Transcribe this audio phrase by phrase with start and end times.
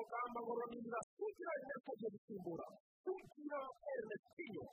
[0.00, 2.66] rugamba ngo runimira sugira yakoze gusimbura
[3.04, 3.60] sugira
[3.92, 4.64] ernetinho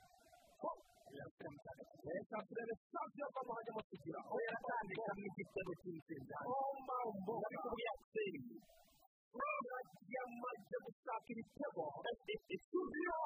[2.08, 8.40] reka turebe savio bamuhajemo sugira aho yaratandika mu igitego cy'intsinzi omambo kubya seri
[10.14, 13.16] yamaze gushaka ibitego sugira sugira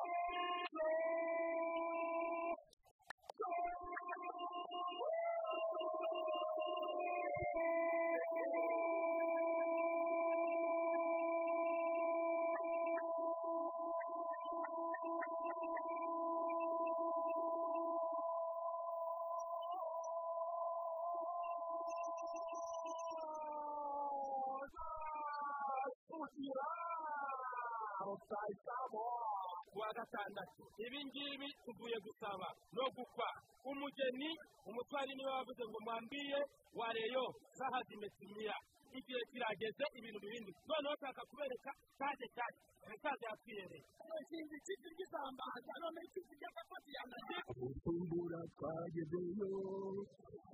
[30.02, 30.62] gatandatu.
[30.84, 33.28] Ibi ngibi tuvuye gusaba no gukwa
[33.70, 34.30] umugeni
[34.68, 36.38] umutwari ni we wavuze ngo mwambiye
[36.78, 37.24] wa reyo
[37.58, 38.56] saha zimetimia
[38.98, 42.60] igihe kirageze ibintu bibindi noneho nshaka kubereka kaje kaje
[43.02, 43.84] kaje yakwiyereye
[44.22, 47.36] ikintu cy'iki gisambaza none ikintu cy'agafati yamaze
[47.68, 49.50] utumbura twagezeyo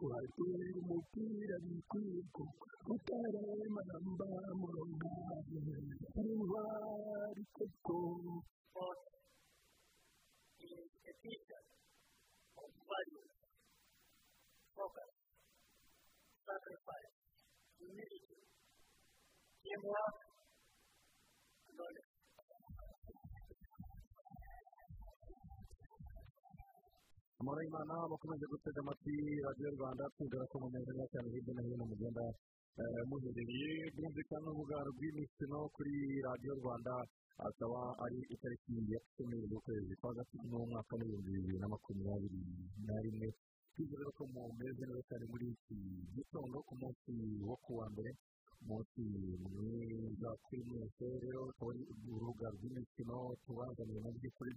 [0.06, 2.42] watera umupira bikwiko
[2.94, 4.28] utarema namba
[4.60, 5.08] murongo
[6.20, 7.98] intwari koko
[11.28, 11.62] sport is a teacher
[12.56, 13.32] of values,
[14.72, 15.10] focus,
[16.48, 17.12] sacrifice,
[17.76, 18.40] humility,
[19.60, 20.16] teamwork,
[21.68, 22.08] and knowledge.
[27.38, 29.14] amahoro y'imana bakomeje gutega amatwi
[29.46, 32.24] radiyo rwanda twizera ko mumeze neza cyane hirya no hino mugenda
[32.80, 35.94] eh, muherereye byumvikana urubuga rw'imikino kuri
[36.26, 36.94] radiyo rwanda
[37.48, 42.40] akaba ari itariki ya cumi z'ukwezi kwa gatatu n'umwaka w'ibihumbi bibiri na makumyabiri
[42.86, 43.28] na rimwe.
[43.72, 45.76] Twizere ko mumeze neza cyane muri iki
[46.14, 47.12] gitondo ku munsi
[47.48, 48.10] wo ku wa mbere
[48.62, 49.00] umunsi
[49.54, 51.06] mwiza kuri mwese.
[51.22, 54.52] Rero akaba ari urubuga rw'imikino tubazaniye mu by'ukuri.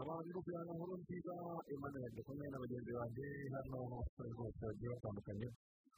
[0.00, 1.34] Abantu rero kugira ngo nkuru nziza
[1.72, 3.76] emmanuel ndi kumwe na bagenzi banjye hano
[4.36, 5.48] bose bagiye batandukanye.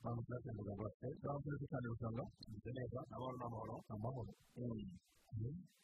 [0.03, 4.33] Turaze muganga bafite neza cyane usanga bimeze neza amahoro n'amahoro amahoro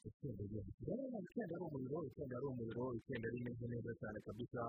[0.08, 4.60] itsinda ari umuriro itsinda ari umuriro itsinda rimeze neza cyane kabisa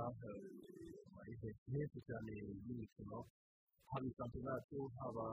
[1.72, 3.20] henshi cyane y'imikino
[3.92, 5.26] haba isantinatu haba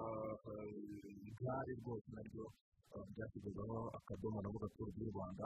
[1.31, 2.47] igare rwose naryo
[3.15, 5.45] byashyizweho akadomo na gaturu ry'u rwanda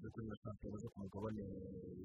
[0.00, 1.44] ndetse na shampiyona zo ku mugabane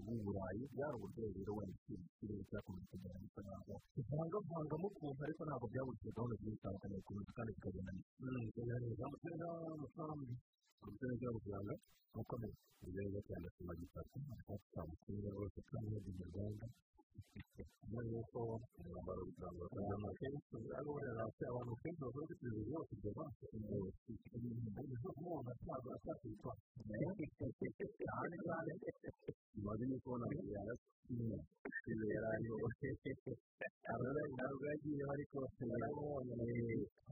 [0.06, 6.10] w'uburayi byari uburyo rero wenda ikirere cyakomeje kugenda gisa nkaho ivangavangamo ukuntu ariko ntabwo byabujije
[6.16, 10.32] gahunda zigiye zitandukanye gukomeza kandi zikagenda neza neza amatsinda amasambu
[10.84, 11.74] amatsinda y'abuganga
[12.20, 14.16] akomeye ni neza cyane ku magitatu
[14.72, 16.66] twamusinga rwose kandi yagize rwanda
[17.86, 18.40] nyuma y'uko
[18.80, 24.94] umwambaro w'itangwa abantu kenshi ari we hasi abantu kenshi bakora kuri televiziyo bafite amaso imbere
[25.20, 26.52] umuntu ataza atakwitwa
[28.06, 28.72] cyane cyane
[29.54, 31.40] bimaze no kubona yarasinya
[31.92, 32.56] izo yari ariho
[33.92, 35.38] arora ntabwo yagiyeho ariko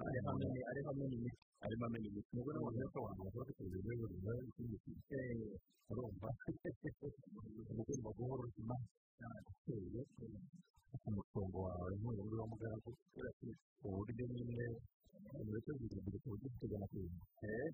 [0.07, 3.93] ari hamwe ari hamwe n'imiti arimo amenya imiti nubwo n'abantu benshi abantu bakora kuri televiziyo
[3.99, 4.15] buri
[4.63, 4.91] imiti
[5.91, 6.27] urumva
[7.79, 8.75] ugomba guhora ubuzima
[9.21, 10.01] uteye
[11.07, 12.89] umutungo wawe nk'uyu wa muganga
[13.85, 14.65] uburyo nyine
[15.49, 17.25] ndetse bigira ku buryo ufite ijana ku ijana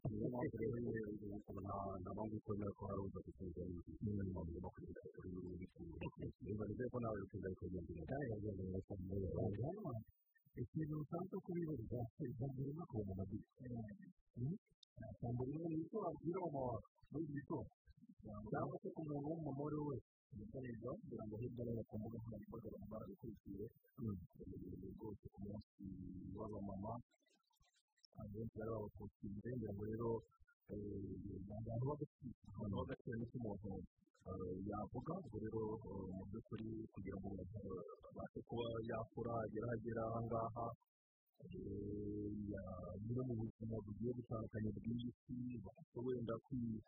[0.10, 1.00] niyo mpamvu rero nyine
[1.40, 5.48] ukabona nta mpamvu ikomeye ko hari uza gutunga nyine mu mpamvu ugomba kugenda kuri buri
[6.20, 9.92] wese niba nizeye ko nawe wifuza bikagenda kandi cyane muri iyo mpamvu
[10.62, 13.48] ikintu usanzwe kubibariza ijambo rimwe ku muntu agize
[15.14, 17.72] ijambo rimwe ni icyo wabwira mama wawe muri iki gitondo
[18.52, 21.84] cyangwa se ku muntu w'umumama uwo ari we wese ibikoresho kugira ngo hirya no hino
[21.90, 23.64] ku mbuga nkoranyambaga abantu barabikurikiye
[24.96, 25.84] rwose ku munsi
[26.38, 26.94] w'abamama
[28.22, 30.10] abenshi bari babapostinze ngira ngo rero
[30.70, 33.72] ni abantu b'agaciro ni cyo umuntu
[34.70, 35.62] yavuga ubwo rero
[36.16, 37.28] mu by'ukuri kugira ngo
[38.10, 39.34] abashe kuba yakura
[39.74, 40.66] agera aha ngaha
[42.54, 46.36] yanyura mu buzima bugiye butandukanye bw'isi babashe wenda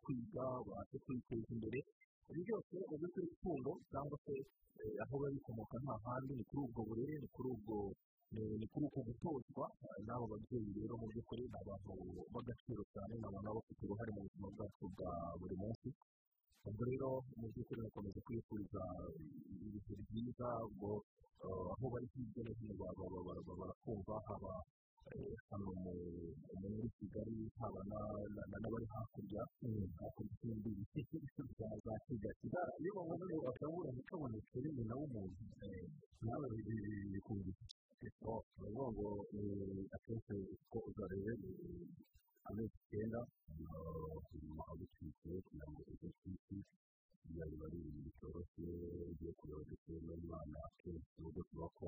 [0.04, 1.80] kwiga babashe kwiteza imbere
[2.30, 4.36] ibi byose mu by'ukuri rukundo cyangwa se
[5.04, 7.76] aho biba bikomoka nta handi ni kuri ubwo burere ni kuri ubwo
[8.60, 9.66] ni kuri uko gutozwa
[10.06, 11.92] n'abo babyeyi rero mu by'ukuri ni abantu
[12.34, 15.90] b'agaciro cyane ni abantu baba bafite uruhare mu buzima bwacu bwa buri munsi
[16.68, 17.10] ubwo rero
[17.40, 18.82] mu by'ukuri bakomeza kwifuriza
[19.66, 20.90] ibihe byiza ubwo
[21.74, 22.74] aho bari hirya no hino
[23.60, 24.54] barakumva haba
[25.50, 25.70] hano
[26.62, 29.42] muri kigali haba n'abari hakurya
[30.00, 31.02] hakurya y'ibiti
[31.86, 35.44] za kigali iyo bavuga ngo akabura ntikaboneke nyina w'umuntu
[36.26, 36.48] nawe
[37.12, 37.64] bikundira
[38.58, 39.08] baravuga ngo
[39.96, 40.36] akenshi
[40.72, 41.34] ko uzarebe
[42.50, 43.20] amezi icyenda
[44.72, 46.58] agutwikire kugira ngo ujye ku isi
[47.22, 48.68] kugira ngo biba ari ibintu bitoroshye
[49.20, 51.88] byo kureba ndetse n'umwana akenshi nubwo tuba ko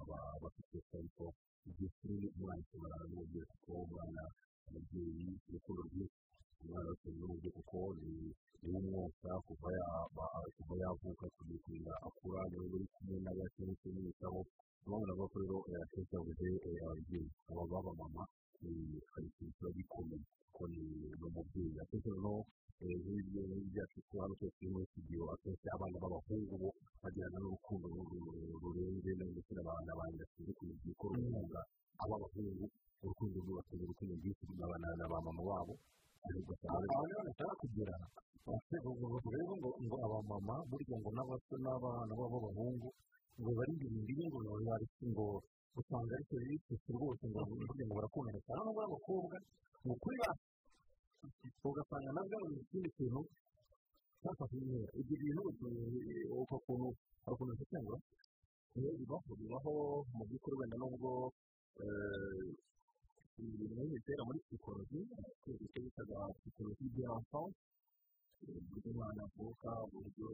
[0.00, 1.24] aba bafite ariko
[1.68, 4.22] igihe kinini umwana ashobora kumubwira ko umwana
[4.68, 6.21] umubyeyi urukundo rwinshi
[6.64, 8.10] umwana bitewe n'umubyeyi kuko ni
[8.62, 14.40] ni we umwonsa kuva yavuka kugeza akura ni we uri kumwe n'abakiri kumwitaho
[14.86, 16.48] urabona ko rero akenshi yabuze
[16.84, 18.22] ababyeyi aba baba mama
[19.12, 20.80] hari ikintu kiba gikomeye kuko ni
[21.26, 22.40] umubyeyi akenshi noneho
[22.82, 23.42] nk'ibyo
[23.72, 26.68] byacu hano twese turi muri studio akenshi abana b'abahungu bo
[27.02, 27.86] bagirana n'urukundo
[28.62, 31.60] rurenze ndetse n'abana bashinzwe kugira ko rukunga
[32.02, 32.66] ab'abahungu
[33.02, 35.74] urukundo rwubatse urukundo rwinshi rw'abana na ba mama babo
[36.28, 37.94] ariko aho ni ho bashaka kugera
[39.34, 42.88] rero ngo ngo abamama burya ngo n'abato n'abana b'abahungu
[43.40, 44.38] ngo bari imbere ngo
[45.10, 45.26] ngo
[45.78, 49.36] usanga ari serivisi rwose ngo burya ngo barakundana cyane n'ubwo abakobwa
[49.84, 50.16] ni ukuri
[51.68, 53.20] ugasanga nabwo ari ikindi kintu
[54.22, 55.42] cyafashe intera ibyo bintu
[56.42, 56.86] uko kuntu
[57.30, 57.98] ukuntu bisesengura
[58.98, 59.72] bibaho bibaho
[60.16, 61.10] mu by'ukuri wenda nubwo
[63.38, 65.00] ibintu bitera muri psikoloji
[65.64, 67.58] icyo bitaga psikoloji l'enfance
[68.42, 70.28] uburyo umwana avuka uburyo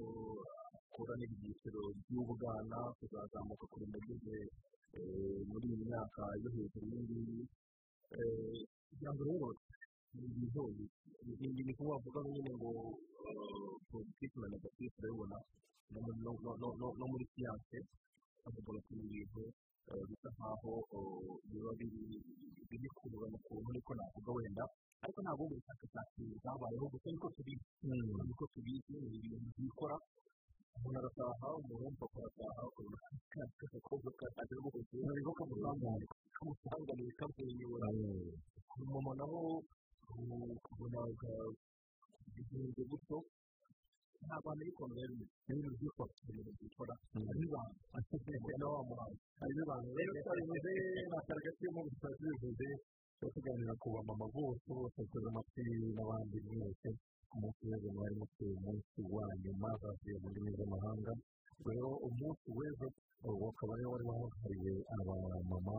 [0.76, 4.36] akura n'ibyiciro by'ubwana kuzazamuka kurinda ageze
[5.50, 7.40] muri iyi myaka yo hejuru y'ingiyi
[8.88, 9.48] kugira ngo rero
[11.32, 12.70] ibintu ni kuba bavuga nyine ngo
[13.92, 15.38] positif na negatif urabibona
[16.98, 17.78] no muri siyanse
[18.44, 19.42] bavuga ibi bintu
[20.08, 20.72] bisa nkaho
[21.50, 21.70] biba
[22.68, 24.64] biri kurura mu kuntu niko navuga wenda.
[25.02, 27.64] Ariko ntabwo ubu bushakashatsi bwabayeho gusa niko tubizi
[28.28, 29.96] niko tubizi ni ibintu byikora
[30.76, 32.98] umuntu arataha umuhungu arataha ukabona
[33.66, 36.06] agakobwa kaje rwose ntabwo kamusanganiye
[36.36, 37.88] kamusanganiye kamwenyura
[38.78, 39.40] umumama naho
[40.58, 41.00] ukabona
[42.38, 43.16] igihe gutyo
[44.26, 45.14] nta bantu bikunze rero
[45.50, 50.70] ibintu byikora ibintu byikora hari n'abantu asigaye na wa muhanzi hari n'abantu rero twabivuze
[51.10, 52.68] n'akari gaciyemo gusa tubivuze
[53.18, 55.62] tuba tuganira ku bamama bose bose bateze amatwi
[55.96, 56.88] n'abandi mwese
[57.30, 61.12] ku munsi w'ejo mwari mutuye umunsi wa nyuma bavuye mu ndimi z'amahanga
[61.66, 62.86] rero umunsi w'ejo
[63.48, 65.76] ukaba ari wo wari wahariwe abamama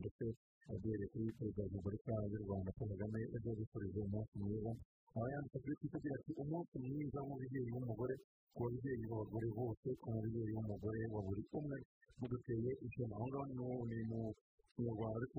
[0.00, 0.24] ndetse
[0.72, 4.72] abereye kuri perezida wa repubulika y'u rwanda paul kagame ejo gusoreza umunsi mwiza
[5.14, 8.14] aho yanditse kuri twita ati umunsi mwiza w'umubyeyi w'umugore
[8.54, 11.76] ku babyeyi b'abagore bose ku mubyeyi w'umugore wa buri umwe
[12.18, 13.44] muduteye ishema aho ngaho
[13.90, 14.20] ni mu
[14.74, 15.38] kinyarwanda ariko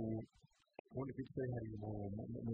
[0.91, 1.69] ubundi isi hari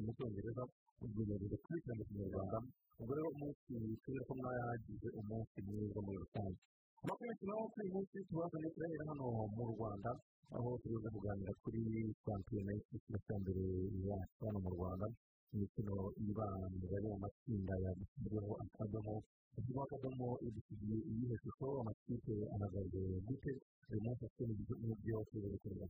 [0.05, 0.63] mu cyongereza
[1.03, 2.57] ugerageza kubishyira mu kinyarwanda
[2.99, 3.61] ubwo rero umunsi
[4.01, 6.57] kubera ko mwayagize umunsi mwiza muri rusange
[7.01, 9.25] amakuru naho kuri uyu munsi tubazanye turahera hano
[9.57, 10.11] mu rwanda
[10.55, 11.81] aho tuza kuganira kuri
[12.23, 13.63] shampiyona y'icyiciro cya mbere
[14.09, 15.05] yacu hano mu rwanda
[15.53, 15.95] imikino
[16.29, 19.15] ibanza yo mu matsinda yadushyiriweho akadomo
[19.53, 23.51] hashyirwaho akadomo idusigiye iyihe shusho amakipe ahagaze gute
[23.91, 25.87] uyu munsi afite n'ibyo tuza gukorera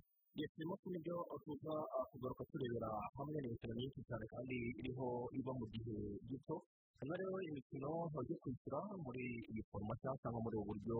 [0.54, 1.74] turimo n'ibyo tuza
[2.12, 5.08] kugaruka turebera hamwe n'imikino myinshi cyane kandi iriho
[5.40, 5.96] iba mu gihe
[6.30, 6.56] gito
[7.00, 10.98] hano rero imikino bajya kwishyura muri iyi foroma cyangwa muri ubu buryo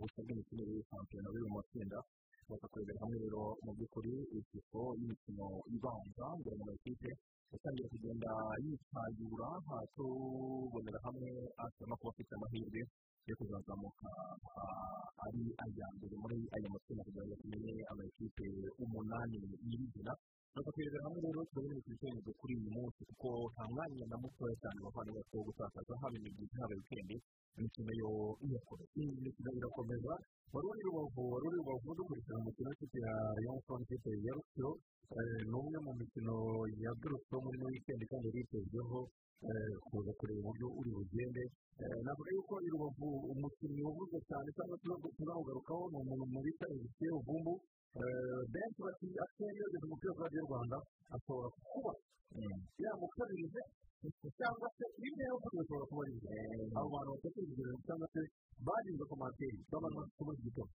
[0.00, 1.98] bushya bw'imikinire y'ishampiyona biri mu matsinda
[2.46, 5.46] tuza kurebera hamwe rero mu by'ukuri ishusho y'imikino
[5.76, 7.10] ibanza mbere mu makipe
[7.52, 8.30] yatangiye kugenda
[8.64, 9.48] yitayura
[9.94, 11.28] tubonera hamwe
[11.64, 12.80] ashobora kuba afite amahirwe
[13.28, 14.08] yo kuzazamuka
[15.26, 18.46] ari aya mbere muri aya matsinda kugira ngo tumenye amakipe
[18.84, 19.36] umunani
[19.68, 20.12] nyirizina
[20.60, 25.18] turebera hamwe rero turabona iteganyijwe kuri uyu munsi kuko nta mwanya na mutoya cyane abavandimwe
[25.22, 27.16] bafite wo gutakaza haba imibyizi haba wikendi
[27.58, 28.10] imikino yo
[28.44, 30.12] iyakora iyi mikino irakomeza
[30.52, 32.98] wari uri rubavu wari uri rubavu dukurikirana umukino w'ikipe
[33.46, 34.70] ya sport ikipe ya rutsiro
[35.50, 36.34] ni umwe mu mikino
[36.84, 38.98] yagarutseho muri wikendi kandi yitezweho
[39.86, 41.42] kuza kureba uburyo uri bugende
[42.04, 44.76] navuga yuko i rubavu umukinnyi wavuzwe cyane cyangwa
[45.16, 47.54] tuzamugarukaho ni umuntu mu bita egisiyo vumbu
[48.52, 50.76] benshi bati ateye yageze umupira wa radiyo rwanda
[51.14, 51.92] ashobora kuba
[52.82, 53.60] yamukabirije
[54.38, 56.14] cyangwa se bimwe yo kuba bishobora kuba ari
[56.78, 58.20] abo bantu batekereje cyangwa se
[58.66, 60.74] barinze komantere babona kuba igitego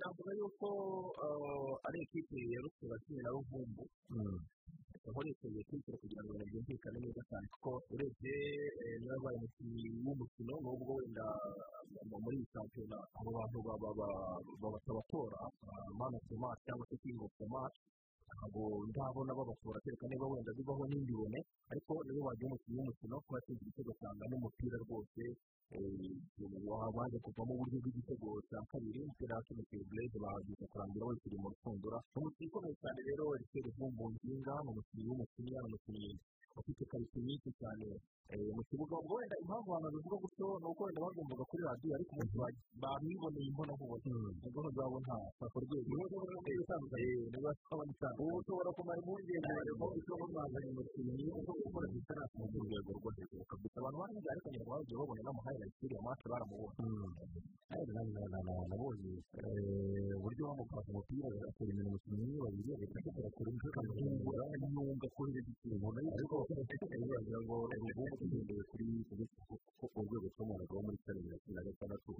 [0.00, 0.68] navuga yuko
[1.86, 3.82] ari ekipe ya rusura kimwe na ruvumbu
[5.06, 8.34] nkoresheje kwitira kugira ngo byumvikane neza cyane kuko urebye
[8.98, 11.24] niba yabaye umukinnyi w'umukino nubwo wenda
[12.24, 13.58] muri iyi shampiyona abo bantu
[14.62, 15.40] babatora
[15.98, 17.78] mani ofu mati cyangwa se kingi ofu mati
[18.34, 21.38] ntabwo ndabona babatora kereka niba wenda bibaho n'indibone
[21.72, 25.22] ariko nibo bagiye umukinnyi w'umukino kuba yatsinze igitego cyangwa n'umupira rwose
[26.70, 31.98] wabanje kuvamo uburyo bw'igitego cya kabiri umupira wakemukiye bureze bagize kurangira wese uri mu rufundura
[32.12, 36.10] ni umukinnyi ukomeye cyane rero eriseri vumbu nzinga ni umukinnyi w'umukinnyi ni umukinnyi
[36.60, 37.86] ufite karite nyinshi cyane.
[38.26, 42.10] Mu kibuga ubwo wenda impamvu abantu babivuga gutyo ni uko wenda bagombaga kuri radiyo ariko
[42.14, 42.36] umunsi
[42.82, 44.10] babiboneye imbonankubone
[44.46, 45.84] ubwo ntazabona nta rwego
[47.30, 52.46] niba twabona icyaha ubu ushobora kumara impungenge harimo icyo mwazanye umukinnyi uko gukora disitansi mu
[52.66, 56.82] rwego rwo hejuru kabisa abantu barangiye ariko nyuma bagiye babona n'amahayirayiti iriya mati baramubona
[58.70, 59.12] nabonye
[60.18, 66.34] uburyo bamupasa umupira agatera inyuma umukinnyi babiri agahita agakora umutwe akamuzungura n'umwunga kuri ikintu ariko
[67.10, 67.56] wagira ngo
[68.16, 68.84] ubu tugendeye kuri
[69.98, 72.10] urwego tw'umuntu rwo muri kane mirongo na gatandatu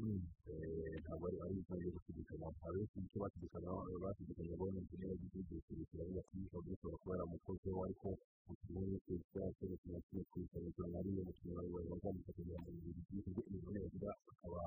[1.02, 3.70] ntabwo ari ari ibyo gushidikanya abenshi icyo bashidikanya
[4.04, 8.08] bashidikanya imvune yagize igihe kirekire avuga ati bishobora gushobora kuba yaramukozeho ariko
[8.46, 12.68] umukinnyi wese cyangwa se umukinnyi kimwe ku isano cyangwa ari umukinnyi wawe wazamutse kugira ngo
[12.70, 14.60] umubiri byibuze imvune yagira akaba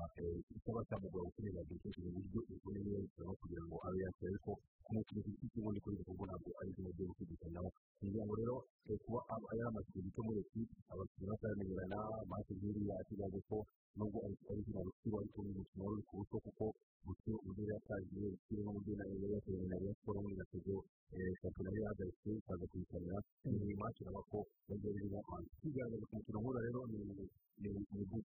[0.56, 4.50] itaba cyamugora gukomeza gutekereza uburyo imvune ye no kugira ngo abe yakira ariko
[4.84, 4.92] ku
[5.40, 7.68] giti ubundi kuri ubu ntabwo ari byo byo gushidikanyaho
[8.00, 8.56] kugira ngo rero
[9.04, 9.20] kuba
[9.58, 10.60] yaramaze gito muri eki
[10.92, 11.98] abakinnyi bataramenyerana
[12.30, 13.56] mate nk'iriya kigali ko
[13.96, 16.64] nubwo ari izina rukiro ariko ni umukino wari ku buso kuko
[17.06, 20.74] buso uburyo yatangiye rukiro n'uburyo na yari yatewe na rayon sport muri gatego
[21.40, 23.18] shampiyona yari yahagaritse ikaza kuyitabira
[23.80, 26.96] match naba ko yongera irimo abantu kwigaragaza ku mukino nk'ura rero ni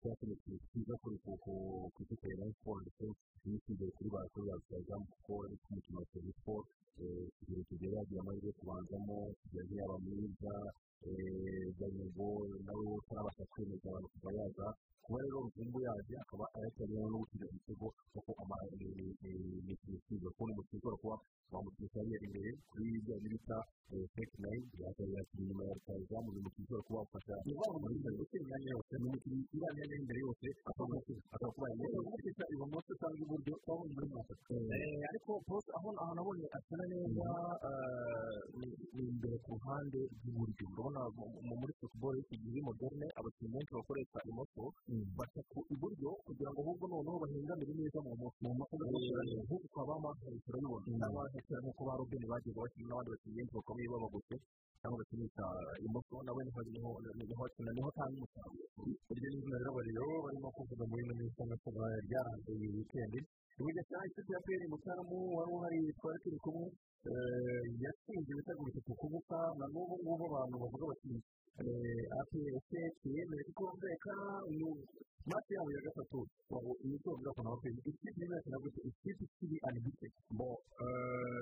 [0.09, 1.31] yakoze ikintu cyiza kuri ku
[2.03, 3.05] ikipe ya sport ndetse
[3.47, 6.05] n'icyizere kuri ba kuri ba rutahizamu kuko ari ku mukino wa
[6.39, 6.65] sport
[7.41, 9.17] igihe kigera yagira amahirwe kubanzamo
[9.49, 10.53] ngo yaba mwiza
[11.77, 12.27] ganyego
[12.65, 14.67] nawe utarabasha kwemeza abantu kuva yaza
[15.03, 18.31] kuba rero ruvumbu yaje akaba ayatarimo no gutsinda igitego kuko
[19.73, 21.15] ikintu cyiza kubona umukinnyi ushobora kuba
[22.15, 23.57] yari imbere kuri bya bita
[24.13, 24.79] feke nayini
[25.17, 27.33] yakiri inyuma ya rutahizamu ni umukinnyi ushobora kuba wafasha
[27.83, 30.93] muri buri gutsinda imyanya yose ni umukinnyi uri imyanya y'imbere yose akaba
[31.53, 33.53] kuba yamufasha ibumoso cyangwa iburyo
[33.91, 34.33] muri moto
[35.11, 37.27] ariko bose aho nabonye akina neza
[38.57, 41.01] ni imbere ku ruhande rw'iburyo urabona
[41.59, 44.63] muri futuboro y'iki gihe moderne abakinnyi benshi bakoresha imoso
[45.17, 49.93] baca ku iburyo kugira ngo ahubwo noneho bahengamire neza mu moso mu moso nk'uko ukaba
[49.97, 54.35] bamahesha urabibona n'abahesha nk'uko ba robeni bagiye bakina n'abandi bakinnyi benshi bakomeye babagutse
[54.79, 55.43] cyangwa bakinisha
[55.87, 58.65] imoso nabo ni ho ni ho ni ho atanga umusaruro
[59.11, 59.71] iryo ni izina rero
[60.25, 61.67] barimo kuvuga muri ino minsi nk'uko
[62.07, 63.19] ryaranze iyi wikendi
[63.71, 66.67] cyane ikipe ya peri mutaramu wari uhari twari turi kumwe
[67.83, 71.11] yatsinze ibitego bitatu ku busa na n'ubu ngubu abantu bavuga bati
[72.19, 72.79] apese
[73.15, 74.15] yemeye kuko mbeka
[74.51, 74.67] ni
[75.29, 76.19] mati yabo ya gatatu
[76.83, 80.49] imitozo igakora amaperi ikipe imwe yakina gute ikipe ikiri anibite bo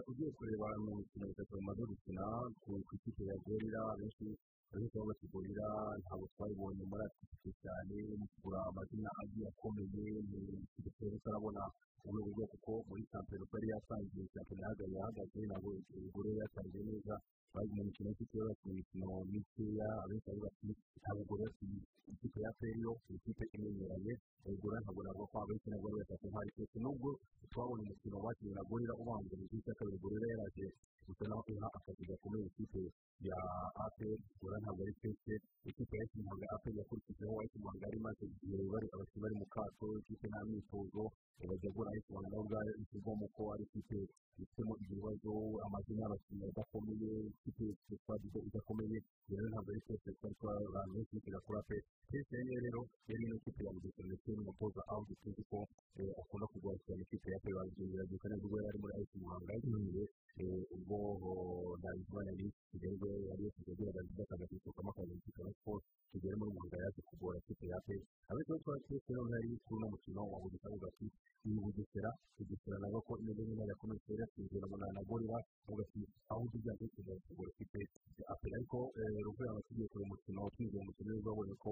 [0.09, 2.25] ugiye kureba ni umukino bitatu bamaze gukina
[2.61, 4.27] ku ikipe ya gorira benshi
[4.71, 5.67] benshi baba bakigurira
[6.01, 9.87] ntabwo twabibonye muri ati cyane mu kugura amazina agiye akomeye
[10.73, 11.63] kigero utarabona
[12.07, 15.69] ubu buryo kuko muri shampiyona uko yari yatangiye shampiyona yahagaze yahagaze ntabwo
[16.07, 17.15] igure yatangiye neza
[17.53, 20.67] bari mu mikino y'ifite bakina imikino mikeya abenshi bari bati
[21.01, 21.45] ntabwo gore
[22.11, 24.13] ikipe ya feriyo ikipe imenyeranye
[24.49, 27.09] igura ntabwo ntabwo ko abenshi ntabwo bari batatu nk'ari twese nubwo
[27.51, 28.63] twabonye umukino bakinnye na
[29.01, 30.65] ubanza mu gice cya kabiri gorira yaraje
[31.05, 32.81] gusa naho iha akazi gakomeye ikipe
[33.29, 33.37] ya
[33.85, 35.33] aperi gura ntabwo ari twese
[35.69, 40.25] ikipe ya ntabwo aperi yakurikijeho wayikimuhaga ari maze igihe bari abakinnyi bari mu kato ikipe
[40.31, 41.03] nta myitozo
[41.49, 43.97] bajya gura ayikimuhaga nawe ubwayo ishyirwamo ko ari ikipe
[44.41, 45.31] ifitemo ibibazo
[45.65, 47.65] amazina y'abakinnyi adakomeye ikipe
[48.03, 48.97] twagize idakomeye
[49.29, 52.35] rero ntabwo ari twese twari twabantu benshi bigira kuri aperi twese
[52.65, 55.59] rero yari ino kipe ya bugesera ndetse n'umutoza aho dutuzi ko
[56.21, 60.03] akunda kugura cyane ikipe ya aperi babigendera gusa neza ubwo yari ari muri ayikimuhaga yagiye
[60.75, 60.97] ubwo
[61.81, 65.79] ntabizimana ni kigenwe agira ngo akaza kwisukamo akaza kwisukamo siporo
[66.11, 69.75] kigere muri muhanga yaje kugora ikipe ya aperi abenshi bari twari twese rero yari kuri
[69.77, 71.07] uno mukino wa bugesera avuga ati
[71.45, 75.37] iyi bugesera bugesera nabo ko imeze neza yakomeye kera twinjira mu na gorira
[75.67, 76.01] avuga ati
[76.31, 77.79] aho tujya dusigaye kugura ikipe
[78.19, 78.77] ya aperi ariko
[79.25, 81.69] ruvuye ngo tugiye kureba umukino twinjiye umukino neza babonye ko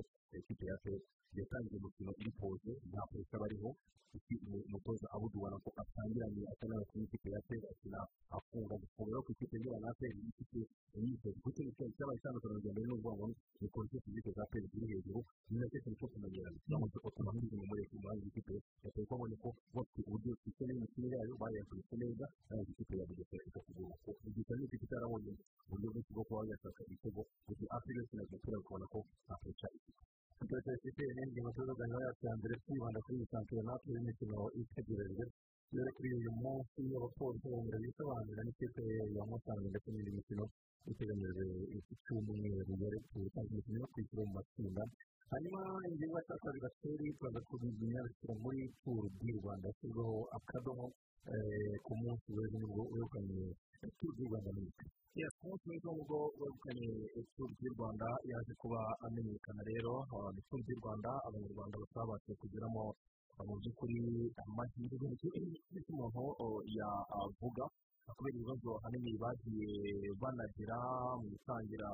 [12.29, 13.25] itandukanye urugendo rero n'uvuga ngo
[13.59, 15.19] ni polisi fizike za aperi ziri hejuru
[15.49, 19.35] ni na cyo kintu cyo kumenyerana cyangwa se otomatizmu muri ku muhanda w'ikipe ko babonye
[19.41, 24.57] ko bafite uburyo ifite n'imikinire yayo bayakoresha neza kandi ikipe ya bugesera ikakugura ko bugesera
[24.59, 25.31] ni ikipe itarabonye
[25.65, 27.65] uburyo bwinshi bwo kuba yashaka ibitego gusa
[27.97, 28.99] yose na bugesera ukabona ko
[29.33, 30.01] akoresha ikipe
[30.43, 35.25] ikipe ifite n'indi mutoza gahunda yacu ya mbere twibanda kuri iyi shampiyona y'imikino itegerejwe
[35.73, 38.81] rero kuri uyu munsi abapolisi bongera bisobanura n'ikipe
[39.17, 40.43] ya musanze ndetse n'indi mikino
[40.89, 41.43] iteganyijwe
[42.09, 44.83] cyumweru gutangira imikino yo kwishyura mu matsinda
[45.31, 50.85] hanyuma ingingo ya kabiri gateri tubaza kubizinya bishyira muri turu di rwanda yashyizweho akadomo
[51.85, 53.41] ku munsi w'ejo ni bwo wegukanye
[53.97, 54.85] turu di rwanda n'ibiti
[55.37, 56.87] ku munsi w'ejo ni bwo wegukanye
[57.37, 59.93] turu di rwanda yaje kuba amenyekana rero
[60.33, 62.83] ni turu di rwanda abanyarwanda batabashije kugeramo
[63.47, 63.97] mu by'ukuri
[64.43, 65.29] amahirwe n'icyo
[65.93, 66.23] umuntu
[66.77, 67.63] yavuga
[68.15, 69.69] kubera ibibazo ahanini bagiye
[70.21, 70.77] banagira
[71.21, 71.89] mu itangira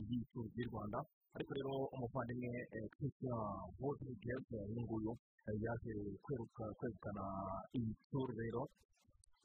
[0.00, 0.98] ry'ituru ry'u rwanda.
[1.34, 2.52] Ariko rero umuvandimwe
[2.94, 3.40] christian
[3.80, 5.12] rodriguez uyu nguyu
[5.64, 5.92] yaje
[6.24, 7.24] kwegukana
[7.78, 8.62] iyi turu rero.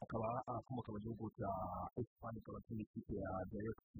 [0.04, 1.52] Akaba akomoka mu gihugu cya
[2.00, 4.00] esipanye akaba atsinda ikipe ya dayoti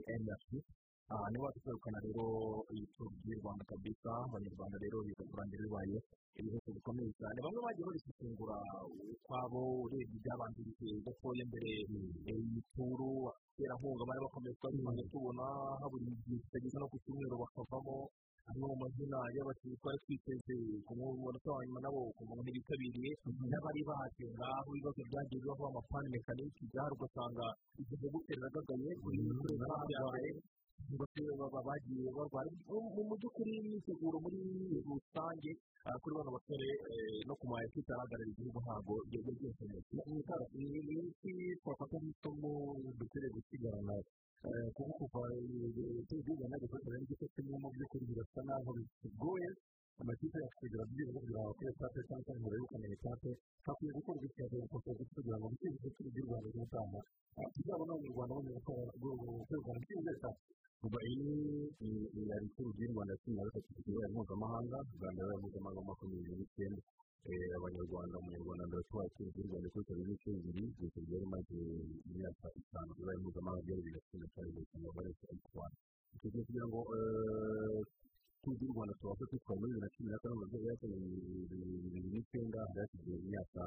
[1.06, 2.26] niba waje kwegukana rero
[2.74, 5.98] iyi turu ry'u rwanda kabisa abanyarwanda rero biza kurangira bibaye
[6.42, 8.58] ibihugu bikomeye cyane bamwe bagiye babisesengura
[9.14, 11.70] ukwabo urebye ibyabanjirije gatoya mbere
[12.34, 14.78] iyi turu abaterankunga bari bakomeye twari
[15.14, 15.46] tubona
[15.82, 17.98] habura igihe kitageze no ku cyumweru bakavamo
[18.50, 23.10] amwe mu mazina y'abakinnyi twari twiteze ku munota wa nyuma nabo ukumva ntibitabiriye
[23.50, 27.46] n'abari baje ngaho ibibazo byagiye bibaho amapani mekaniki byari ugasanga
[27.82, 29.54] igihe guteragagaye buri wese
[30.80, 32.50] byabaye bagiye barwara.
[32.96, 34.38] Mu by'ukuri imyiteguro muri
[34.86, 35.52] rusange
[36.02, 36.68] kuri bano basore
[37.28, 38.94] no ku ma ahagarariye igihugu ntabwo
[39.38, 40.66] byose neza ni
[41.10, 42.52] iki twafata nk'isomo
[42.98, 43.96] dukwiriye gusigarana
[44.76, 48.70] kuko kuva igihugu nagafata n'igice kimwe mu by'ukuri birasa naho
[49.02, 49.50] bigoye
[50.02, 53.30] amakipe yacu kugira ngo kugira ngo bakore etape cyangwa se ngo begukane etape
[53.66, 57.00] hakwiye gukorwa ikintu gusa kugira ngo bikwiye igihugu cy'u rwanda cy'ubutaha
[57.54, 58.72] tuzabona abanyarwanda bamenya ko
[59.48, 60.42] kwegukana byibuze etape
[60.82, 61.16] kuva iyi
[62.14, 66.82] ni ituru ry'u rwanda cumi na gatatu ku kibuga mpuzamahanga rwanda ruri mpuzamahanga makumyabiri n'icyenda
[67.58, 71.58] abanyarwanda umunyarwanda tubaye ituru ry'u rwanda kuri kabiri n'ibice bibiri gusa byari maze
[72.12, 74.30] imyaka itanu bibaye mpuzamahanga byari bibiri na cumi na
[74.80, 75.78] ngo bareke ariko rwanda
[76.16, 76.80] icyo gihe kugira ngo
[78.42, 80.88] turu ry'u rwanda tubashe kwitwara muri bibiri na cumi na kane mu rwego rwa
[81.82, 83.62] bibiri n'icyenda byasigaye imyaka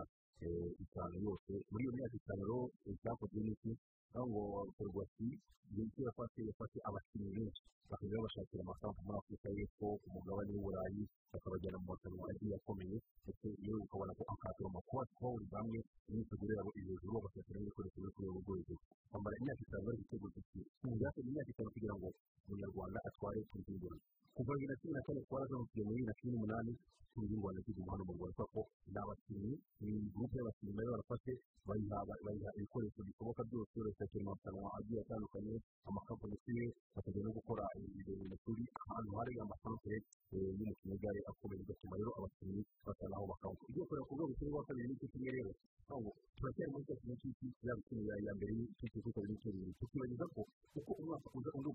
[0.84, 2.58] itanu yose muri iyo myaka itanu rero
[3.02, 3.72] cyakozwe n'iki
[4.16, 4.42] aho ngo
[4.76, 5.28] ferwasi
[5.76, 11.78] benshi yafashe yafashe abakinnyi benshi bakajya babashakira amafaranga muri afurika y'epfo ku mugabane w'uburayi bakabajyana
[11.80, 16.88] mu marushanwa agiye akomeye ndetse iyo ukabona ko akatira amakuru bahuriza hamwe imyiteguro yabo iri
[16.92, 18.80] hejuru bagashakira n'ibikoresho byo ku rwego rwo hejuru
[19.12, 20.60] bamara imyaka itanu bari gutegura iki
[21.00, 22.08] byakozwe imyaka itanu kugira ngo
[22.48, 23.88] umunyarwanda atware ku rwego
[24.36, 26.72] kuva bibiri na cumi na kane twarazamukiye muri bibiri na cumi n'umunani
[27.12, 28.60] turu ry'u rwanda tuguma hano mu rwanda kubera ko
[28.92, 31.32] ni abakinnyi ni gurupe y'abakinnyi bari barafashe
[31.68, 35.54] bayiha ibikoresho bishoboka byose bagashakira amarushanwa agiye atandukanye
[35.88, 39.96] amakampani kimwe bakajya no gukora ibintu kuri ahantu hari amasantere
[40.30, 44.86] y'umukino w'igare akomeye bigatuma rero abakinnyi basa naho bakawuka ibyo kureba ku rwego rwa kabiri
[44.88, 45.50] n'icyo kimwe rero
[45.88, 50.40] turacyari muri kintu cy'isi yaba ikintu ya mbere cya kabiri n'icyo bibiri tukibageza ko
[50.78, 51.68] uko umwaka uza undi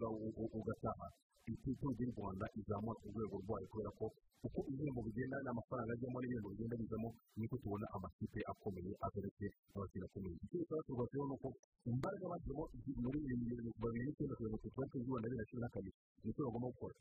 [0.57, 1.07] ugataha
[1.49, 4.05] ituru ry'u rwanda izamura urwego rwayo kubera ko
[4.45, 10.35] uko ibihembo bigenda n'amafaranga ajyamo n'ibihembo bigenda bizamo niko tubona amakipe akomeye agarutse n'abakinnyi akomeye
[10.45, 11.47] ikindi tuba turwatseho ni uko
[11.91, 12.63] imbaraga bashyiramo
[13.01, 13.19] muri
[13.81, 16.67] babiri n'icyenda kugira ngo tutubone turi rwanda bibiri na cumi na kabiri ni cyo bagomba
[16.73, 16.95] gukora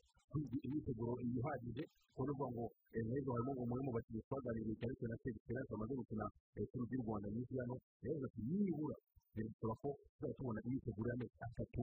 [0.66, 1.82] imyiteguro ihagije
[2.16, 2.64] kuko ngo
[2.98, 6.26] ejo harimo umwe mu bakinnyi twaganiriye cyane cyane na serivisi bamaze gukina
[6.62, 8.96] ituru ry'u rwanda nyinshi hano yavuze ati nibura.
[9.32, 11.80] Birasaba ko tuzajya tubona imyiteguro y'amezi atatu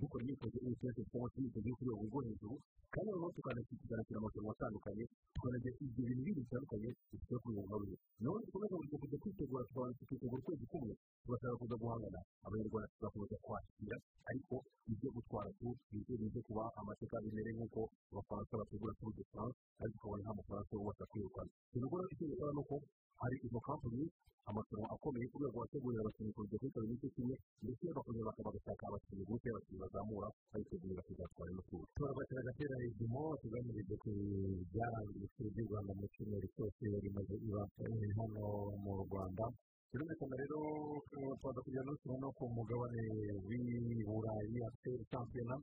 [0.00, 2.35] dukora imyitozo y'ubukenke cyangwa se imyitozo yo ku rwego rwo hejuru
[32.74, 34.10] hejuru tugamije ku
[34.70, 37.62] byarangiye ituru ry'u rwanda mu cyumweru cyose rimaze iba
[38.18, 38.44] hano
[38.84, 39.44] mu rwanda
[39.90, 40.60] birumvikana rero
[41.40, 43.02] twaza n'utuntu no ku mugabane
[43.46, 45.54] w'i burayi afite shampiyona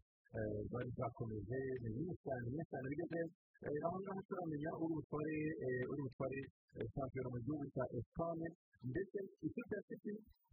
[0.72, 3.22] zari zakomeje ni nyinshi cyane nyinshi cyane bigeze
[3.86, 4.94] aho ngaho turamenya uri
[6.04, 6.42] butware
[6.94, 8.48] shampiyona mu gihugu cya esipanye
[8.92, 9.18] ndetse
[9.48, 10.12] ikipe ya siti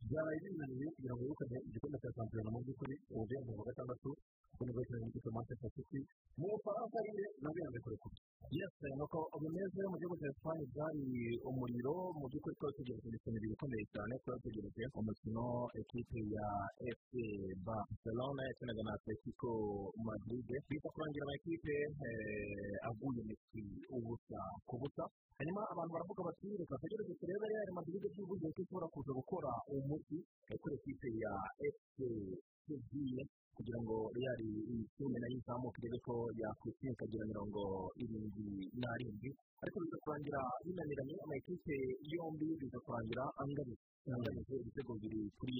[0.08, 4.10] byaraye binaniye kugira ngo yegukane igikombe cya shampiyona mu by'ukuri ubu bihembo wa gatandatu
[4.50, 6.00] kuko ni bwo cyane mu gikombe manchester city
[6.38, 8.16] mu bufaransa nyine nabwo yanze kurekura
[8.56, 11.04] yesi nuko bimeze mu gihugu cya esipanye byari
[11.50, 15.44] umuriro mu by'ukuri twari tugereje imikino ibiri ikomeye cyane twari tugereje umukino
[15.80, 16.46] ekipe ya
[16.96, 17.10] fc
[17.66, 19.50] barcelona yakinaga na atletico
[20.08, 21.74] madrid bita kurangira amakipe
[22.88, 23.62] aguye misi
[23.96, 25.04] ubusa ku busa
[25.38, 30.18] hanyuma abantu baravuga bati reka tugerageze turebe real madrid byibuze ko ishobora kuza gukora umuti
[30.60, 31.32] kuri ekipe ya
[32.68, 33.22] seville
[33.56, 34.40] kugira ngo real
[34.76, 37.60] itume na yo izamu izamuka irebe ko yakwishyura ikagira mirongo
[38.02, 38.48] irindwi
[38.80, 39.30] n'arindwi.
[39.62, 41.76] Ariko biza kurangira binaniranye amakipe
[42.12, 43.74] yombi biza kurangira angana
[44.08, 45.52] anganyije ibitego bibiri kuri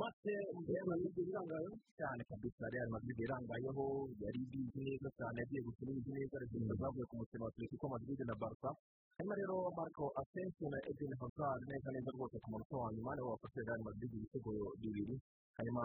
[0.00, 0.34] mace
[0.66, 3.84] real madrid irangayeho cyane kabisa real madrid irangayeho
[4.22, 8.18] yari ibizi neza cyane yagiye gukina ibizi neza rezida zavuye ku mukino wa atletico madrid
[8.26, 8.70] na barca
[9.16, 13.30] hanyuma rero marco asensio na eden hazard neza neza rwose ku munota wa nyuma nibo
[13.34, 14.50] bafashe real madrid ibitego
[14.82, 15.14] bibiri
[15.58, 15.82] hanyuma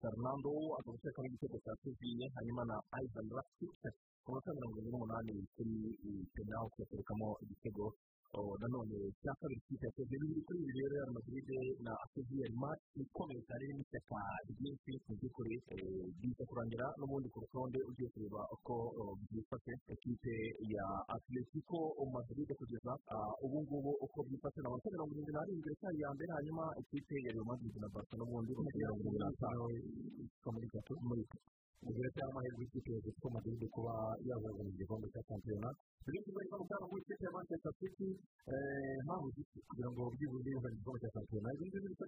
[0.00, 3.72] fernando aza gutekamo igitego cya tuviye hanyuma na ivan rakic
[4.22, 5.74] ku munota mirongo irindwi n'umunani kuri
[6.36, 7.84] penaliti yaterekamo igitego
[8.32, 11.48] nanone cya kabiri kipe yakoze bibiri kuri bibiri rero real madrid
[11.84, 15.54] na sevilla match ikomeye cyane irimo ishyaka ryinshi mu by'ukuri
[16.20, 18.74] biza kurangira n'ubundi ku rutonde ugiye kureba uko
[19.28, 20.34] byifashe ekipe
[20.74, 21.78] ya atletico
[22.16, 22.92] madrid kugeza
[23.44, 27.30] ubu ngubu uko byifashe na amanota mirongo irindwi n'arindwi iracyari iya mbere hanyuma ikipe ya
[27.36, 29.64] real madrid na barca n'ubundi bafite mirongo irindwi n'atanu
[30.54, 31.22] muri gatatu muri
[31.82, 33.94] ubwo cyangwa amahirwe y'ikipe ya atletico madrid kuba
[34.28, 35.68] yazaza mu gikombe cya shampiyona
[36.06, 38.08] ibindi bari barugana mu ikipe ya manchester city
[39.06, 39.26] mpamvu
[39.68, 42.04] kugira ngo byibuze yuzanye igikombe cya shampiyona ibi ngibi bisa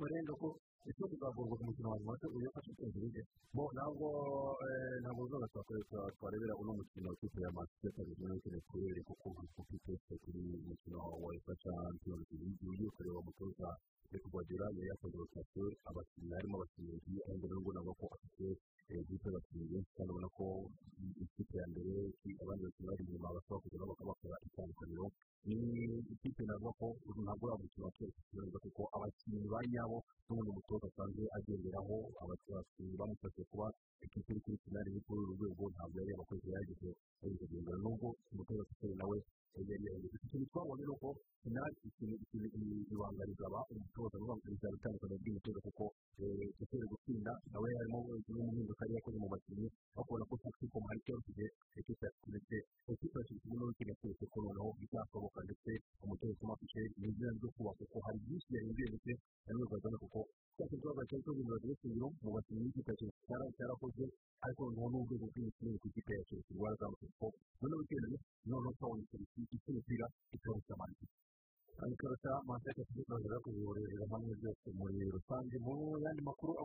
[42.94, 44.74] ibanga rizaba umutoza n'ubu bizaba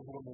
[0.08, 0.29] yandi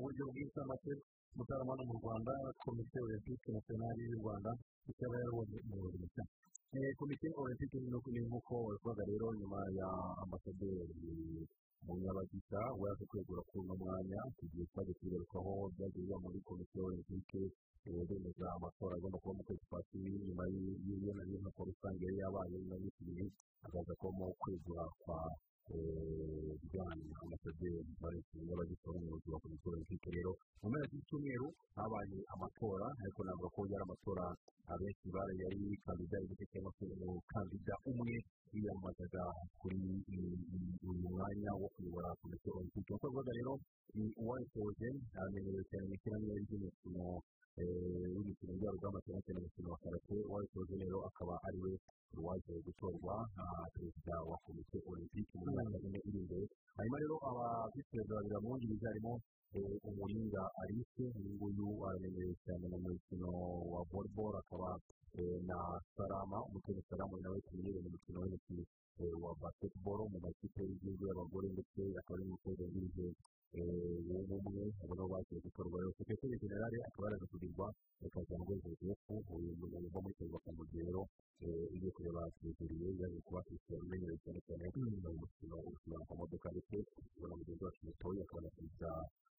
[33.03, 34.25] ariko navuga ko yari amatora
[34.73, 38.15] abenshi bari yari kandida igice cyangwa se umukandida umwe
[38.53, 39.23] wiyamamazaga
[39.61, 39.79] kuri
[40.89, 43.53] uyu mwanya wo kuyobora komite olympique nk'uko bivuga rero
[43.97, 44.89] ni uwayisoje
[45.21, 47.05] amenyerewe cyane mu ikiraniro ry'imikino
[48.15, 50.17] w'imikino njyarugamba cyane cyane umukino wa karate.
[50.29, 51.73] Uwayisoje rero akaba ari we
[52.27, 53.15] waje gutorwa
[53.75, 56.45] perezida wa komite olympique mu myaka ine iri imbere.
[56.77, 59.13] Hanyuma rero aba visi perezida babiri bamwungirije harimo
[59.89, 63.31] umuringa alice uyu nguyu aramenyerewe cyane mu mukino
[63.73, 64.71] wa volleyball akaba
[65.49, 65.59] na
[65.97, 68.59] salama umutoza salama nawe tumenyereye mu mukino w'intoki
[69.23, 73.07] wa basketball mu makipe y'igihugu y'abagore ndetse akaba ari n'umutoza wungirije
[73.57, 77.67] w'ubumwe ubona ko bagiye gutorwa rero sekretari generale akaba yaraje kugirwa
[78.03, 79.03] reka ngo joseph
[79.37, 81.01] uyu muntu uva muri perezida kamugero
[81.73, 85.71] ugiye kureba perezida yaje kuba christian umenyerewe cyane cyane mu mukino wo
[86.09, 86.77] ku modoka ndetse
[87.17, 88.41] ubona mugenzi wacu mutoya akaba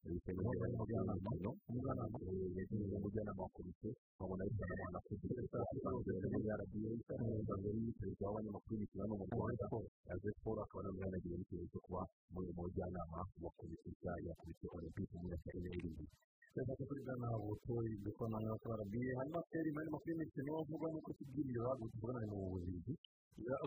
[0.08, 2.18] na perezida umujyanama
[2.58, 9.14] yagiye umujyanama wa komite nkabona yitwa na perezida asanzwe muri rba ari perezida w'abanyamakuru hano
[9.20, 9.66] mu rwanda
[10.08, 15.14] yaje siporo akaba agira n'ikibazo cyo kuba mu mujyanama wa komite nshya ya komite olympique
[15.20, 16.16] mu myaka ine iri imbere
[16.56, 21.62] cyangwa kuri gana butoyi dukorana na rba hanyuma feri muri makuru y'imikino avuga nuko kibwirira
[21.92, 22.94] tuvugana mu buvuzi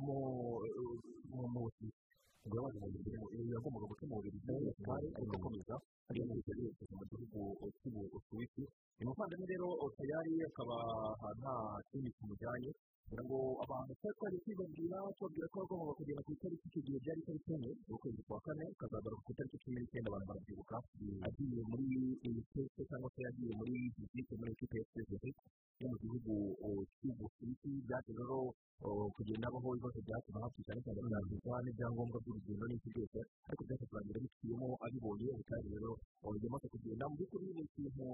[0.05, 0.16] mu
[1.37, 1.88] buvuzi
[2.58, 4.38] mu bubiri yagombaga guca mu bubiri
[4.86, 5.74] kandi ariko akomeza
[6.10, 7.40] ariyo bubiri yose mu gihugu
[7.78, 8.62] cy'ubusuwisi
[8.98, 10.76] uyu muvandimwe rero tayari akaba
[11.38, 11.54] nta
[11.90, 12.70] kindi kimujyanye
[13.11, 17.20] kugira ngo abantu twari twaje kwibabwira tubabwira ko bagomba kugenda ku itariki icyo gihe byari
[17.27, 20.77] itariki enye z'ukwezi kwa kane kazagaruka ku itariki cumi n'icyenda abantu barabyibuka
[21.27, 25.31] agiye muri iyi teste cyangwa se yagiye muri visite muri ekipe ya sezeri
[25.81, 26.33] yo mu gihugu
[27.01, 28.38] cy'ubusuwisi byaje rero
[29.16, 33.18] kugenda habaho ibibazo bya hato na hato cyane cyane byandikwa n'ibyangombwa by'urugendo n'iki byose
[33.49, 35.90] ariko byaje kurangira biciyemo abibonye ubutari rero
[36.44, 38.07] yamaze kugenda mu by'ukuri ni ikintu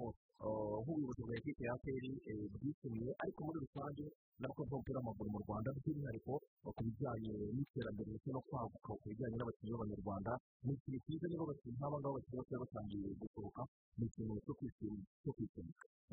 [0.81, 2.11] nk'ubuyobozi bwa ekipi ya aperi
[2.55, 4.05] bwishimiye ariko muri rusange
[4.39, 6.33] n'abakozi b'umupira w'amaguru mu rwanda by'umwihariko
[6.75, 10.31] ku bijyanye n'iterambere ndetse no kwaguka ku bijyanye n'abakinnyi b'abanyarwanda.
[10.63, 13.61] Ni ikintu cyiza niba abakinnyi nk'aba ngaba bakiri batoya batangiye gusohoka
[13.97, 15.03] ni ikintu cyo kwishimira.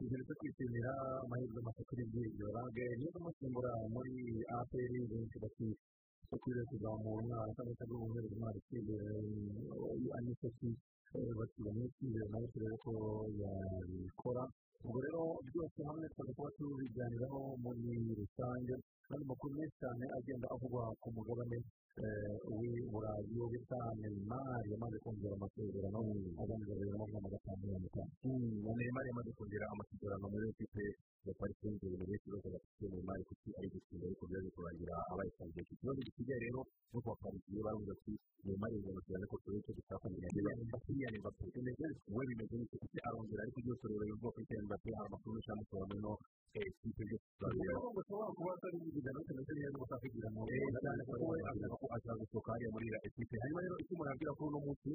[0.03, 0.91] Ikintu cyo kwishimira
[1.23, 4.15] amahirwe masa kuri bw'ibyo rage niba umusimbura muri
[4.59, 5.67] aperi benshi bati
[6.31, 9.09] bakwiriye kuzamura umwana cyangwa se guhumuriza umwana icyizere
[10.19, 10.69] aniseti
[11.39, 12.93] bakira n'icyizere nawe turebe ko
[13.41, 14.43] yabikora.
[14.85, 17.85] Ubwo rero byose hamwe tukaba kuba tubiganiraho muri
[18.21, 18.75] rusange
[19.07, 21.59] kandi amakuru menshi cyane agenda avugwa ku mugabane
[22.05, 25.99] wo bita neymar yamaze kongera amasezerano
[26.43, 30.85] agamije na makumyabiri na gatanu mirongo itanu neymar yamaze kongera amasezerano muri ekipe
[31.27, 35.75] ya paris saint germain ikibazo bafite neymar kuki ari gutsinda ariko byaje kurangira abayisangiye iki
[35.81, 36.61] kibazo gisigaye rero
[36.93, 38.13] no kuba parisiye baravuga ati
[38.47, 41.45] neymar yongera amasezerano ko turebe icyo dufatanya kylian mbappe
[42.15, 45.51] we bimeze bityo kuki arongera ariko byose rero bivuga kuri kylian mbappe hari amakuru menshi
[45.55, 46.13] amusohora muri no
[46.55, 48.77] ekipe byose tuzabireba ngo ushobora kuba atari
[49.27, 50.41] kimeze neza gusa kugira ngo
[50.85, 51.03] cyane
[51.85, 54.33] ko we avuga ko ashaka gusohoka hariya muri iriya ekipe hanyuma rero icyo umuntu yabwira
[54.37, 54.91] kuri uno munsi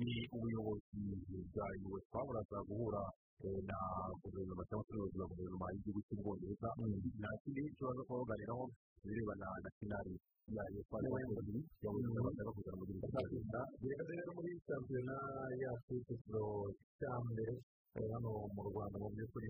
[0.00, 1.02] ni ubuyobozi
[1.52, 3.02] bwa uefa buraza guhura
[3.68, 3.78] na
[4.22, 6.68] guverinoma cyangwa se ubuyobozi bwa guverinoma y'igihugu cy'ubwongereza
[7.20, 8.64] nta kindi kibazo kuba baganiraho
[9.04, 10.14] ibirebana na finali
[10.56, 15.16] ya uefa y'abayobozi yabuze bashaka kuzana mu gihugu cy'ubwongereza reka rero muri shampiyona
[15.62, 16.44] yacu icyiciro
[16.98, 17.54] cya mbere
[18.12, 19.48] hano mu rwanda mu by'ukuri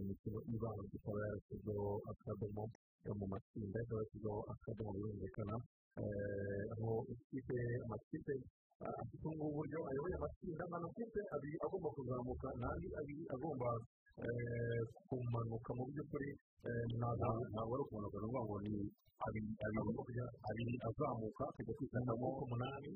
[0.00, 2.62] imikino ibanza ikaba yarashyizeho akadomo
[3.18, 5.54] mu matsinda ikaba yashyizeho akadomo birumvikana
[6.72, 8.34] aho ikipe amakipe
[9.02, 13.68] afite ubu buryo ayoboye amatsinda amakipe abiri agomba kuzamuka n'andi abiri agomba
[15.08, 16.30] kumanuka mu by'ukuri
[16.98, 18.72] ntabwo ari ukumanuka ni ukuvuga ngo ni
[20.48, 22.90] abiri azamuka akajya kwisangamo umunani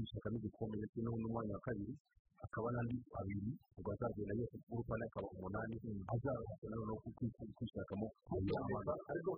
[0.00, 1.94] yishakamo igikombe ndetse n'umwanya wa kabiri
[2.42, 5.74] hakaba n'andi abiri ubwo azagenda yose gurupa na yo akaba umunani
[6.14, 6.96] azabasha noneho
[7.56, 8.06] kwishakamo
[9.10, 9.30] ariko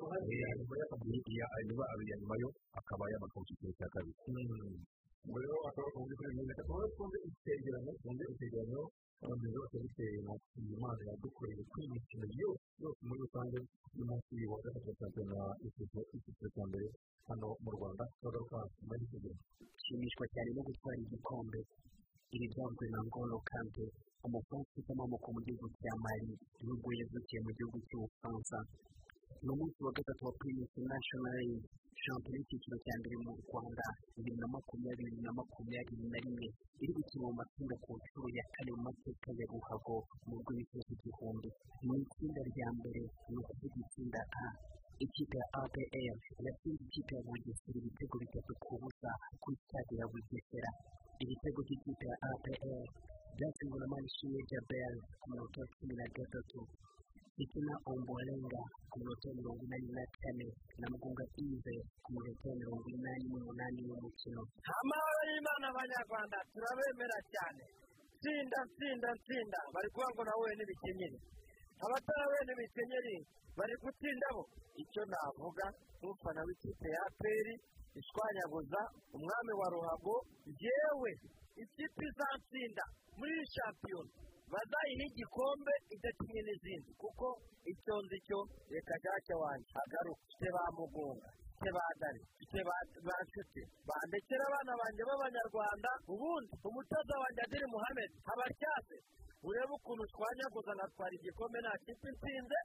[1.66, 3.04] niba abiri ya nyuma yo akaba
[3.38, 4.16] mu cyiciro cya kabiri
[5.40, 8.82] rero akaba mu by'ukuri ni reka tuba twumve icyegeranyo twumve icyegeranyo
[9.20, 10.32] abantu bose bitewe na
[10.74, 13.58] imana yadukoreye kuri iyi mikino yose yose muri rusange
[13.96, 16.86] y'umunsi wa gatatu wa shampiyona icyiciro cya mbere
[17.28, 19.44] hano mu rwanda turagaruka nyuma y'icyegeranyo
[19.76, 21.60] nshimishwa cyane no gutwara igikombe
[22.34, 23.84] iri byanzwe na ngolo kante
[24.26, 26.30] umufaransa ufite amaboko mu gihugu cya mali
[26.64, 28.58] nubwo yavukiye mu gihugu cy'ubufaransa
[29.44, 31.46] ni umunsi wa gatatu wa primus national
[32.02, 36.46] shampiyona y'icyiciro cya mbere mu rwanda bibiri na makumyabiri na makumyabiri na rimwe
[36.82, 39.96] iri gukina mu matsinda ku nshuro ya kane mu mateka ya ruhago
[40.28, 41.48] mu rw'imisozi igihumbi
[41.84, 44.46] mu itsinda rya mbere ni ukuvuga itsinda a
[45.04, 45.80] ikipe ya apr
[46.46, 49.10] yatsinze ikipe ya bugesera ibitego bitatu ku busa
[49.42, 50.70] kuri stade ya bugesera
[51.22, 52.62] ibitego by'ikipe ya apr
[53.36, 56.60] byatsinzwe na manishimwe jabel ku munota wa cumi na gatatu
[57.42, 60.48] ikina ombolenga ku minota mirongo inani na kane
[60.80, 64.42] na mugunga ive ku minota mirongo inani n'umunani y'umukino
[64.80, 67.64] amahoro y'imana abanyarwanda turabemera cyane
[68.20, 71.18] tsinda tsinda tsinda bari kuvuga ngo nawe n'ibikenyeri
[71.84, 73.16] abatarahuye n'ibikenyeri
[73.58, 74.42] bari gutsinda bo
[74.82, 75.66] icyo navuga
[76.00, 77.54] nk'ufana w'ikipe ya peri.
[77.98, 78.80] Ishwanyaguza
[79.16, 80.16] umwami wa ruhago
[80.64, 81.10] yewe
[81.62, 82.84] ikipe izatsinda
[83.18, 84.12] muri iyi shampiyona.
[84.52, 86.90] Bazayiha igikombe idakinye n'izindi.
[87.02, 87.26] Kuko
[87.72, 88.38] icyo nzi cyo
[88.72, 92.60] reka jacye wanjye agaruka mfite ba mugunga mfite ba dare mfite
[93.06, 98.96] ba nshuti bandekera abana banjye b'abanyarwanda ubundi umutoza wanjye adiri muhammed abatyase
[99.48, 102.58] urebe ukuntu twanyaguza ngatwara igikombe nta kipe itsinze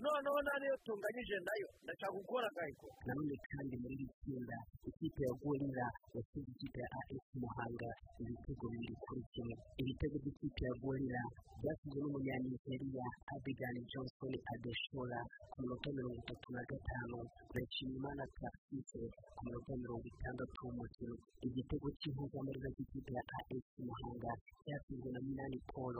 [0.00, 1.68] noneho nta niyo tunganyije na yo?
[1.84, 4.56] Ndashaka gukora agahiko nanone kandi muri iri tsinda
[4.88, 7.90] ikipe ya gorira yatsinze ikipe ya as muhanga.
[8.22, 9.54] Ibitego bibiri kuri kimwe.
[9.80, 11.22] Ibitego by'ikipe ya gorira
[11.60, 15.20] byatsinzwe n'umunyanigeriya abigan johnson adeshora
[15.52, 17.18] ku minota mirongo itatu na gatanu.
[17.52, 19.02] Na nshimiyimana tarsise
[19.36, 21.14] ku minota mirongo itandatu w'umukino.
[21.46, 23.22] Igitego cy'impuzamarira cy'ikipe ya
[23.54, 24.30] as muhanga
[24.64, 25.96] cyatsinzwe na minani paul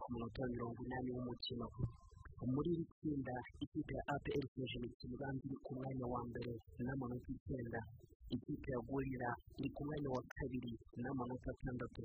[0.00, 1.66] ku minota mirongo inani w'umukino.
[2.52, 6.52] Muri iri tsinda ikipe ya apr ikomeje imikino ibanza iri ku mwanya wa mbere
[6.84, 7.80] n'amanota icyenda.
[8.34, 12.02] Ikipe ya gorira iri ku mwanya wa kabiri n'amanota atandatu.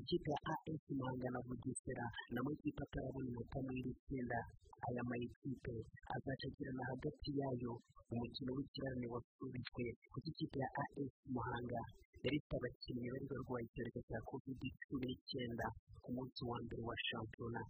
[0.00, 4.38] Ikipe ya as muhanga na bugesera ni amakipe atarabona inota muri iri tsinda.
[4.86, 5.74] Aya mayikipe
[6.14, 7.72] azacakirana hagati yayo
[8.12, 11.80] umukino w'ikirarane wasubitswe kuko ikipe ya as muhanga.
[12.24, 15.66] Yari ifite abakinnyi bari barwaye icyorezo cya covid cumi n'icyenda
[16.02, 17.62] ku munsi wa mbere wa shampiyona.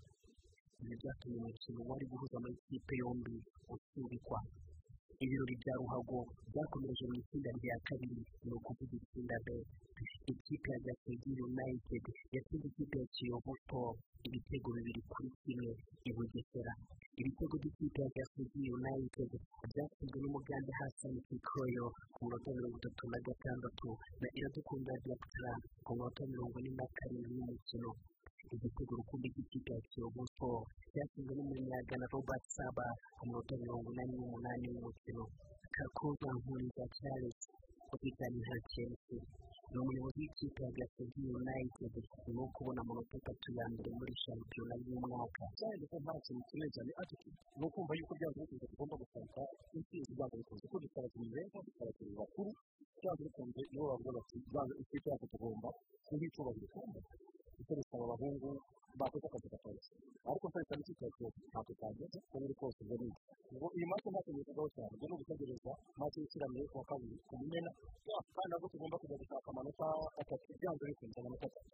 [0.82, 3.34] Ibi byatumye umukino wari guhuza amakipe yombi
[3.74, 4.38] usubikwa
[5.24, 6.18] ibirori bya ruhago
[6.52, 9.46] byakomereje mu itsinda rya kabiri ni ukuvuga itsinda b
[10.32, 15.70] ikipe ya gasogi united yatsinze ikipe ya kiyovu sport ibitego bibiri kuri kimwe
[16.08, 16.72] i bugesera
[17.20, 19.30] ibitego by'ikipe ya gasogi united
[19.72, 23.88] byatsinzwe n'umugande hasani kikoyo ku munota mirongo itatu na gatandatu
[24.20, 25.52] na iradukunda diakitara
[25.84, 27.90] ku munota mirongo ine na karindwi y'umukino
[28.54, 32.86] igitego rukumbi cy'ikipe ya kiyovu sport cyatsinzwe n'umunyagana robert saba
[33.18, 35.24] ku munota mirongo inani n'umunani w'umukino
[35.76, 37.38] kakoza nkuriza charles
[37.90, 39.22] kapitani nta chelsea
[39.70, 41.94] ni umuyobozi w'ikipe ya gasogi united
[42.36, 46.90] yo kubona amanota atatu ya mbere muri shampiyona y'umwaka cyane ko nta kintu kinini cyane
[47.02, 47.26] ariko
[47.58, 49.40] ni ukumva yuko byanze bikunze tugomba gushaka
[49.76, 52.50] intsinzi byanze bikunze kuko dufite abakinnyi beza dufite abakinnyi bakuru
[53.00, 55.68] byanze bikunze nibo bavuga bati byanze ikipe yacu tugomba
[56.06, 57.00] kuba icyubahiro kandi
[57.60, 58.48] icyo bisaba abahungu
[59.00, 59.92] bakoze akazi katoroshye
[60.30, 63.08] ariko n'ikipe ya kiyovu ntabwo cyageze uko biri kose ubwo ni
[63.56, 67.32] ngo iyi match ntacyo bivugaho cyane ubwo ni ugutegereza match y'ishyirahamwe yo kuwa kabiri ku
[67.40, 67.70] mumena
[68.34, 69.86] kandi nabwo tugomba kujya gushaka amanota
[70.20, 71.70] atatu byanze bikunze amanota atatu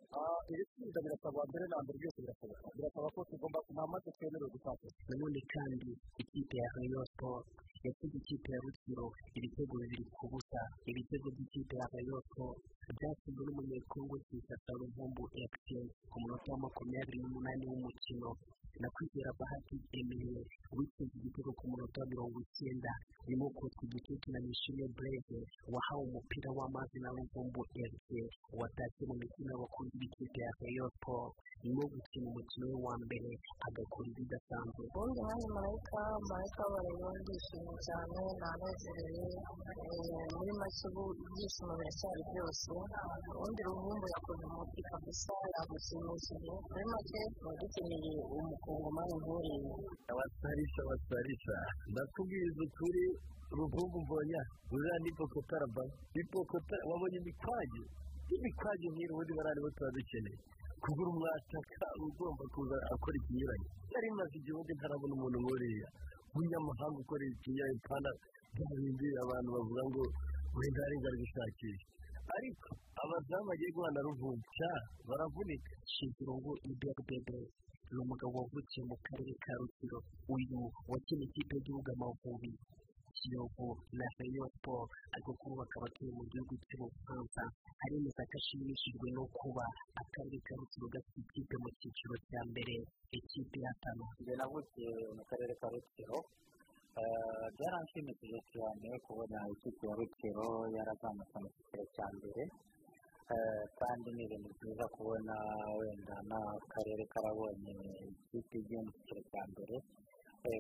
[0.52, 4.96] iri tsinda birasaba mbere na mbere byose birashoboka birasaba ko tugomba nta match twemerewe gutakaza
[5.08, 5.90] nanone kandi
[6.22, 7.44] ikipe ya rayon sport
[7.86, 9.06] yatsinze ikipe ya rutsiro
[9.38, 12.58] ibitego bibiri ku busa ibitego by'ikipe ya rayon sport
[12.98, 18.28] byatsinzwe n'umunyekongo kisasa ruhumbu fpr ku munota wa makumyabiri n'umunani w'umukino
[18.80, 20.40] na kwizera bahati emeye
[20.76, 22.92] witsinze igitego ku munota wa mirongo icyenda.
[23.30, 25.38] Yo kotswa igitutu na nishimwe breve
[25.72, 27.60] wahawe umupira w'amazi na ruhumbu
[27.92, 28.08] fc
[28.58, 33.30] watashye mu mitima y'abakunzi b'ikipe ya rayon sport yo gukina umukino we wa mbere
[33.66, 34.82] agakora ibidasanzwe.
[34.90, 39.26] Ubundi nanjye marayika marayika w'abareba ndishimye cyane nanezerewe.
[40.34, 42.66] Muri make ubu ibyishimo biracyari byose.
[43.30, 46.52] Ubundi ruhumbu yakoze umuti kabisa yagushimishije.
[46.70, 49.72] Muri make tuba dukeneye umukongomani nk'uriya
[50.12, 51.56] abasarisha abasarisha
[51.90, 53.04] ndakubwiza ukuri
[53.56, 54.40] ruvumbu mbonya
[54.74, 57.82] uriya ni pokotaraba ni pokotara wabonye imikwage
[58.34, 60.38] imikwage nk'iyi ubundi bariya nibo tuba dukeneye
[60.82, 65.88] kugura umwataka ugomba kuza akora ikinyuranye yari imaze igihe ubundi ntarabona umuntu nk'uriya.
[66.32, 68.10] W'umunyamahanga ukora ikinyuranye pana
[68.54, 70.02] bya abantu bavuga ngo
[70.58, 71.86] wenda hari inzara gushakisha.
[72.36, 72.68] Ariko
[73.02, 74.72] abazamu bagiye guhana ruvumbu cya
[75.08, 77.38] baravunika shizirungu iberdebe
[77.92, 79.98] ni umugabo wavukiye mu karere ka rutsiro.
[80.34, 82.52] Uyu wakina ikipe y'igihugu amavubi
[83.16, 87.42] kiyovu na rayon sport ariko kuri ubu akaba atuye mu gihugu cy'ubufaransa
[87.84, 89.64] aremeza ko ashimishijwe no kuba
[90.00, 92.74] akarere ka rutsiro gafite ikipe mu cyiciro cya mbere.
[93.18, 96.16] Ikipe y'atanu njye navukiye mu karere ka rutsiro.
[97.56, 102.42] Byaranshimishije cyane kubona ikipe ya rutsiro yarazamutse mu cyiciro cya mbere
[103.80, 105.34] kandi ni ibintu byiza kubona
[105.80, 107.74] wenda n'akarere karabonye
[108.12, 109.76] ikipe igiye mu cyiciro cya mbere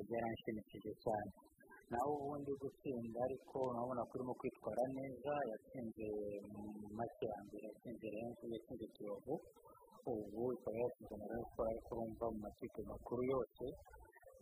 [0.08, 1.30] byaranshimishije cyane
[1.92, 6.06] nawe ubundi gutsinda ariko urabona ko urimo kwitwara neza yatsinze
[6.52, 6.62] mu
[6.98, 9.34] make ya mbere yatsinze renzi yatsinze kiyovu
[10.12, 13.64] ubu ikaba yatsinze na sport ariko urumva mu makipe makuru yose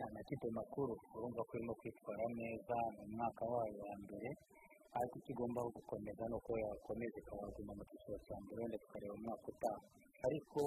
[0.09, 4.29] amakipe makuru urumva ko irimo kwitwara neza mu mwaka wayo wa mbere
[4.99, 9.47] ariko icyo igomba gukomeza ni uko yakomeza ikabaguma mu cyiciro cya mbere wenda tukareba umwaka
[9.55, 9.81] utaha.
[10.27, 10.61] Ariko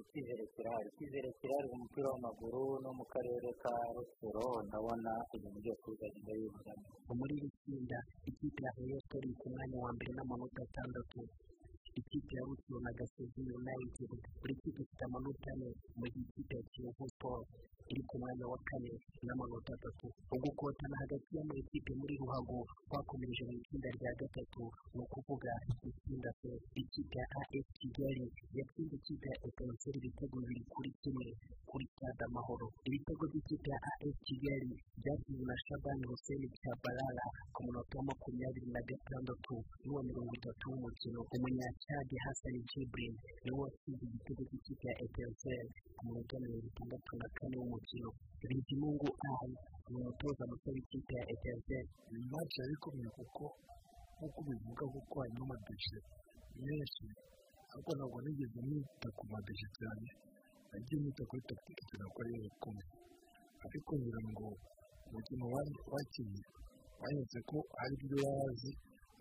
[0.00, 0.88] icyizere kirahari.
[0.92, 4.46] Icyizere kirahari mu mupira w'amaguru no mu karere ka rutsiro.
[4.66, 7.98] Ndabona ibintu byose bizagenda bibuzamo muri iri tsinda
[8.30, 11.20] ikipe ya rayon sport iri ku mwanya wa mbere n'amanota atandatu.
[12.00, 16.62] Ikipe ya rutsiro na gasozi united buri kipe ifite amanota ane mu gihe ikipe ya
[16.72, 17.46] kiyovu sport
[17.90, 18.92] iri ku mwanya wa kane
[19.24, 22.58] n'amanota atatu ugukotana hagati y'amakipe muri ruhago
[22.90, 24.62] bakomeje mu itsinda rya gatatu
[24.94, 25.52] ni ukuvuga
[25.88, 26.50] itsinda se
[26.82, 28.24] ikipe ya as kigali
[28.58, 31.28] yatsinze ikipe ya etanseri ibitego bibiri kuri kimwe
[31.76, 37.94] kuri stade amahoro ibitego by'ikipe ya as kigali byatsinzwe na shabani hussein cyabalala ku munota
[38.00, 44.42] wa makumyabiri na gatandatu n'uwa mirongo itatu w'umukino umunyacadi hasani jibrin ni we watsinze igitego
[44.48, 48.08] cy'ikipe ya etanseri ku munota wa mirongo itandatu na kane w'umukino
[48.48, 49.54] bizimungu ari
[49.90, 53.44] ni umutoza muto w'ikipe ya etanseri iyi maci yari ikomeye kuko
[54.16, 55.98] nk'uko bivuga kuko harimo amadeshe
[56.64, 57.04] menshi
[57.72, 60.08] ariko ntabwo nigeze nita ku madeshe cyane
[60.76, 62.90] nagiye nita kuri takitike cyane ko ariyo ikomeye
[63.66, 64.46] ariko ngira ngo
[65.08, 65.44] umukino
[65.92, 66.42] wakinnye
[67.00, 68.70] banyeretse ko ari byo bazi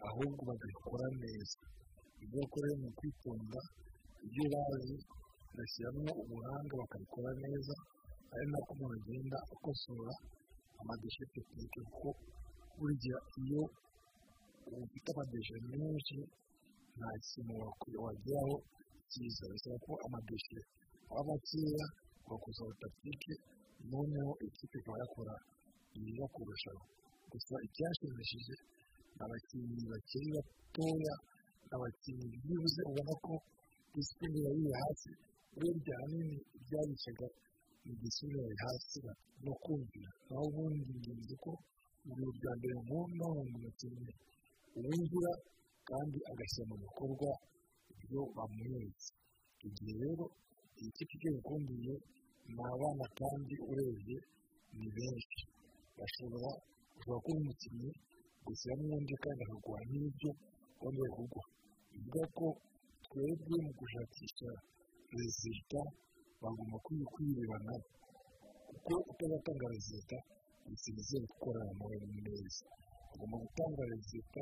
[0.08, 1.60] ahubwo bagakora neza
[2.24, 3.60] ibyo bakora ni ukwitonda
[4.26, 4.96] ibyo bazi
[5.48, 7.76] bagashyiramo ubuhanga bakabikora neza
[8.34, 10.14] ari nako umuntu agenda akosora
[10.82, 12.10] amadeshe tekinike kuko
[12.78, 13.62] burya iyo
[14.84, 16.18] ufite amadeshe menshi
[16.98, 17.54] nta kintu
[18.06, 18.56] wageraho
[19.12, 20.58] cyiza bisaba ko amadeshe
[21.12, 21.86] aba makeya
[22.26, 23.34] ugakosora takitike
[23.92, 25.36] noneho ikipe ikaba yakora
[25.98, 26.84] ibiza kurushaho
[27.32, 28.56] gusa icyashimishije
[29.16, 31.14] ni abakinnyi bakiri batoya
[31.76, 33.34] abakinnyi byibuze ubona ko
[33.94, 35.12] disipurine yari hasi
[35.56, 37.28] urebye ahanini ibyabicaga
[37.86, 37.94] ni
[38.44, 38.98] yari hasi
[39.44, 40.10] no kumvira.
[40.28, 41.52] Naho ubundi ngenzi ko
[42.06, 44.12] ibintu bya mbere nkunda mu mukinnyi
[44.78, 45.32] uwinjira
[45.90, 47.32] kandi agashyira mu bikorwa
[47.94, 49.10] ibyo bamweretse
[49.68, 50.26] igihe rero
[50.80, 51.94] iyi kipe icyo bikumbiye
[52.54, 54.18] ni abana kandi urebye
[54.78, 55.42] ni benshi
[55.98, 56.50] bashobora
[57.00, 57.90] kuba kuri umukinnyi
[58.46, 60.30] gushyiramo undi kandi akaguha n'ibyo
[60.82, 61.48] wongeye kuguha
[61.92, 62.48] bivuga ko
[63.06, 64.50] twebwe mu gushakisha
[65.16, 65.82] rezita
[66.42, 66.78] bagomba
[67.14, 67.74] kwirebana
[68.70, 70.18] kuko utazatanga rezita
[70.70, 71.96] bisinzira gukorana nawe
[72.26, 72.66] neza
[73.10, 74.42] bagomba gutanga rezita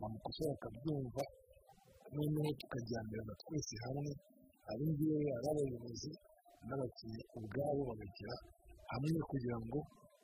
[0.00, 1.22] bamukosora akabyumva
[2.14, 4.10] noneho tukajyanirana twese hamwe
[4.70, 4.86] ari
[5.38, 6.10] abayobozi
[6.66, 8.34] n'abakinnyi ubwabo bagashyira
[8.92, 9.78] hamwe kugira ngo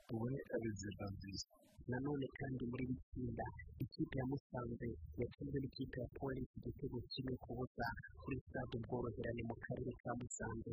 [0.07, 1.47] tubone rezita nziza
[1.91, 3.47] nanone kandi muri iri tsinda
[3.83, 4.89] ikipe ya musanze
[5.21, 7.87] yatsinze n'ikipe ya polisi igitego kimwe ku busa
[8.23, 10.73] kuri stade ubworoherane mu karere ka musanze.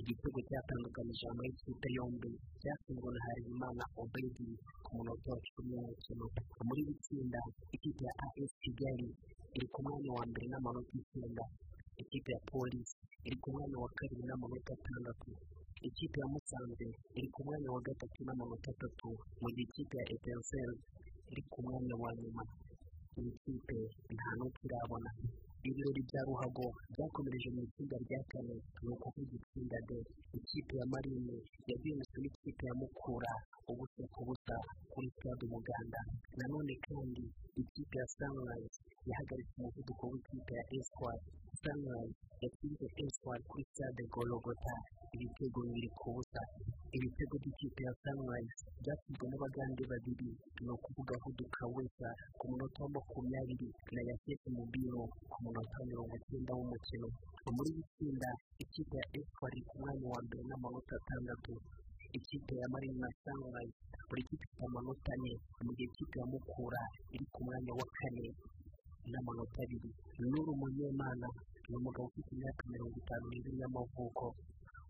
[0.00, 2.30] Igitego cyatandukanije amakipe yombi
[2.60, 4.48] cyatsinzwe na harimana obedi
[4.84, 6.24] ku munota wa cumi w'umukino
[6.66, 7.40] muri iri tsinda
[7.76, 9.08] ikipe ya as kigali
[9.56, 11.44] iri ku mwanya wa mbere n'amanota icyenda.
[12.02, 15.30] Ikipe ya polisi iri ku mwanya wa kabiri n'amanota atandatu
[15.88, 16.86] ikipe ya musanze
[17.18, 19.08] iri ku mwanya wa gatatu n'amanota atatu
[19.40, 20.76] mu gihe ikipe ya etenseri
[21.32, 22.42] iri ku mwanya wa nyuma.
[23.18, 23.78] Iyi kipe
[24.14, 25.10] nta n'uko irabona.
[25.68, 28.56] Ibirori bya ruhago byakomereje mu itsinda rya kane.
[28.82, 29.98] Ni ukuvuga itsinda de
[30.38, 31.36] ikipe ya marine
[31.70, 33.32] yabyemejwe n'ikipe ya mukura.
[33.70, 34.56] Ubusa ku busa
[34.92, 36.00] kuri stade umuganda.
[36.38, 37.24] Nanone kandi
[37.62, 38.78] ikipe ya sunrise
[39.08, 41.20] yahagaritse umuvuduko w'ikipe ya espoir.
[41.64, 42.12] Sunrise
[42.42, 44.74] yatsinze espoir kuri stade gologota
[45.14, 46.40] ibitego bibiri ku busa
[46.96, 50.28] ibitego by'ikipe ya sunrise byatsinzwe n'abagande babiri
[50.64, 52.08] ni ukuvuga vuduka wesa
[52.38, 55.02] ku munota wa makumyabiri na yasese mubiro
[55.32, 57.08] ku munota wa mirongo icyenda w'umukino
[57.56, 58.30] muri iri tsinda
[58.64, 61.52] ikipe ya iri ku mwanya wa mbere n'amanota atandatu
[62.18, 63.76] ikipe ya marine na sunrise
[64.08, 65.32] buri kipe ifite amanota ane
[65.64, 66.82] mu gihe ikipe ya mukura
[67.14, 68.26] iri ku mwanya wa kane
[69.10, 69.90] n'amanota abiri
[70.30, 71.28] nuru munyemana
[71.68, 74.24] ni umugabo ufite imyaka mirongo itanu n'ibiri y'amavuko.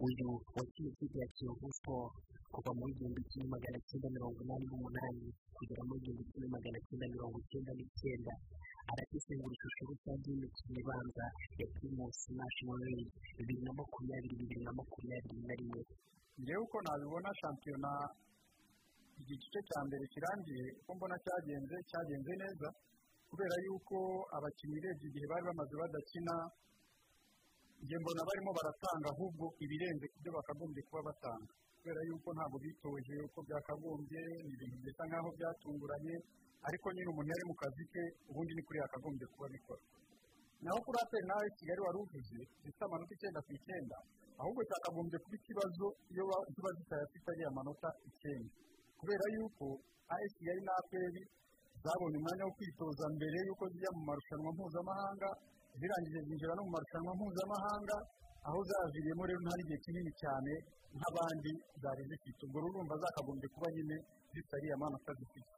[0.06, 2.06] Uyu wakina ikipe ya kiyovu siporo
[2.54, 7.06] kuva mu igihumbi kimwe magana cyenda mirongo inani n'umunani kugera mu igihumbi kimwe magana cyenda
[7.14, 8.32] mirongo icyenda n'icyenda.
[8.90, 11.24] Aragisengura ishusho rusange y'imikino ibanza
[11.60, 15.80] ya primus national league bibiri na makumyabiri bibiri na makumyabiri na rimwe.
[16.40, 17.90] Ngewe uko nabibona shampiyona
[19.20, 22.68] igice cya mbere kirangiye uko mbona cyagenze cyagenze neza.
[23.34, 23.96] Kubera yuko
[24.36, 26.34] abakinnyi urebye igihe bari bamaze badakina
[27.82, 31.50] njye mbona barimo baratanga ahubwo ibirenze ku byo bakagombye kuba batanga.
[31.78, 36.14] Kubera yuko ntabwo bitoje uko byakagombye ni ibintu bisa nk'aho byatunguranye
[36.68, 39.82] ariko nyine umuntu yari mu kazi ke ubundi ni kuri yakagombye kuba abikora.
[40.62, 43.96] Naho kuri aperi nawe kigali wari uvuze zifite amanota icyenda ku icyenda?
[44.40, 46.24] Ahubwo cyakagombye kuba ikibazo iyo
[46.54, 48.52] ziba zitayafite ariya manota icyenda.
[48.98, 49.66] Kubera yuko
[50.14, 51.22] as kigali na aperi
[51.84, 55.28] zabonye umwanya wo kwitoza mbere y'uko zijya mu marushanwa mpuzamahanga
[55.78, 57.96] zirangije zinjira no mu marushanwa mpuzamahanga
[58.48, 60.52] aho zaviriyemo rero nta n'igihe kinini cyane
[60.96, 62.40] nk'abandi zari zifite.
[62.46, 63.96] Ubwo urumva zakagombye kuba nyine
[64.32, 65.50] zitari amanota zifite.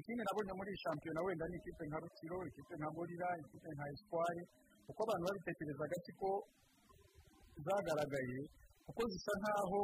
[0.00, 4.36] Ikindi nabonye muri shampiyona wenda ni ikipe nka rukiro ikipe nka gorira ikipe nka espoir
[4.86, 6.30] kuko abantu babitekerezaga ko
[7.66, 8.38] zagaragaye
[8.86, 9.82] kuko zisa nk'aho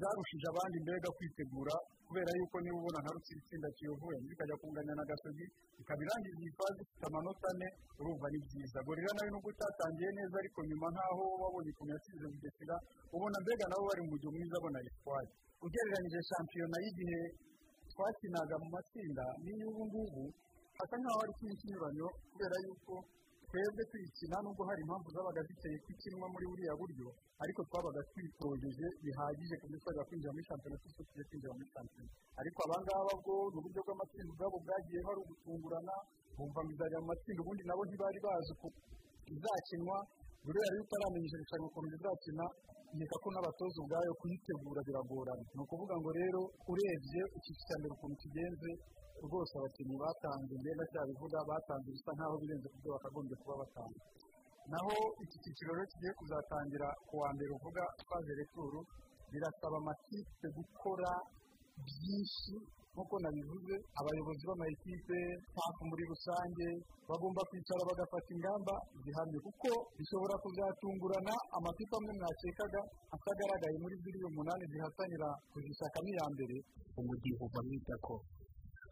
[0.00, 1.74] zarushije abandi mbega kwitegura
[2.10, 5.46] kubera yuko niba ubona nka itsinda kiyovu zikajya kunganya na gasogi
[5.78, 7.68] ikaba irangiza iyi faze ifite amanota ane
[8.00, 8.78] urumva ni byiza.
[8.86, 12.76] Gorira na yo nubwo utatangiye neza ariko nyuma nk'aho wabonye ukuntu yasize bugesera
[13.14, 15.26] ubona mbega nabo bari mu mujyi mwiza abona espoir.
[15.64, 17.20] Ugereranyije shampiyona y'igihe
[17.94, 20.22] twakinaga mu matsinda n'iy'ubu ngubu
[20.78, 22.94] hasa nk'aho hari ikintu cy'inyuranyo kubera yuko
[23.50, 27.06] twebwe tuyikina nubwo hari impamvu zabaga ziteye ko ikinwa muri buriya buryo
[27.42, 32.10] ariko twabaga twitogeje bihagije ku buryo twajya kwinjira muri shampiyona twese tugiye kwinjira muri shampiyona.
[32.40, 35.94] Ariko abangaba bwo ni uburyo bw'amatsinda ubwabo bwagiye hari ugutungurana
[36.36, 38.66] bumva ngo izajya mu matsinda ubundi nabo ntibari bazi uko
[39.34, 39.96] izakinwa.
[40.44, 42.44] Buri wese iyo utaramenyesha irushanwa ukuntu rizakina
[42.94, 45.44] nkeka ko n'abatoza ubwayo kuyitegura biragorana.
[45.54, 46.40] Ni ukuvuga ngo rero
[46.70, 48.70] urebye icyiciro cya mbere ukuntu kigenze
[49.26, 54.00] rwose abakinnyi batanze ngenda cyabivuga batanze bisa nk'aho birenze ku byo bakagombye kuba batanga
[54.72, 54.94] naho
[55.24, 58.80] iki cyiciro rero kigiye kuzatangira ku wa mbere uvuga twaje returu
[59.32, 61.10] birasaba amakipe gukora
[61.86, 62.54] byinshi
[62.92, 65.18] nk'uko nabivuze abayobozi b'amakipe
[65.56, 66.66] hafi muri rusange
[67.08, 72.80] bagomba kwicara bagafata ingamba zihamye kuko bishobora kuzatungurana amakipe amwe mwakekaga
[73.14, 76.56] atagaragaye muri ziriya umunani zihatanira kuzishakamo iya mbere
[77.00, 78.14] umudiho bamwita ko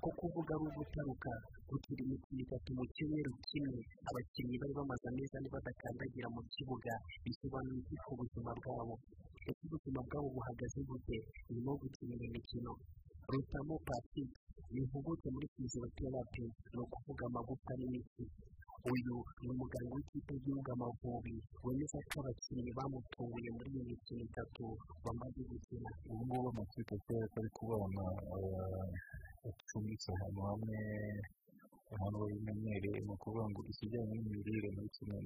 [0.03, 1.33] ko kuvuga ari ugutaruka
[1.69, 3.79] gukina imikino itatu mu cyumweru kimwe.
[4.09, 6.93] Abakinnyi bari bamaze amezi ane badakandagira mu kibuga
[7.25, 8.95] bisobanuye iki ku buzima bwabo
[9.49, 11.17] ese ubuzima bwabo buhagaze bute
[11.53, 12.71] nyuma yo gukina iyi mikino
[13.33, 14.31] rutamu patrick
[14.73, 18.25] ni impuguke muri fiziyoterapi ni ukuvuga amagufa n'imitsi.
[18.93, 21.35] Uyu ni umuganga w'ikipe y'igihugu amavubi
[21.65, 24.65] wemeza ko abakinnyi bamutunguye muri iyi mikino itatu
[25.05, 25.91] bamaze gukina.
[26.11, 28.03] Ubu ngubu amakipe kubera ko ari kubana
[29.51, 30.77] acumbitse ahantu hamwe
[31.95, 35.17] ahantu babimenyereye ni ukuvuga ngo ikijyanye n'imirire muri kimwe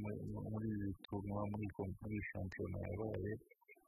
[0.53, 1.67] muri ibi tunywa muri
[2.01, 3.33] muri shampiyona yabaye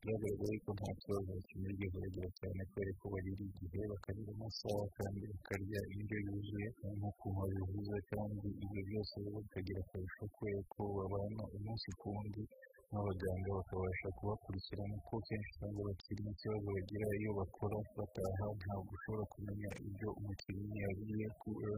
[0.03, 5.21] byagaragaye ko nta kibazo kimwe bigeze bagira cyane kubera ko barira igihe bakarira amasaha kandi
[5.33, 6.69] bakarya indyo yuzuye
[6.99, 7.25] nk'uko
[7.55, 12.43] bivuze kandi ibyo byose bakagira akarusho kubera ko babana umunsi ku wundi
[12.91, 19.71] n'abaganga bakabasha kubakurikirana kuko kenshi usanga bakiri n'ikibazo bagira iyo bakora bataha ntabwo ushobora kumenya
[19.89, 21.27] ibyo umukinnyi yariye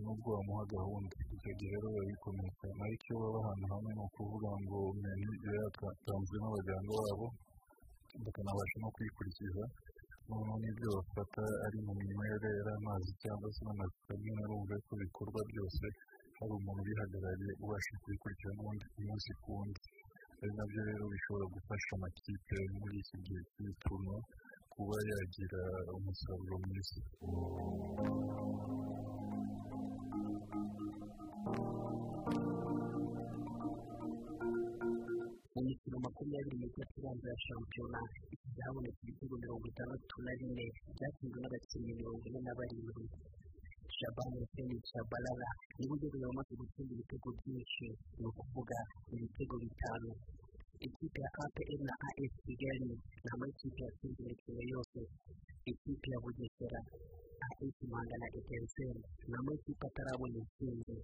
[0.05, 1.15] nubwo wamuha gahunda
[1.61, 1.89] gihe rero
[2.59, 7.27] cyane ariko iyo baba ahantu hamwe ni ukuvuga ngo menu iba yatanzwe n'abaganga babo
[8.25, 9.65] bakanabasha no kuyikurikiza
[10.29, 15.85] noneho n'ibyo bafata ari mu minywere ari amazi cyangwa se n'amavitamine urumva ko bikorwa byose
[16.39, 18.61] hari umuntu ubihagarariye ubasha kubikurikirana
[19.01, 19.81] umunsi ku wundi
[20.43, 24.15] ari na byo rero bishobora gufasha amakipe muri iki gihe cy'imitungo
[24.73, 25.63] kuba yagira
[25.97, 26.99] umusaruro mwiza
[35.55, 37.99] mu mikino makumyabiri n'itatu ibanza ya shampiyona
[38.67, 40.65] habonetse ibitego mirongo itandatu na bine
[40.97, 43.05] byatsinzwe n'abakinnyi mirongo ine na barindwi.
[43.99, 45.49] Shabani hussein shabalala.
[45.79, 47.87] Niwe ugeze wamaze gutsinda ibitego byinshi
[48.19, 48.79] ni ukuvuga
[49.15, 50.11] ibitego bitanu.
[50.87, 52.97] Ikipe ya apr na as kigali ni
[53.35, 55.01] amakipe yatsinze imikino yose.
[55.73, 56.81] Ikipe ya bugesera
[57.47, 60.97] as muhanga na etenseri ni amakipe atarabona intsinzi.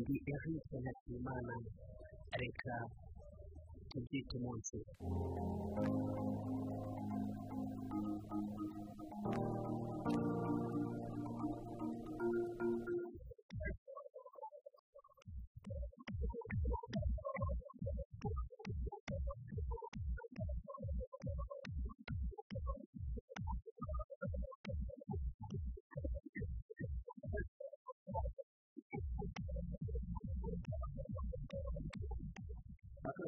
[0.00, 1.54] Ndi eric ntakimana
[2.40, 2.74] reka
[3.90, 4.78] tubyite umunsi.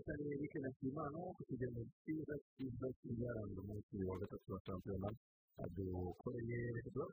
[0.03, 5.09] Akatari Eric Nakimana kugeza mu cyiza cyiza cy'ibyaranze umunsi wa gatatu wa shampiyona
[5.63, 6.59] adukoreye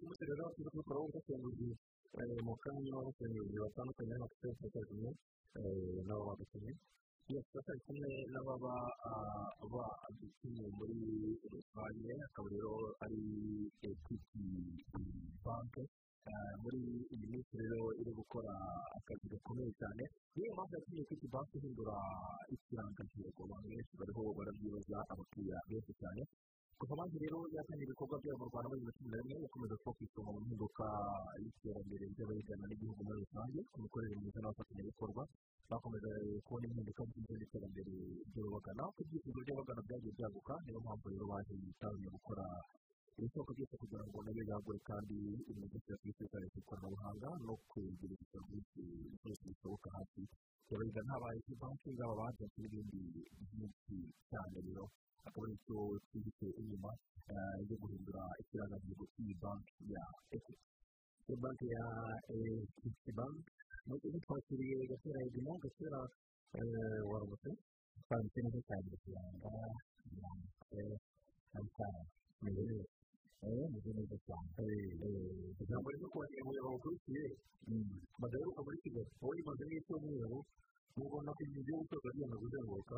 [0.02, 1.68] umunsi rero turi gukora ubusesenguzi
[2.46, 5.10] mu kanya w'abasesenguzi batandukanye bafite ubusesenguzi
[6.08, 6.72] nabo badutumye
[7.30, 8.74] iyo turi kumwe n'ababa
[9.72, 10.98] badutumye muri
[11.54, 12.74] rusange akaba rero
[13.06, 13.22] ari
[13.86, 14.44] ekwiti
[15.46, 15.84] banke
[16.63, 16.80] muri
[17.15, 18.53] iyi minsi rero iri gukora
[18.97, 20.03] akazi gakomeye cyane
[20.36, 21.95] niyo mpamvu yatumye ekwiti banke ihindura
[22.53, 26.22] ikirangantego abantu benshi bariho barabyibaza abakiriya benshi cyane
[26.80, 29.76] kuva amazi rero yatangiye ibikorwa byayo mu rwanda muri bibiri na cumi na rimwe yakomeje
[29.82, 30.86] kuba ku isonga mu mpinduka
[31.43, 35.24] y'iterambere ry'abayigana n'igihugu muri rusange ku mikorere myiza n'abafatanyabikorwa
[35.72, 36.09] bakomeje
[36.45, 37.93] kubona impinduka nziza n'iterambere
[38.32, 42.45] ry'ababagana uko ibyifuzo by'abagana byagiye byaguka niyo mpamvu rero baje yitabiriye gukora
[43.20, 45.15] ibishoboka byose kugira ngo nabo yagure kandi
[45.49, 48.84] ibimenyetso kuri serivisi z'ikoranabuhanga no kwegereza serivisi
[49.22, 50.24] zose zishoboka hafi
[50.72, 53.01] yabayiga habaye banki zaba bajenti n'ibindi
[53.49, 53.95] byinshi
[54.30, 54.86] cyane rero.
[55.28, 56.91] Akaba ari cyo twihishe inyuma
[57.70, 60.03] yo guhindura ikirangantego cy'iyi banki ya
[60.36, 60.65] ekwiti
[61.28, 61.84] iyo banki ya
[62.34, 63.43] ekwiti banki
[63.88, 65.99] mu gihe twakiriye gatera edimo gatera
[67.09, 67.49] waramutse
[68.05, 69.51] twanditse neza cyane kuranga
[71.51, 72.03] kampani
[72.41, 72.99] meze neza meze
[73.44, 74.76] neza cyane
[75.64, 77.24] ijambo ryo kwakira umuyobozi ukurikiye
[78.22, 80.38] badaheruka muri kigali wowe rimaze n'icyumweru
[80.98, 82.96] mubona ko ibintu byo gutoza agenda kuzenguruka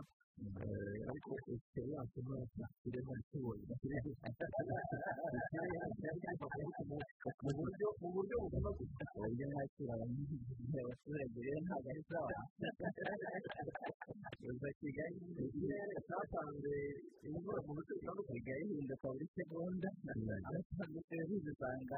[1.09, 3.73] ariko experience ntoya irema ikibonye
[7.43, 9.93] mu buryo mu buryo bugomba gusa uburyo nakira
[10.81, 12.31] abaturage rero ntabwo ari sawa
[14.41, 16.73] gusa kigali ikirere cyatanze
[17.27, 19.89] imvura mu bice bitandukanye kigali ihinduka buri segonda
[20.47, 21.97] abatandukanye bizi usanga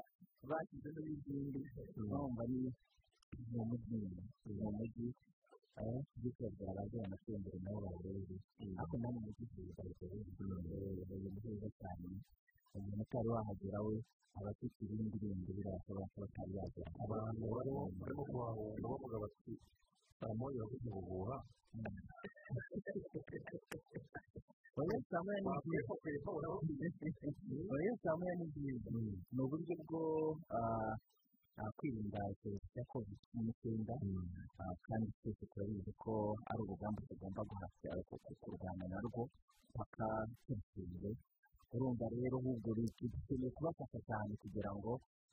[0.50, 1.62] bashyizemo n'izindi
[2.00, 2.60] urumva ni
[3.54, 5.08] mu mujyi
[5.80, 8.36] aho byose byarangiye amasengero nabo babereye
[8.80, 10.16] ariko mu mujyi bigaragara
[11.14, 12.08] ibintu byiza cyane
[12.76, 13.96] umuntu utari wahagera we
[14.38, 19.54] aba afite ibindi bindi birasaba ko batari yagera abantu barimo barimo kuhahunga bavuga bati
[20.20, 21.38] saa moya yavuze ubuhuha
[24.80, 25.94] oya saa moya ni byiza
[27.76, 28.90] oya saa moya ni byiza
[29.34, 30.02] ni uburyo bwo
[31.78, 33.94] kwirinda icyorezo cya covid cumi n'icyenda
[34.86, 36.14] kandi twese turabizi ko
[36.50, 37.42] ari urugamba tugomba
[38.42, 39.22] kurwana narwo
[39.78, 40.08] paka
[40.46, 41.10] tubishinzwe
[41.74, 42.70] urumva rero ahubwo
[43.14, 44.92] dukeneye kubafasha cyane kugira ngo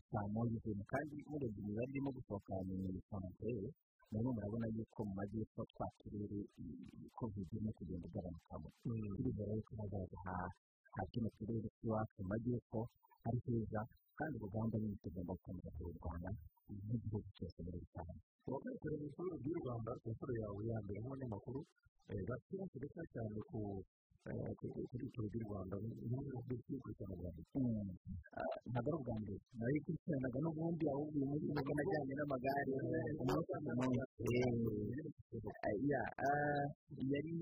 [0.08, 3.68] twamoyizemo kandi murebye imibare irimo gusohoka mu isantere
[4.12, 6.38] none murabona yuko mu majyepfo twa turere
[7.18, 12.80] covid irimo kugenda igabanukamo turizera yuko hazaza ha kino turere tw'iwacu mu majyepfo
[13.26, 13.80] ari heza
[14.18, 16.30] kandi urugamba nyine tugomba gukomeza kururwana
[16.70, 18.20] nk'igihugu cyose muri rusange.
[18.46, 21.60] Uwakurikiranye ibikorwa by'u rwanda ku nshuro yawe ya mbere nk'abanyamakuru
[22.28, 23.58] bafite ndetse cyane ku
[24.24, 27.48] kuri ry'u rwanda ntibikurikirana bwa mbere
[28.70, 32.72] ntabwo ari ubwa mbere nabikurikiranaga n'ubundi ahubwo uyu munsi ni bwo najyanye n'amagare
[33.22, 34.09] umunsi ku munsi
[37.12, 37.34] yari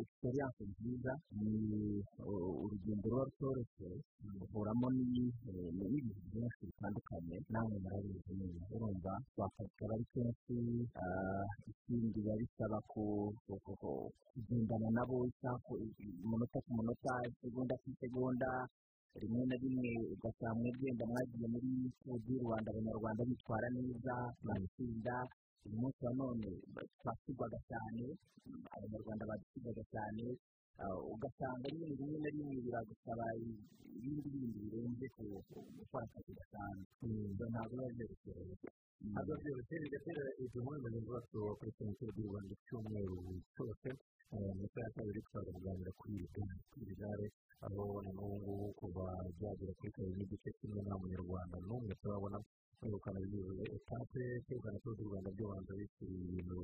[0.00, 1.54] egisperiyanse nziza ni
[2.64, 3.88] urugendo ruba rutoroshye
[4.40, 10.54] ruhuramo n'ibintu byinshi bitandukanye namwe murabizi neza urumva twakora ari kenshi
[11.70, 12.78] ikindi biba bisaba
[14.34, 15.16] kugendana nabo
[16.24, 18.50] umunota ku munota isegonda ku isegonda
[19.20, 21.68] rimwe na rimwe ugasanga mwegenda mwagiye muri
[22.04, 24.14] turu y'u rwanda abanyarwanda bitwara neza
[24.46, 25.16] batsinda
[25.66, 26.46] uyu munsi wa none
[27.00, 28.04] twasigwaga cyane
[28.74, 30.24] abanyarwanda badusigwaga cyane
[31.12, 33.24] ugasanga rimwe rimwe na rimwe biragusaba
[33.96, 35.06] ibindi bindi birenze
[35.80, 38.68] gukora akazi gasanzwe ntabwo biba byoroshye.
[39.12, 39.74] Ntabwo byoroshye.
[39.82, 43.16] Bigatera igihombo mugenzi wacu wakurikiranye ituro ry'u rwanda icyumweru
[43.54, 43.88] cyose
[44.56, 46.84] mu isaha ya kabiri twaza kuganira kuri iri gare kuri
[47.66, 49.04] aho na n'ubu ngubu kuva
[49.38, 52.38] byagera kuri kabiri n'igice kimwe nta munyarwanda n'umwe turabona.
[52.78, 53.18] Kwegukana
[53.76, 56.58] etape kwegukana ituro ry'u rwanda by'ubanza bikiri ibintu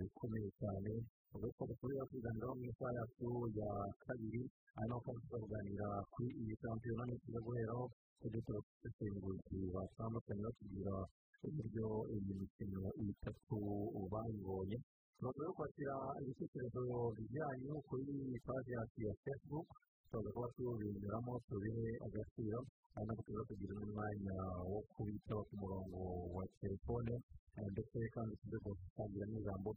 [0.00, 0.92] bikomeye cyane
[1.34, 3.28] ubwo ko dushobora kuganiraho mu isaha yacu
[3.58, 3.70] ya
[4.04, 4.42] kabiri
[4.76, 7.84] hanyuma kandi tukaganira kuri iyi shampiyona n'ikiza guheraho
[8.20, 10.94] tujye turasesenguzi batandukanye batubwira
[11.46, 11.86] uburyo
[12.16, 13.56] iyi mikino itatu
[14.12, 14.76] bayibonye
[15.20, 16.82] no kwakira ibitekerezo
[17.16, 18.06] bijyanye kuri
[18.46, 19.66] paji yacu ya facebook
[20.08, 22.58] tukaza kuba tubinyuramo tubihe agaciro
[22.94, 24.36] hanyuma tukaza kugira n'umwanya
[24.70, 25.98] wo kubitaho ku murongo
[26.36, 27.12] wa telefone
[27.72, 29.70] ndetse kandi tuze gutangira n'ijambo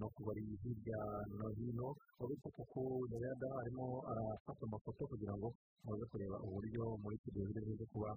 [0.00, 1.00] no kuba ari hirya
[1.36, 1.88] no hino
[2.22, 2.80] uretse kuko
[3.12, 5.48] yada arimo arafata amafoto kugira ngo
[5.84, 8.10] muze kureba uburyo muri biri buze kuba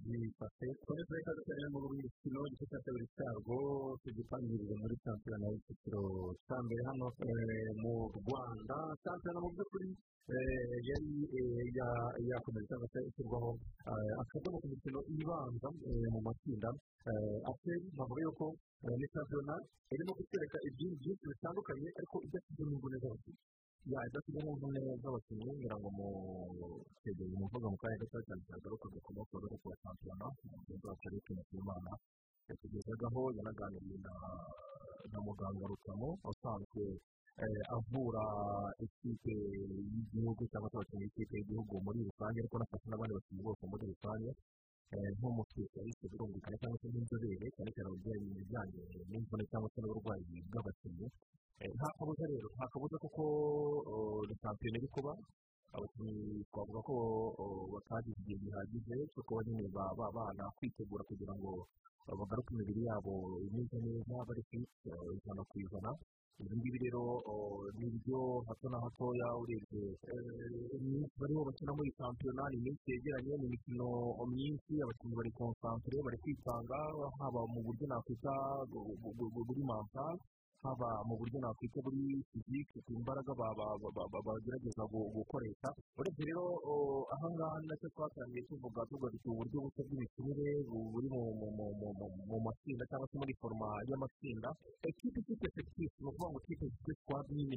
[0.00, 3.56] byifashe twari turi cyane mu mikino igice cya kabiri cyarwo
[4.02, 6.02] tugipangirije muri shampiyona y'icyiciro
[6.48, 7.06] cya mbere hano
[7.82, 9.88] mu rwanda shampiyona mu by'ukuri
[12.30, 13.50] yakomeje cyangwa se ishyirwaho
[14.22, 15.68] akadomo ku mikino ibanza
[16.12, 16.68] mu matsinda
[17.50, 18.46] ateri navuga yuko
[18.98, 19.54] ni shampiyona
[19.92, 23.38] irimo kutwereka ibyinshi byinshi bitandukanye ariko idafite n'imvune z'abakinnyi
[23.92, 26.08] ya idafite n'imvune z'abakinnyi ngira ngo mu
[27.02, 31.18] kegera umuvuga mu kanya gato cyane cyagaruka gakoma kuba ari kuwa shampiyona umugenzi wacu ari
[31.24, 31.90] kwinjira imana
[32.48, 33.98] yatugezagaho yanaganiriye
[35.10, 36.82] na muganga rutamo usanzwe
[37.76, 38.24] avura
[38.84, 43.84] ikipe y'igihugu cyangwa se abakinnyi b'ikipe y'igihugu muri rusange ariko anafasha n'abandi bakinnyi bose muri
[43.92, 44.30] rusange
[45.16, 51.06] nk'umuspesialiste birumvikana cyangwa se nk'inzobere cyane cyane mu bijyanye n'imvune cyangwa se n'uburwayi bw'abakinnyi
[51.76, 53.22] nta kabuza rero nta kabuza kuko
[54.28, 55.12] ni shampiyona iri kuba
[55.76, 56.94] abakinnyi twavuga ko
[57.72, 61.50] batagize igihe gihagije cyo kuba nyine babana kwitegura kugira ngo
[62.18, 63.12] bagaruke imibiri yabo
[63.46, 65.90] imeze neza bari fiti ijana ku ijana
[66.40, 67.02] ibi ngibi rero
[67.78, 69.84] ni ibyo hato na hatoya urebye
[70.80, 73.86] iminsi barimo bakina muri shampiyona ni iminsi yegeranye ni imikino
[74.32, 76.78] myinshi abakinnyi bari konsantere bari kwitanga
[77.20, 78.34] haba mu buryo nakwita
[79.48, 80.16] buri mantal
[80.62, 83.32] haba mu buryo nakwita buri fizike ku imbaraga
[84.26, 84.82] bagerageza
[85.16, 86.44] gukoresha urebye rero
[87.14, 91.08] aha ngaha na cyo twatangiye tuvuga tugarutse uburyo bushya bw'imikinire buri
[92.28, 94.48] mu matsinda cyangwa se muri foroma y'amatsinda
[94.90, 97.56] ekipe ifite efekitifu ni ukuvuga ngo ikipe ifite sikwadi nyine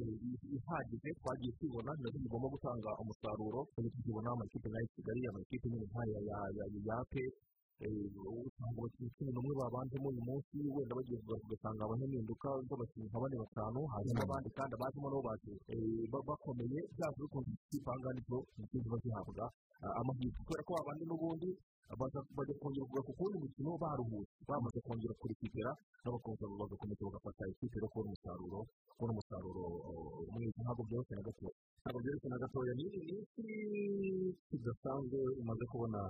[0.56, 5.86] ihagije twagiye tubona na zo zigomba gutanga umusaruro tujya tuzibona amakipe nk'aya kigali amakipe nyine
[5.92, 6.18] nk'aya
[6.88, 7.22] ya pe
[9.34, 14.72] n'umwe babanjemo uyu munsi wenda bagiye ugasanga habaho impinduka z'abakinnyi bane batanu hanyuma abandi kandi
[14.74, 15.52] abajemo nabo baje
[16.28, 17.50] bakomeye byaje bikunze
[17.82, 19.44] ngaha ni byo ni byo ziba zihabwa
[19.98, 21.48] amahirwe kubera ko abandi n'ubundi
[21.98, 25.70] bajya kugaruka ku wundi mukino baruhutse bamaze kongera kurikipera
[26.02, 28.58] n'abakomeza bagakomeza bagafata ikipe yo kubona umusaruro
[28.96, 29.64] kubona umusaruro
[30.32, 32.84] mwiza ntabwo byoroshye na gatoya ntabwo byoroshye na gatoya ni
[33.18, 33.46] iki
[34.48, 36.00] kidasanzwe umaze kubona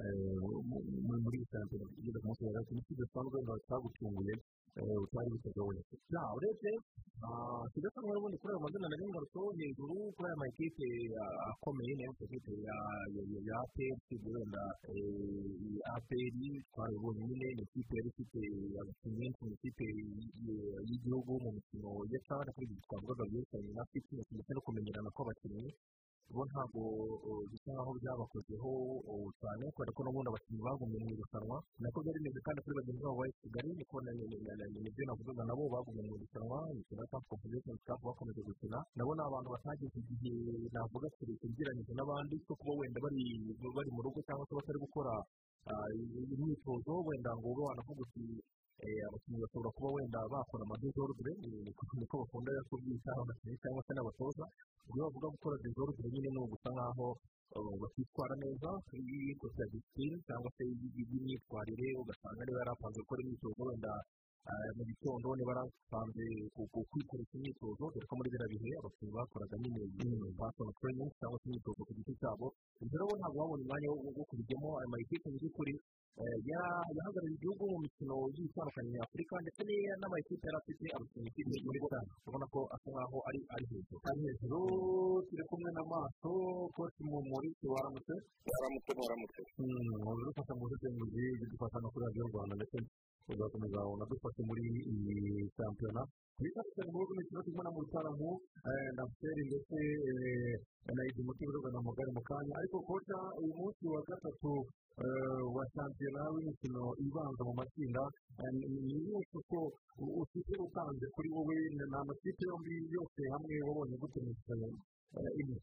[0.00, 4.34] muri shampiyona kugeza ku munsi wa gatatu ni kidasanzwe wenda cyagutunguye
[5.02, 5.80] utari biteguye
[6.14, 6.72] ya urebye
[7.74, 10.86] kidasa n'ubundi kuri ayo mazina nari ngarutseho hejuru kuri aya makipe
[11.50, 12.52] akomeye na yo makipe
[13.50, 14.62] ya aperi wenda
[15.98, 18.40] aperi twarabibonye nyine ni ikipe yari ifite
[18.80, 19.86] abakinnyi benshi mu ikipe
[20.88, 25.66] y'igihugu mu mikino ya cyangwa kuri ibi twavugaga byerekeranye na fitinesi ndetse no kumenyerana kw'abakinnyi
[26.34, 26.80] bo ntabwo
[27.50, 28.70] bisa nkaho byabakozeho
[29.40, 33.16] cyane kubera ko n'ubundi abakinnyi bagumye mu irushanwa nako byari bimeze kandi kuri bagenzi babo
[33.20, 38.02] bari kigali niko ni byo navugaga nabo bagumye mu irushanwa imikino ya kapu kompetishoni kapu
[38.08, 40.32] bakomeje gukina nabo ni abantu batageze igihe
[40.74, 42.98] navuga kirekire ugereranyije n'abandi cyo kuba wenda
[43.76, 45.14] bari mu rugo cyangwa se batari gukora
[46.34, 48.24] imyitozo wenda ngo ube wanavuga uti
[49.08, 51.32] abakinnyi bashobora kuba wenda bakora amadezorudire
[52.00, 54.44] niko bakunda kubyita abakinnyi cyangwa se n'abatoza
[54.88, 57.08] ubwo bavuga gukora dezorudire nyine ni ugusa nkaho
[57.82, 59.02] bakitwara neza kuri
[59.60, 63.92] ya disipurine cyangwa se y'imyitwarire ugasanga niba yari apanze gukora imyitozo wenda
[64.76, 66.24] mu gitondo niba yarapanze
[66.90, 69.82] kwikoresha imyitozo dore ko muri biriya bihe abakinnyi bakoraga nyine
[70.40, 72.46] pasoni tereyiningi cyangwa se imyitozo ku giti cyabo
[72.80, 75.74] rero ntabwo babona umwanya wo kubijyamo ayo makipe mu by'ukuri
[76.50, 79.62] yahagarariye igihugu mu mikino igiye itandukanye nyafurika ndetse
[80.00, 81.88] n'amakipe yari afite abakinnyi muri bo
[82.26, 84.58] ubona ko asa nkaho ari hejuru ari hejuru
[85.28, 86.30] turi kumwe n'amaso
[86.76, 88.14] koci mu muri waramutse
[88.50, 89.40] waramutse waramutse
[90.00, 92.78] ubu dufasha mu busesenguzi dufasha no kuri radiyo rwanda ndetse
[93.28, 96.02] uzakomeza unadufashe muri iyi shampiyona
[96.36, 98.30] twifashishije mu bihugu imikino turimo na mutaramu
[98.96, 99.78] na feri ndetse
[100.96, 104.52] na izi muti birugana mu gari mu kanya ariko koca uyu munsi wa gatatu
[105.56, 108.02] wa shampiyona w'imikino ibanza mu matsinda
[108.56, 108.66] ni
[108.96, 109.60] iyihe shusho
[110.22, 114.66] ufite utanze kuri wowe ni amakipe yombi yose hamwe wabonye gute mu mikino
[115.40, 115.58] imwe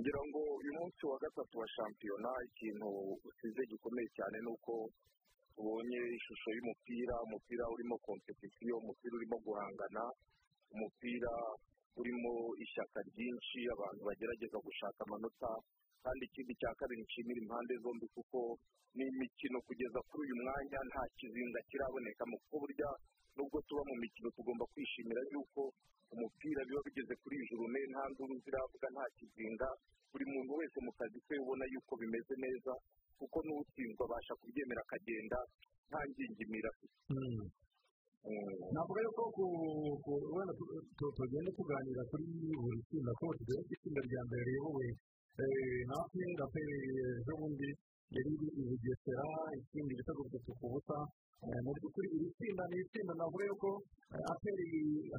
[0.00, 2.88] ngira ngo uyu munsi wa gatatu wa shampiyona ikintu
[3.28, 4.72] usize gikomeye cyane ni uko
[5.54, 10.04] tubonye ishusho y'umupira umupira urimo kompetisiyo umupira urimo guhangana
[10.74, 11.32] umupira
[12.00, 12.32] urimo
[12.64, 15.50] ishyaka ryinshi abantu bagerageza gushaka amanota
[16.04, 18.38] kandi ikindi cya kabiri nshimira impande zombi kuko
[18.96, 22.90] ni imikino kugeza kuri uyu mwanya nta kizinga kirabonekamo kuko burya
[23.36, 25.62] nubwo tuba mu mikino tugomba kwishimira yuko
[26.14, 29.68] umupira biba bigeze kuri ijuru ne nta nduru ziravuga nta kizinga.
[30.12, 32.72] Buri muntu wese mu kazi ke ubona yuko bimeze neza
[33.18, 35.38] kuko n'utsinzwe abasha kubyemera akagenda
[35.88, 36.96] nta ngingimira afite.
[38.74, 39.22] Navuga yuko
[40.34, 40.52] wenda
[41.16, 42.24] tugenda tuganira kuri
[42.62, 44.86] buri tsinda ko tugera ku itsinda rya mbere riyobowe
[45.88, 46.74] na aperi aperi
[47.20, 47.68] ejo bundi
[48.14, 49.26] yari iri i bugesera
[49.60, 50.98] ikindi ibitego bitatu ku busa.
[51.64, 53.68] Mu by'ukuri iri tsinda ni itsinda navuga yuko
[54.32, 54.68] aperi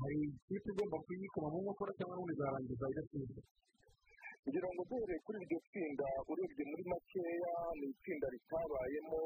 [0.02, 3.42] hari ikipe igomba kuyikoma mu nkokora cyangwa n'ubundi zarangiza idatsinze
[4.46, 9.20] ngira ngo duhereye kuri iryo tsinda urebye muri makeya ni itsinda ritabayemo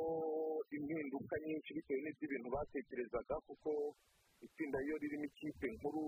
[0.78, 3.72] impinduka nyinshi bitewe n'iby'ibintu batekerezaga kuko
[4.46, 6.04] itsinda iyo ririmo ikipe nkuru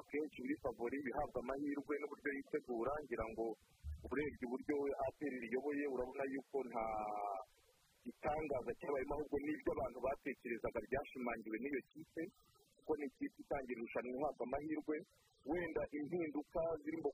[0.00, 3.46] akenshi biri favori bihabwa amahirwe n'uburyo yitegura ngira ngo
[4.10, 4.76] urebye uburyo
[5.08, 6.84] aperi riyoboye urabona yuko nta
[8.04, 12.22] gitangaza cyabayemo ahubwo n'ibyo abantu batekerezaga byashimangiwe n'iyo kipe.
[12.90, 14.96] Kuko ni ikipe itangira irushanwa ihabwa amahirwe
[15.46, 17.10] wenda impinduka zirimo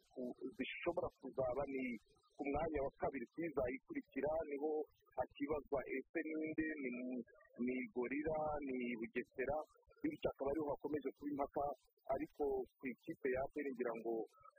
[0.57, 2.01] zishobora kuzaba ni
[2.37, 4.73] ku mwanya wa kabiri kuyizayikurikira ni ho
[5.17, 6.67] hakibazwa ese ninde?
[7.61, 9.57] Ni gorira ni bugesera?
[10.03, 11.65] Bityo akaba ariho hakomeje kuba impaka
[12.15, 12.45] ariko
[12.81, 14.15] ku ikipe ya aperi ngira ngo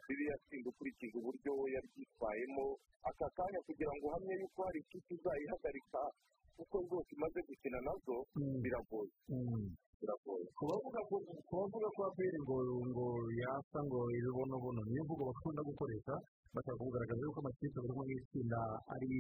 [0.08, 2.66] ririya tsinda ukurikije uburyo yaryitwayemo
[3.10, 6.02] aka kanya kugira ngo uhamye yuko hari ikipe izayihagarika
[6.58, 8.18] kuko rwose imaze gukina na zo
[8.62, 9.12] biragoye.
[10.00, 12.56] Biragoye ku bavuga ko aperi ngo
[12.90, 13.06] ngo
[13.42, 16.14] yasa ngo ibibonobono niyo mvugo bakunda gukoresha
[16.54, 18.60] bashaka kugaragaza yuko amakipe buri mu itsinda
[18.94, 19.12] ari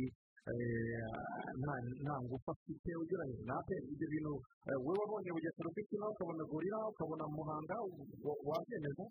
[2.01, 4.34] nta ngufu afite ugereranyije na aperi ibyo bintu
[4.86, 7.75] wowe wabonye bugesera ufite ukabona gorira ukabona muhanga
[8.49, 9.05] wabyemeza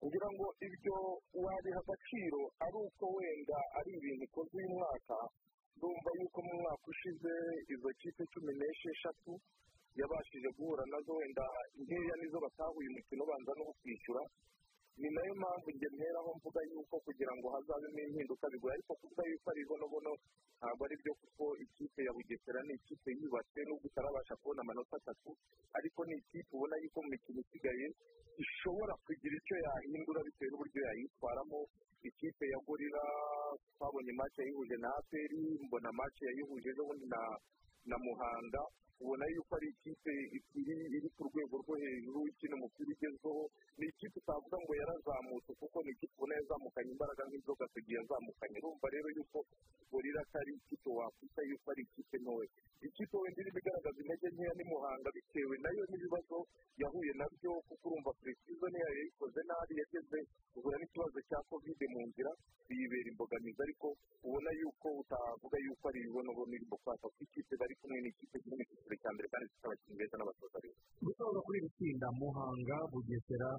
[0.00, 0.96] kugira ngo ibyo
[1.44, 5.16] wabiha agaciro ari uko wenda ari ibintu ikozwe uyu mwaka
[5.76, 7.32] ndumva yuko mu mwaka ushize
[7.72, 9.32] izo kipe cumi n'esheshatu
[9.98, 11.44] yabashije guhura na zo wenda
[11.80, 14.22] nkeya nizo batahuye umukino ubanza no kwishyura.
[15.00, 19.22] Ni na yo mpamvu njye mperaho mvuga yuko kugira ngo hazabemo impinduka bigoye ariko kuvuga
[19.30, 20.12] yuko ari ibonobono
[20.58, 25.30] ntabwo ari byo kuko ikipe ya bugesera ni ikipe yubatse nubwo itarabasha kubona amanota atatu
[25.78, 27.86] ariko ni ikipe ubona yuko mu mikino isigaye
[28.44, 31.60] ishobora kugira icyo yahindura bitewe n'uburyo yayitwaramo.
[32.08, 33.02] Ikipe ya gorira
[33.74, 37.06] twabonye mace yayihuje na aperi mbona mace yayihuje n'ubundi
[37.90, 38.62] na muhanga.
[39.02, 40.12] Ubona yuko ari ikipe
[40.96, 43.42] iri ku rwego rwo hejuru ikina umupira ugezweho
[43.78, 48.86] ni ikipe utavuga ngo yarazamutse kuko ni ikipe ubona yazamukanye imbaraga nk'inzoga tugiye yazamukanye urumva
[48.94, 49.38] rero yuko
[49.90, 52.48] gorira atari ikipe wakwita yuko ari ikipe ntoya
[52.88, 56.38] ikipe wenda irimo igaragaza intege nkeya ni muhanga bitewe na yo n'ibibazo
[56.82, 60.18] yahuye na byo kuko urumva perezida niyo yayikoze nabi yageze
[60.54, 62.30] guhura n'ikibazo cya kovide mu nzira
[62.68, 63.86] biyibera imbogamizi ariko
[64.26, 69.00] ubona yuko utavuga yuko ari ibibonobono irimo kwaka kuko ikipe bari kumwe n'ikipe kiri cyiciro
[69.02, 73.50] cya mbere kandi abakinnyi beza n'abatoza beza gusoza kuri iri tsinda muhanga bugesera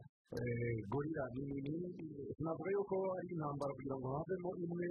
[0.91, 1.23] gorira
[2.45, 4.87] navuga yuko ari intambara kugira ngo havemo imwe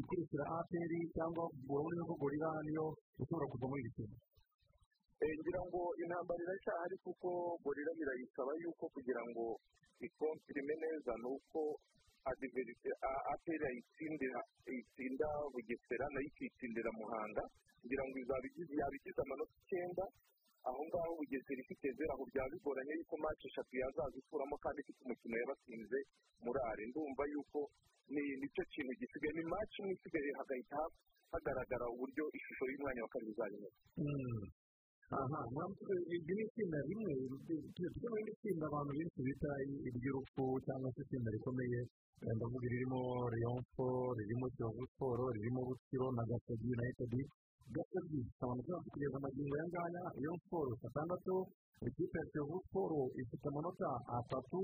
[0.00, 2.86] ikurikira aperi cyangwa urabona ko gorira niyo
[3.22, 4.16] ishobora kuva muri iri tsinda
[5.40, 7.28] ngira ngo intambara iracyahari kuko
[7.64, 9.44] gorira birayisaba yuko kugira ngo
[10.06, 11.60] ikompirime neza ni uko
[12.30, 12.90] adiverite
[13.32, 14.40] aperi ayitsindira
[14.78, 17.42] itsinda bugesera na yo ikitsindira muhanga
[17.80, 20.04] kugira ngo yaba igize amanota icyenda
[20.68, 25.00] aho ngaho bugesera ifite zero aho byaba bigoranye yuko match eshatu yazaza ikuramo kandi ifite
[25.04, 25.98] umukino yabatsinze
[26.44, 27.60] murare ndumva yuko
[28.12, 30.94] ni ni cyo kintu gisigaye ni match imwe isigaye hagahita ha-
[31.32, 33.34] hagaragara uburyo ishusho y'umwanya wa kabiri
[33.96, 34.44] Mm.
[35.20, 37.12] aha ntabwo iri ni itsinda rimwe
[37.74, 39.50] tujya mu rindi tsinda abantu benshi bita
[39.88, 41.88] iry'urupfu cyangwa se itsinda rikomeye eh,
[42.20, 43.00] ndavuga iririmo
[43.32, 43.86] reyonfo
[44.18, 47.12] ririmo kiyovu siporo ririmo butsiro na gasogi united.
[47.74, 51.34] Gasogi abantu bose kugeza amagingo aya ngaya iyo siporo atandatu
[51.88, 54.60] ikipe ya kiyovu siporo ifite amanota atatu.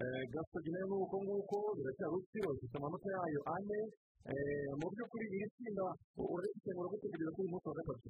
[0.00, 3.80] Eh, gasogi na yo ni uko nguko biracyari rutsiro ifite amanota yayo ane.
[4.26, 5.86] Eh, mu by'ukuri iri tsinda
[6.18, 8.08] urabisengura gutegereza kuri uyu munsi wa gatatu.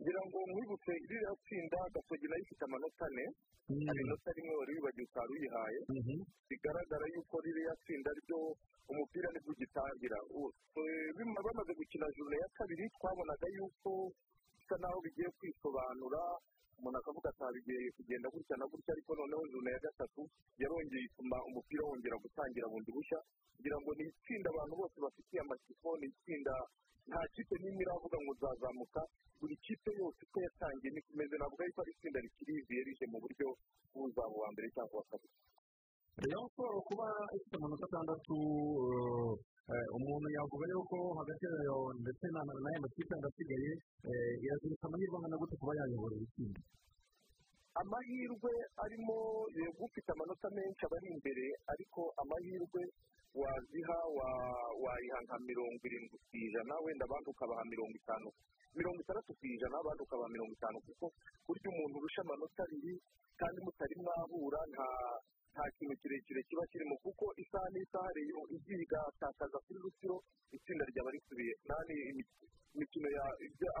[0.00, 3.24] Ngira ngo mwibutse ririya tsinda gasogi na yo ifite amanota ane
[3.86, 5.80] hari inota rimwe wari wibagiwe utari uyihaye
[6.48, 8.38] bigaragara yuko ririya tsinda ryo
[8.90, 10.18] umupira ni bwo ugitangira
[11.46, 13.90] bamaze gukina juru ya kabiri twabonaga yuko
[14.58, 16.22] bisa naho bigiye kwisobanura
[16.82, 20.20] umuntu akavuga ati bigiye kugenda gutya na gutya ariko noneho juru ya gatatu
[20.58, 23.18] yarongeye ituma umupira wongera gutangira bundi bushya
[23.56, 26.54] kugira ngo ni itsinda abantu bose bafitiye amatsiko ni itsinda
[27.08, 29.00] nta kipe n'imwe iravuga ngo zazamuka
[29.38, 32.54] buri kipe yose uko yatangiye niko imeze navuga yuko ari itsinda rikiri
[32.86, 33.48] rije mu buryo
[33.94, 35.34] bw'uzaba uwa mbere cyangwa uwa kabiri.
[36.22, 37.06] Rayon siporo kuba
[37.36, 38.34] ifite amanota atandatu
[39.96, 43.70] umuntu yavuga yuko hagati yayo ndetse na na- n'aya makipe asigaye
[44.44, 46.60] irazirika amahirwe angana gute kuba yayobora iri tsinda
[47.80, 48.52] amahirwe
[48.84, 49.16] arimo
[49.86, 52.82] ufite amanota menshi aba ari imbere ariko amahirwe
[53.40, 58.28] waziha wa- wayiha nka mirongo irindwi ku ijana wenda abandi ukabaha mirongo itanu
[58.76, 61.06] mirongo itandatu ku ijana abandi ukabaha mirongo itanu kuko
[61.46, 63.00] burya umuntu urusha amanota abiri
[63.40, 64.60] kandi mutari mwahura
[65.52, 66.96] nta kintu kirekire kiba kirimo.
[67.04, 70.16] Kuko isaha n'isaha reyo igiye igatakaza kuri rusiro
[70.52, 71.54] itsinda ryaba risubiye.
[71.68, 71.94] Nani
[72.74, 73.08] imikino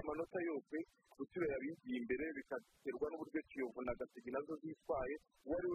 [0.00, 0.76] amanota yose
[1.18, 5.14] rusiro yabigiye imbere bikaterwa n'uburyo kiyovu na gasigi na zo zitwaye.
[5.44, 5.68] Uwo ari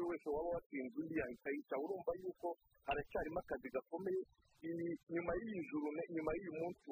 [0.00, 2.48] we wese waba watsinze undi yahita yica urumva yuko
[2.86, 4.22] haracyarimo akazi gakomeye
[5.12, 5.32] nyuma
[6.38, 6.86] y'uyu munsi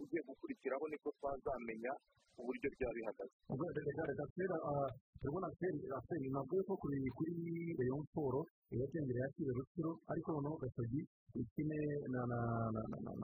[0.00, 1.92] ugiye gukurikiraho niko twazamenya
[2.40, 3.34] uburyo byaba bihagaze.
[3.52, 4.88] Ubwo reka kera ah,
[5.20, 6.96] turabona feri feri ntabwo yuko kuri
[7.78, 8.40] rayon siporo
[8.72, 11.00] iracyengera yakira rutsiro ariko noneho gasogi
[11.40, 11.78] ikine
[12.12, 12.38] na na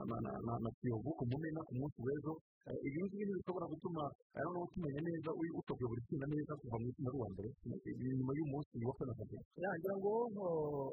[0.09, 2.33] na na na kiyovu ku mumena ku munsi w'ejo
[2.69, 4.03] eh, ibi ngibi bishobora gutuma
[4.35, 5.29] eh, noneho tumenya neza
[5.59, 7.49] utobye buri tsinda neza kuva mu itsinda rwa mbere.
[7.87, 10.13] Eh, nyuma y'umunsi wa kane akazi ngira ngo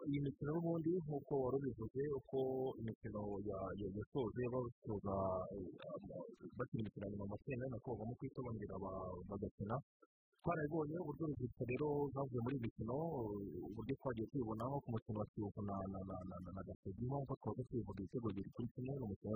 [0.09, 2.39] iyi mikino n'ubundi nk'uko wari ubivuze uko
[2.81, 5.14] imikino yasoje basoza
[6.57, 8.77] bakina imikino nyuma amatsina ni nako bagomba kuyisobanurira
[9.31, 9.77] bagakina.
[10.47, 15.27] Twarabibonye uburyo urubyiruko rero zavuye muri iyi mikino uh, uburyo twagiye tubibonaho ku mukino wa
[15.31, 19.05] kiyovu na na na na na gasogi nk'uko twaza tubivuga ibitego bibiri kuri kimwe ni
[19.07, 19.35] umukino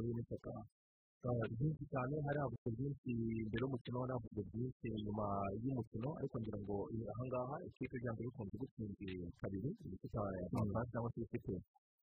[1.21, 3.11] Uh, byinshi cyane hari havuzwe byinshi
[3.49, 5.27] mbere y'umukino hari havuzwe byinshi nyuma
[5.65, 9.09] y'umukino ariko ngira ngo eh, ahangaha ikipe byanze bikunze gutsinze
[9.41, 11.21] kabiri ikipe ya rwanda cyangwa se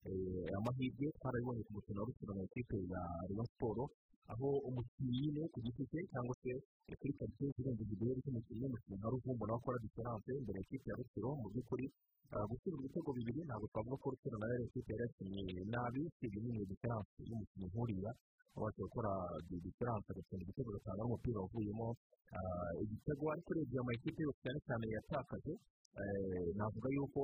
[0.06, 3.84] eh, amahirwe twarabibonye ku mukino wa rukino na ikipe ya rayon siporo
[4.32, 6.52] aho umukinnyi ku giti cye cyangwa se
[7.00, 11.30] kuri karitsiye zirenze igiheri cy'umukinnyi w'umukinnyi nka ruvumbu nawe akora diferanse imbere y'ikipe ya rukiro
[11.42, 11.86] mu by'ukuri
[12.36, 16.00] uh, gutsinda ibitego bibiri ntabwo twavuga ko rukiro na yo ari ikipe yari yakinnye nabi
[16.10, 18.12] usibye nyine diferanse y'umukinnyi nk'uriya
[18.56, 19.12] wabasha gukora
[19.66, 21.88] diferanse agatsinda igitego gatanga n'umupira wavuyemo
[22.38, 25.54] ah, igitego ariko urebye amakipe yose cyane cyane yatakaje
[26.58, 27.22] navuga yuko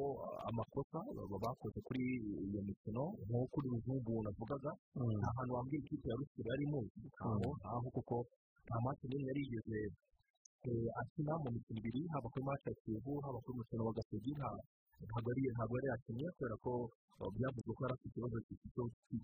[0.50, 1.00] amakosa
[1.44, 2.04] bakoze kuri
[2.50, 4.72] iyo mikino nko kuri ruzungu navugaga
[5.20, 7.00] nta hantu wambwira ikipe ya rusiro yari imuzi
[7.74, 8.16] aho kuko
[8.66, 9.80] nta mati n'imwe yari yigeze
[10.68, 14.32] eh, akina mu mikino ibiri haba kuri match ya kiyovu haba kuri umukino wa gasogi
[14.40, 14.64] nta-
[15.06, 16.72] ntabwo ari ntabwo yari yakinnye kubera ko
[17.36, 18.60] byavuzwe ko yari afite ikibazo cy-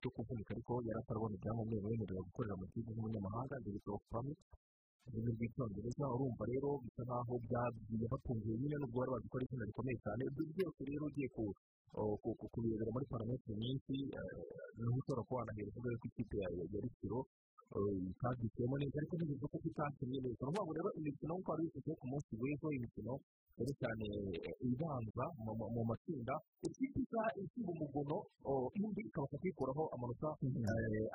[0.02, 4.40] cyo- kuvunika ariko yari atarabona ibyangombwa bimemerera gukorera mu gihugu nk'umunyamahanga ndetse permit
[5.10, 9.66] ururimi rw'icyongereza urumva rero bisa nkaho byagiye batunguye nyine nubwo bari bazi ko ari izina
[9.70, 11.44] rikomeye cyane ibyo byose rero ugiye ku
[12.54, 13.94] kubirebera muri parametero nyinshi
[14.78, 16.48] ni ho ushobora kuba wanahera uvuga yuko ikipe ya
[16.84, 17.20] rutsiro
[18.12, 18.98] itabyitiyemo neza.
[19.00, 22.68] Ariko ntibivuze ko itakinnye neza ni ukuvuga rero imikino nk'uko wari wifite ku munsi w'ejo
[22.78, 23.14] imikino
[23.56, 24.06] cyane cyane
[24.70, 25.26] ibanza
[25.76, 26.34] mu matsinda.
[26.68, 28.18] Ikipe isa isiba umugono
[28.80, 30.30] indi ikabasha kwikuraho amanota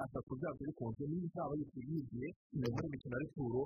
[0.05, 0.31] atatu.
[0.39, 2.29] Byabyo bikunze niyo izaba yigiye
[2.73, 3.61] muri imikino ya returo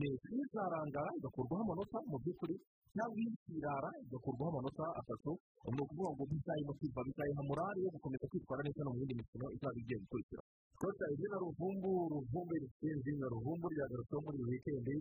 [0.00, 2.56] neza izarangara igakurwaho amanota mu by'ukuri.
[2.94, 5.32] Cyangwa ikirara igakurwaho amanota atatu.
[5.72, 9.76] Ni ukuvuga ngo bizayimutiva bizayiha morale yo gukomeza kwitwara neza no mu yindi mikino izaba
[9.80, 10.41] igiye gukurikira.
[10.82, 14.94] Kosa izina ruvumbu ruvumbu risinzi na ruvumbu ryagarutseho muri iyi wikendi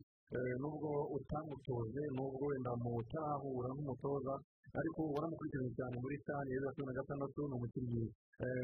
[0.61, 4.33] nubwo utamutoje nubwo wenda mutarahura n'umutoza
[4.79, 8.03] ariko waramukurikiranye cyane muri sitani ya bibiri na gatandatu ni umukinnyi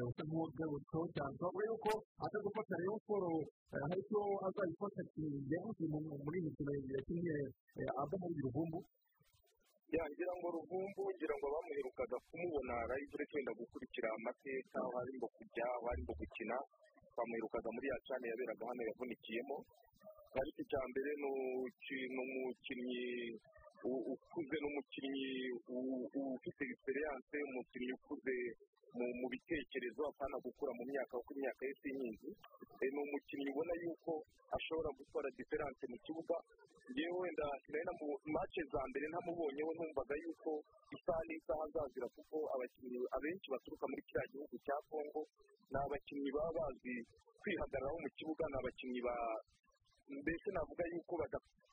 [0.09, 0.77] usa nk'uw'urwego
[1.15, 1.91] cyane twavuga yuko
[2.25, 3.29] aza gufasha rayon siporo
[3.89, 5.01] hari icyo azayifasha
[5.51, 5.83] yaguze
[6.25, 7.35] muri iyi mikino yakinnye
[8.01, 8.79] ava muri ruvumbu
[9.87, 15.85] ngira ngo ruvumbu ngira ngo bamuherukaga kumubona rayivure twenda gukurikira amateka aho arimo kujya aho
[15.91, 16.57] arimo gukina
[17.17, 19.57] bamuherukaga muri ya cyane yaberaga hano yavunikiyemo
[20.39, 23.05] ariko icya mbere ni umukinnyi
[24.13, 25.29] ukuze n'umukinnyi
[26.37, 28.35] ufite egisperiyanse umukinnyi ukuze
[28.95, 32.29] mu bitekerezo apana gukura mu myaka kuko imyaka ye si nyinshi
[32.81, 34.11] ni umukinnyi ubona yuko
[34.57, 36.37] ashobora gukora diferanse mu kibuga.
[36.87, 37.45] Ngewe wenda
[37.85, 37.93] na
[38.35, 40.51] mace za mbere ntamubonyeho numvaga yuko
[40.95, 45.21] isaha n'isaha azazira kuko abakinnyi abenshi baturuka muri kiriya gihugu cya kongo
[45.71, 46.95] ni abakinnyi baba bazi
[47.43, 49.15] kwihagararaho mu kibuga ni abakinnyi ba
[50.21, 51.13] mbese navuga yuko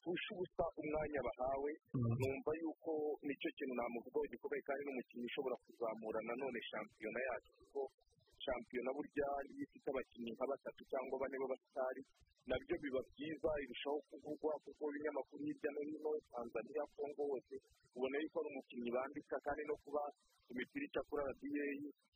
[0.05, 1.71] badapfusha ubusa umwanya bahawe
[2.19, 2.93] numva yuko
[3.25, 7.51] ni cyo kintu namuvugaho gikomeye kandi n'umukinnyi ushobora kuzamura nanone shampiyona yacu.
[7.59, 7.81] Kuko
[8.45, 12.03] shampiyona burya iyo ifite abakinnyi nka batatu cyangwa bane b'abasitari
[12.49, 17.55] na byo biba byiza irushaho kuvugwa kuko ibinyamakuru hirya no hino tanzania kongo hose
[17.97, 20.03] ubona yuko ari umukinnyi bandika kandi no kuba
[20.53, 21.65] imipira ica kuri rba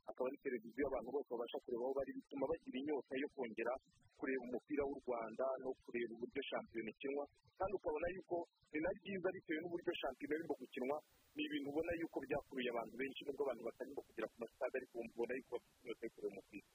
[0.08, 3.72] akaba ari televiziyo abantu bose babasha kureba aho bari bituma bagira inyota yo kongera
[4.18, 7.24] kureba umupira w'u rwanda no kureba uburyo shampiyona ikinwa.
[7.58, 8.36] Kandi ukabona yuko
[8.72, 10.96] ni na byiza bitewe n'uburyo shampiyona irimo gukinwa
[11.36, 15.32] ni ibintu ubona yuko byakuruye abantu benshi nubwo abantu batarimo kugera ku masitade ariko ubona
[15.38, 16.66] yuko bafite inyota yo kureba umupira.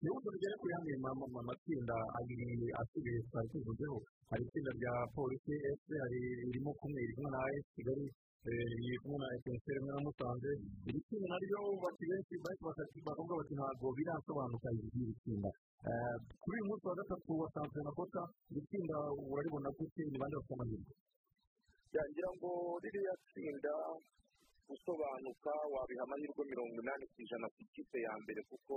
[0.00, 0.92] Niba tugere ku yandi
[1.48, 3.96] matsinda abiri asigaye twari tuvuzeho
[4.30, 8.06] hari itsinda rya polisi ese hari irimo kumwe iri kumwe na esi kigali
[8.84, 10.50] iri kumwe na etenseri imwe na musanze
[10.88, 12.34] iri tsinda naryo bati benshi
[13.06, 15.50] bakavuga bati ntabwo birasobanuka iri tsinda
[16.42, 18.96] kuri uyu munsi wa gatatu wa shampiyona kota iri tsinda
[19.30, 20.94] uraribona gute ni bande bafite amahirwe
[21.94, 22.50] yagira ngo
[22.82, 23.74] ririya tsinda
[24.68, 28.76] gusobanuka wabiha amahirwe mirongo inani ku ijana ku ikipe ya mbere kuko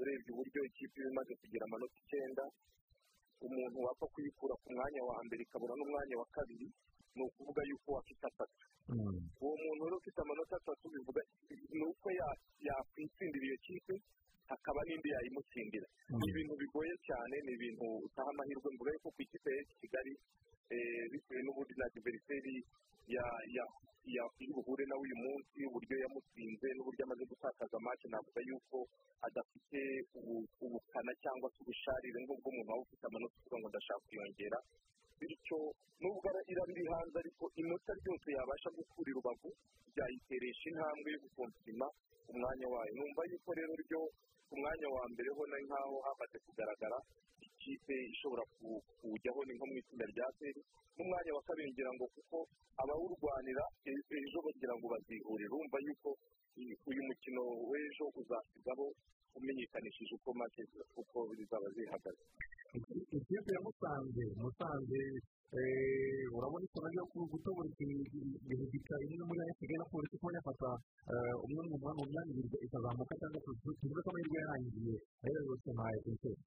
[0.00, 2.44] urebye uburyo ikipe iba imaze kugira amanota icyenda
[3.46, 6.68] umuntu wapfa kuyikura ku mwanya wa mbere ikabura n'umwanya wa kabiri
[7.14, 8.64] ni ukuvuga yuko afite atatu.
[9.42, 11.20] Uwo muntu rero ufite amanota atatu bivuga
[11.78, 12.06] ni uko
[12.66, 13.94] yakwitsindira iyo kipe
[14.50, 15.86] hakaba n'indi yayimutsindira.
[16.18, 20.12] Ni ibintu bigoye cyane ni ibintu utaha amahirwe mvuga yuko ku ikipe ya kigali
[21.12, 22.56] bitewe n'ubundi na diveriseri
[24.42, 28.78] iri buhure nawe uyu munsi uburyo yamutsinze n'uburyo amaze gutakaza amace navuga yuko
[29.26, 29.80] adafite
[30.64, 34.58] ubukana cyangwa se ubusharire nk'ubwo umuntu waba ufite amanota uvuga ngo ndashaka kwiyongera.
[35.18, 35.58] Bityo
[36.00, 39.48] nubwo iraba iri hanze ariko inota ryose yabasha gukura i rubavu
[39.94, 41.86] byayiteresha intambwe yo gukompima
[42.30, 42.92] umwanya wayo.
[42.96, 44.00] Numva yuko rero ryo
[44.48, 46.98] ku mwanya wa mbere ho ni nk'aho hamaze kugaragara
[47.64, 48.42] ikipe ishobora
[49.00, 50.60] kuwujyaho ni nko mu itsinda rya peri
[50.96, 52.36] n'umwanya wa kabiri ngira ngo kuko
[52.82, 56.08] abawurwanira ejo bagira ngo bazihurire urumva yuko
[56.88, 58.86] uyu mukino w'ejo uzasigaho
[59.36, 60.62] umenyekanishije uko make
[61.00, 62.24] uko zizaba zihagaze.
[63.18, 65.00] Ikipe ya musanze musanze
[66.36, 70.70] urabona isona ryo gutobora ibintu bikaba imwe muri ayo kigali na polisi kuba yafata
[71.46, 71.76] umwe mu
[72.10, 74.94] myanya ibiri ikazamuka cyangwa tuvuge ko amahirwe yarangiye.
[75.24, 76.42] Ayo yose nta ekwenteri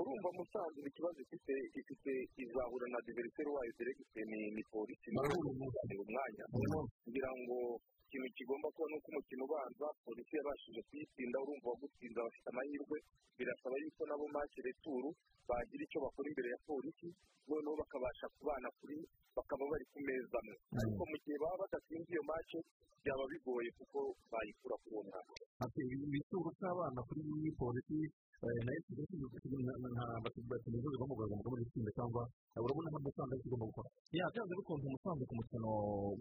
[0.00, 2.10] urumva musanze ikibazo ifite ifite
[2.42, 4.20] izahura na diveriseri wayo diregite
[4.56, 6.44] ni polisi ni umwanya.
[7.04, 7.56] Kugira ngo
[8.06, 12.96] ikintu kigomba kuba ni uko umukino ubanza polisi yabashije kuyitsinda urumva wagutsinze bafite amahirwe
[13.38, 15.08] birasaba yuko nabo make returu
[15.48, 17.08] bagira icyo bakora imbere ya polisi
[17.48, 18.96] noneho bakabasha kubana kuri
[19.36, 20.56] bakaba bari ku meza amwe.
[20.80, 22.58] Ariko mu gihe baba badatsinze iyo make
[23.02, 23.98] byaba bigoye kuko
[24.32, 25.32] bayikura kuri uwo mwaka
[25.80, 27.20] ibituro cy'abana kuri
[27.60, 27.98] polisi
[28.40, 28.80] na yo
[30.48, 32.22] batumeze bigomba kugaragara muri itsinda cyangwa
[32.56, 35.68] urabona nka musanze ariko igomba gukora ya byanze bikunze umusanze ku mukino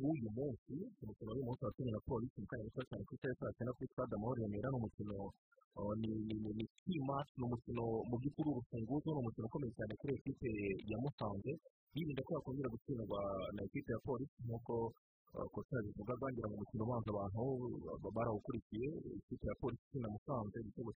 [0.04, 3.36] w'uyu munsi ku mukino w'uyu munsi watumye na polisi mu kanya gato cyane ku isaha
[3.40, 5.18] saa cyenda kuri stade amahoro remera ni umukino
[6.60, 10.50] ni kimati ni umukino mu by'ukuri urufunguzo ni umukino ukomeye cyane kuri ekipe
[10.92, 11.52] ya musanze
[11.96, 13.20] yirinda ko yakongera gutsindwa
[13.56, 14.76] na ekipe ya polisi nk'uko
[15.54, 17.42] kosa bivuga bangira mu mukino ubanza abantu
[18.16, 18.88] barawukurikiye
[19.20, 20.92] ikipe ya polisi itsinda musanze igitego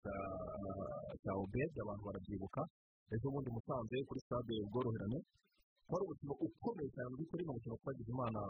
[1.21, 2.61] cya obedi abantu barabyibuka
[3.13, 5.19] ejo bundi musanze kuri stade ubworoherane
[5.89, 8.41] wari umukino ukomeye cyane mu by'ukuri ni umukino twagize imana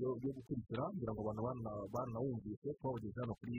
[0.00, 3.56] yo gukurikira kugira ngo abantu banawumvise twawugeze hano kuri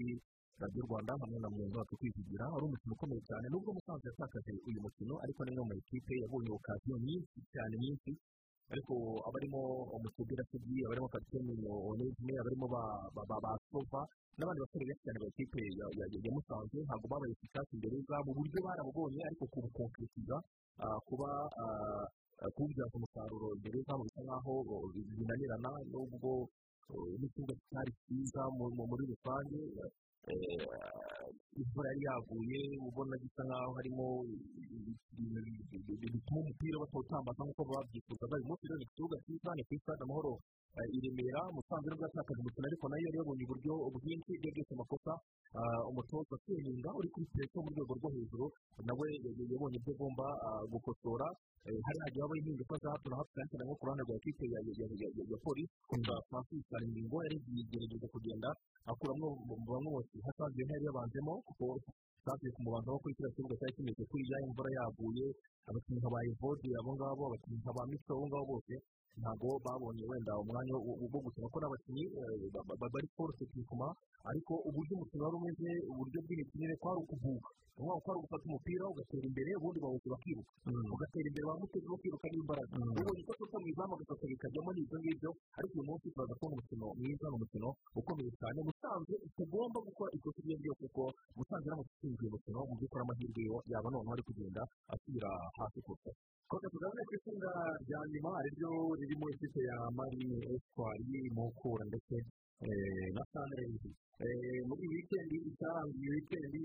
[0.61, 4.79] radiyo rwanda hamwe na mugenzi wacu kwivugira wari umukino ukomeye cyane nubwo musanze yatakaje uyu
[4.85, 8.11] mukino ariko niyo mu ikipe yabonye okasiyo nyinshi cyane nyinshi
[8.73, 8.93] ariko
[9.27, 9.61] abarimo
[9.97, 11.53] umutubwira tugi abarimo kapiteni
[11.89, 14.01] onezime abarimo ba sova
[14.37, 15.61] n'abandi basore benshi cyane ba ekipe
[16.25, 20.35] ya musanze ntabwo babaye efikasi imbere zabo uburyo barabubonye ariko kubukonkiritiza
[21.07, 21.29] kuba
[22.55, 24.53] kububyaza umusaruro imbere zabo bisa nkaho
[25.17, 26.31] binanirana nubwo
[27.19, 28.41] n'ikibuga kitari cyiza
[28.89, 29.59] muri rusange
[31.55, 34.05] imvura yari yaguye ubona gisa nkaho harimo
[35.15, 40.33] bituma umupira batawutambaza nk'uko babyifuzaga uyu munsi rero ni ikibuga cyiza ni kuri stade amahoro
[40.95, 44.71] i remera musanze nubwo yatakaje umukino ariko na yo yari yabonye uburyo bwinshi ibyo byose
[44.75, 45.13] amakosa
[45.89, 48.45] umutoza kwirinda uri kuri peso mu rwego rwo hejuru
[48.87, 49.05] nawe
[49.53, 50.25] yabonye ibyo agomba
[50.71, 51.27] gukosora
[51.65, 54.43] hari hagiye habaho impinduka za hato na hato cyane cyane nko ku ruhande rwa ekipe
[54.53, 55.73] ya polisi.
[55.89, 58.49] Kontra francis karingingo yari yigerageza kugenda
[58.91, 59.27] akuramo
[59.69, 60.15] bamwe bose.
[60.25, 61.65] Hasanzwe ntiyari yabanzemo kuko
[62.25, 65.25] zavuye ku mubanza wo kuri kiriya kibuga cyari kimeze kuriya imvura yaguye.
[65.69, 68.73] Abakinnyi nka ba evodi abo ngabo abakinnyi nka ba mico abo ngabo bose.
[69.21, 72.03] Ntabwo babonye wenda umwanya wo gukina ko n'abakinnyi
[72.93, 73.87] bari force teknikuma
[74.29, 78.83] ariko uburyo umukino wari umeze uburyo bw'imikinire kwari ukuvuga ni ukuvuga ko ari ugufata umupira
[78.91, 80.51] ugatera imbere ubundi bawuzi bakiruka
[80.95, 85.31] ugatera imbere bamuteze no kwiruka n'imbaraga ubonye ko tuta mu izamu agasasa bikajyamo n'ibyo ngibyo
[85.59, 87.67] ariko uyu munsi turaza kubona umukino mwiza ni umukino
[87.99, 91.01] ukomeye cyane musanze utagomba gukora ikosa iryo ryose kuko
[91.37, 93.41] musanze iramutse itsinzwe umukino mu by'ukuri amahirwe
[93.71, 94.61] yaba noneho ari kugenda
[94.93, 95.79] asubira hasi
[96.49, 97.51] koga tugaragara ku itsinda
[97.83, 98.71] rya nyuma ari ryo
[99.05, 102.15] ririmo ikipe ya marine esitwari mukura ndetse
[103.15, 103.89] na sanirezi
[104.67, 106.63] muri iyi wikendi itarangiye wikendi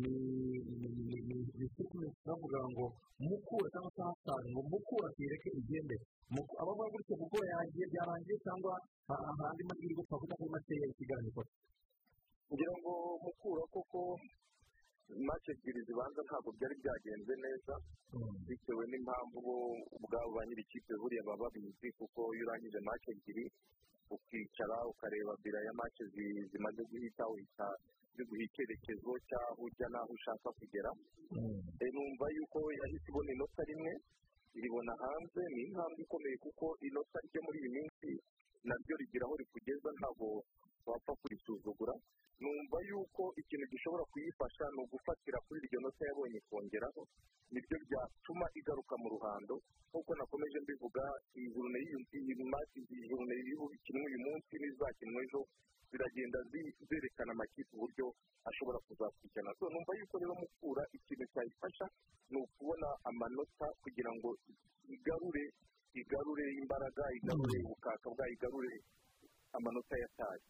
[0.00, 2.86] ni sitimenti bavuga ngo
[3.24, 5.96] mukura cyangwa se hasani ngo mukura tuyereke igende
[6.60, 8.72] abavuga gutyo mukura yagiye byarangiye cyangwa
[9.14, 11.42] ahandi mahirwe twavuga muri makeya ikiganiro
[12.52, 12.92] ngira ngo
[13.24, 14.00] mukura koko.
[15.16, 17.74] Mace ebyiri zibanza ntabwo byari byagenze neza
[18.48, 19.54] bitewe n'impamvu bo
[19.96, 23.44] ubwabo ba nyiri ikipe buriya baba babizi kuko iyo urangije mace ebyiri
[24.14, 26.02] ukicara ukareba bira ya mace
[26.52, 27.66] zimaze guhita uhita
[28.16, 30.90] biguha icyerekezo cy'aho ujya n'aho ushaka kugera.
[31.94, 33.92] Numva yuko yahise ibona inota rimwe
[34.58, 38.08] iribona hanze ni intambwe ikomeye kuko inota ryo muri iyi minsi
[38.66, 40.26] naryo rigira aho rikugeza ntabwo
[40.92, 41.94] wapfa kurisuzugura
[42.40, 47.02] numva yuko ikintu gishobora kuyifasha ni ugufatira kuri iryo nota yabonye kongeraho.
[47.52, 49.54] Nibyo byatuma igaruka mu ruhando.
[49.90, 51.02] Nk'uko nakomeje mbivuga
[51.38, 53.34] iyi jurune iyi jurune
[53.76, 55.40] ikinwa uyu munsi n'izakinwa ejo
[55.90, 56.38] ziragenda
[56.88, 58.06] zerekana amakipe uburyo
[58.48, 61.86] ashobora kuzakurikirana so numva yuko rero mukura ikintu cyayifasha
[62.30, 64.28] ni ukubona amanota kugira ngo
[64.94, 65.44] igarure
[66.00, 68.72] igarure imbaraga igarure ubukaka bwayo igarure
[69.56, 70.40] amanota yataye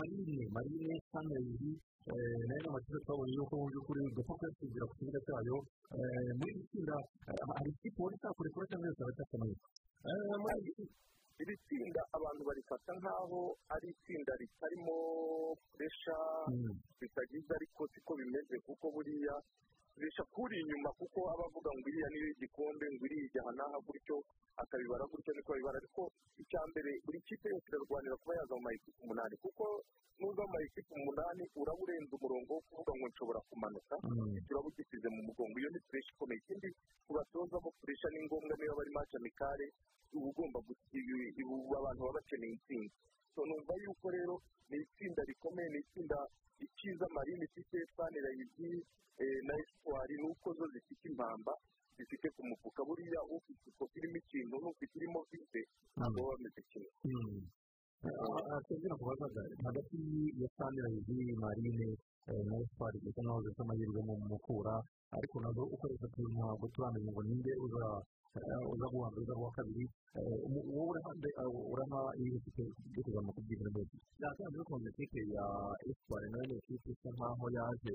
[0.00, 1.72] marine marine sanirezi
[2.04, 5.56] na yo ni amakipe twabonye yuko mu by'ukuri gapfa kuyasubira ku kibuga cyayo
[6.38, 6.96] muri iri tsinda
[7.56, 9.56] hari ikipe wari itakurekura cyangwa yose aracyakomeye
[11.42, 13.40] iri tsinda abantu barifata nk'aho
[13.74, 14.96] ari itsinda ritarimo
[15.72, 16.16] puresha
[17.00, 19.34] ritagize ariko siko bimeze kuko buriya
[20.00, 24.16] bisha kuri inyuma kuko aba avuga ngo iriya niyo y'igikombe ngo iriya ijya n'aha gutyo
[24.62, 26.02] akabibara gutyo niko abibara ariko
[26.42, 29.64] icya mbere buri kipe yose irarwanira kuba yaza mu mayikipe umunani kuko
[30.18, 33.94] nuza mu mayikipe umunani uraba urenze umurongo wo kuvuga ngo nshobora kumanuka
[34.50, 35.56] uraba ugisize mu mugongo.
[35.58, 36.38] Iyo ni puresha ikomeye.
[36.42, 36.68] Ikindi
[37.06, 39.66] ku batoza bo puresha ni ngombwa niba bari maci amikare
[40.14, 40.58] uba ugomba
[41.78, 42.94] abantu baba bakeneye intsinzi.
[43.42, 44.34] Numva yuko rero
[44.70, 46.18] ni itsinda rikomeye ni itsinda
[46.64, 48.70] ikiza marine ifite sanirayizi
[49.46, 51.52] na esitwari ni uko zo zifite impamba
[51.98, 55.60] zifite ku mufuka buriya ufite ikofi irimo ikintu n'ufite irimo vise
[55.96, 56.90] ntabwo baba bameze kimwe
[58.66, 59.98] twebwe kubazaga hagati
[60.42, 61.88] ya sanirayizi marine
[62.48, 64.74] na esitwari bisa nkaho zifite amahirwe mu mukura
[65.16, 67.52] ariko na zo ukoresha ntabwo turamenya ngo ninde
[68.34, 69.84] uza uza guhanga uza guha kabiri.
[70.74, 70.98] Wowe
[71.72, 72.62] uraha iyi kipe
[72.94, 75.44] yo kuzamuka kubyigana neza byatanzwe bikunze ikipe ya
[75.88, 77.94] esitwari na yo ni ikipe isa nkaho yaje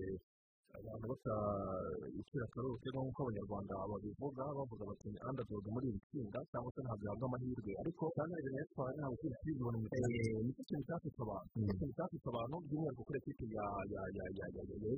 [0.80, 7.04] abantu batakira akaruhuke nk'uko abanyarwanda babivuga bavuga bati andadodo muri iri tsinda cyangwa se ntabwo
[7.06, 7.72] yahabwa amahirwe.
[7.82, 11.66] Ariko kandi rero yatwaye ntabwo turi kubibona mu mikino ni cyo kintu cyafite abantu ni
[11.68, 14.92] cyo kintu cyafite abantu by'umwihariko kuri ekipi ya ya ya ya ya ya ya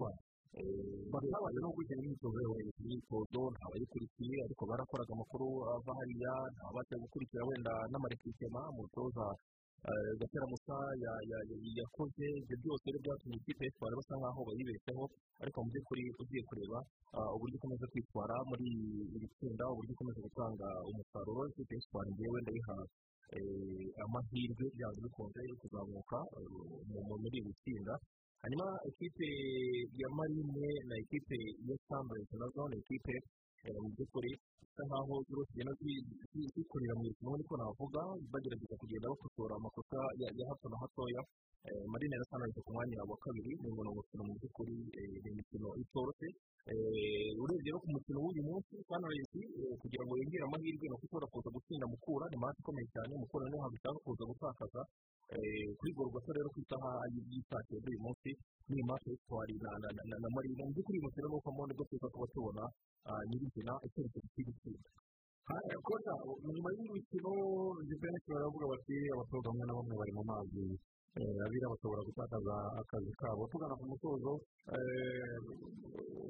[0.00, 0.10] ya
[1.12, 2.38] batabanje no gukina imyitozo
[2.80, 9.26] imyitozo ntabayikurikiye ariko barakoraga amakuru ava hariya ntabasha gukurikira wenda n'amarekisema umutoza
[10.18, 10.76] gatera musa
[11.78, 12.26] yakoze.
[12.42, 15.04] Ibyo byose rero byatumye ikipe yitwara basa nkaho bayibeshyeho
[15.42, 16.78] ariko mu by'ukuri ugiye kureba
[17.34, 18.66] uburyo ikomeza kwitwara muri
[19.14, 21.42] iri tsinda uburyo ikomeza gutanga umusaruro.
[21.52, 22.76] Ikipe yitwara ngewe ndayiha
[24.04, 26.18] amahirwe byanze bikunze yo kuzamuka
[27.22, 27.94] muri iri tsinda.
[28.46, 29.28] Hanyuma ikipe
[30.00, 33.14] ya marine na ikipe ya sambure na zo ni ikipe
[33.82, 34.30] mu by'ukuri
[34.62, 35.72] bisa nkaho zose zigenda
[36.54, 38.02] zikorera mu irushanwa niko navuga
[38.32, 39.98] bagerageza kugenda bakosora amakosa
[40.38, 41.20] ya hato na hatoya
[41.92, 44.74] marine na sanayiti ku mwanya wa kabiri ni umukino mu by'ukuri
[45.12, 46.28] ni imikino itoroshye
[47.42, 49.40] urebye no ku mukino w'uyu munsi sanayiti
[49.82, 53.44] kugira ngo yongere amahirwe ni uko ushobora kuza gutsinda mukura ni mati ikomeye cyane mukura
[53.50, 54.82] niyo ntabwo ishaka kuza gutakaza
[55.78, 58.30] kuri gorogota rero ku isaha y'isake z'uyu munsi
[58.70, 59.54] ni mati y'itwari
[60.22, 62.62] na marine mu by'ukuri uyu mukino ni uko mbona ubwo tuza kuba tubona
[63.28, 64.88] nyirizina icyerekezo cy'igitsinda
[66.54, 67.30] nyuma y'imikino
[68.02, 70.62] benshi baravuga bati abatoza bamwe na bamwe bari mu mazi.
[71.16, 74.32] Abira bashobora gutakaza akazi kabo tugana ku musozo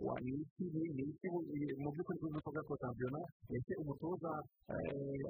[0.07, 1.27] wa iki ni iki
[1.83, 4.31] mu by'ukuri tuzi ko gato shampiyona ese umutoza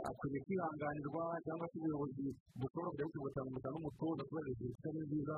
[0.09, 2.24] akwiye kwihanganirwa cyangwa se ubuyobozi
[2.61, 5.37] bushobora kujya butanga umutoza n'umutoza kubera igihe kitari nziza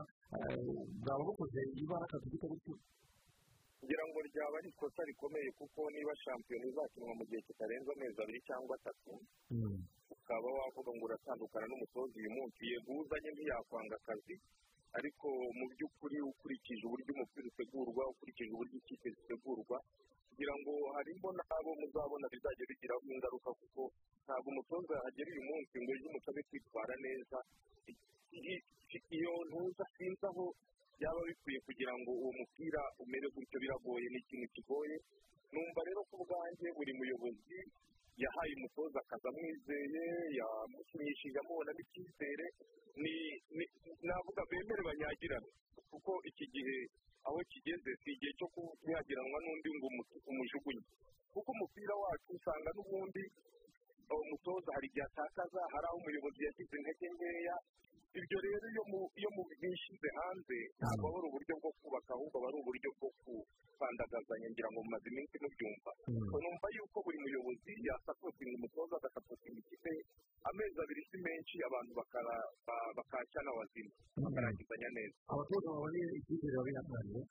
[1.03, 2.75] bwaba bukoze ibara akazi gutyo
[3.85, 8.41] ngira ngo ryaba ari ikosa rikomeye kuko niba shampiyona izakinwa mu gihe kitarenze amezi abiri
[8.49, 9.13] cyangwa atatu
[10.15, 12.61] ukaba wavuga ngo uratandukana n'umutoza uyu munsi.
[12.73, 14.35] Yego uzanye ntiyakwanga akazi.
[14.99, 15.29] Ariko
[15.59, 19.77] mu by'ukuri ukurikije uburyo umupira utegurwa ukurikije uburyo ikipe zitegurwa
[20.29, 23.83] kugira ngo harimo n'abo muzabona bizajya bigiraho ingaruka kuko
[24.25, 27.39] ntabwo umutoza yahagera uyu munsi ngo ejo umutobe kwitwara neza.
[29.17, 30.45] Iyo ntuza sinzi aho
[30.99, 34.97] byaba bikwiye kugira ngo uwo mupira umere gutyo biragoye ni ikintu kigoye.
[35.53, 37.59] Numva rero ko ubwanjye buri muyobozi
[38.23, 40.05] yahaye umutoza akazi amwizeye
[40.39, 42.47] yamukinishije amubonamo icyizere
[44.09, 45.49] navuga bemere banyagirane
[45.91, 46.77] kuko iki gihe
[47.27, 49.87] aho kigeze si igihe cyo kunyagiranwa n'undi ngo
[50.31, 50.83] umujugunye.
[51.33, 53.23] Kuko umupira wacu usanga n'ubundi
[54.11, 57.57] umutoza hari igihe atakaza hari aho umuyobozi yagize intege nkeya.
[58.19, 58.67] Ibyo rero
[59.19, 63.09] iyo mwishyize hanze ntabwo aba ari uburyo bwo kubaka ahubwo aba ari uburyo bwo
[63.79, 65.91] kwandagazanya ngira ngo mumaze iminsi mubyumva.
[66.43, 69.93] Numva yuko buri muyobozi yasapotinga umutoza agasapotinga ikipe
[70.51, 71.93] amezi abiri si menshi abantu
[72.99, 73.93] bakacana wazima.
[74.25, 75.17] Bakarangizanya neza.
[75.31, 77.23] Abatoza babonye ikipe biba binatangiye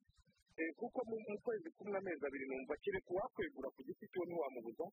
[0.79, 4.85] kuko mu kwezi kumwe amezi abiri numva kereka uwakwegura ku giti cyo ntiwamubuza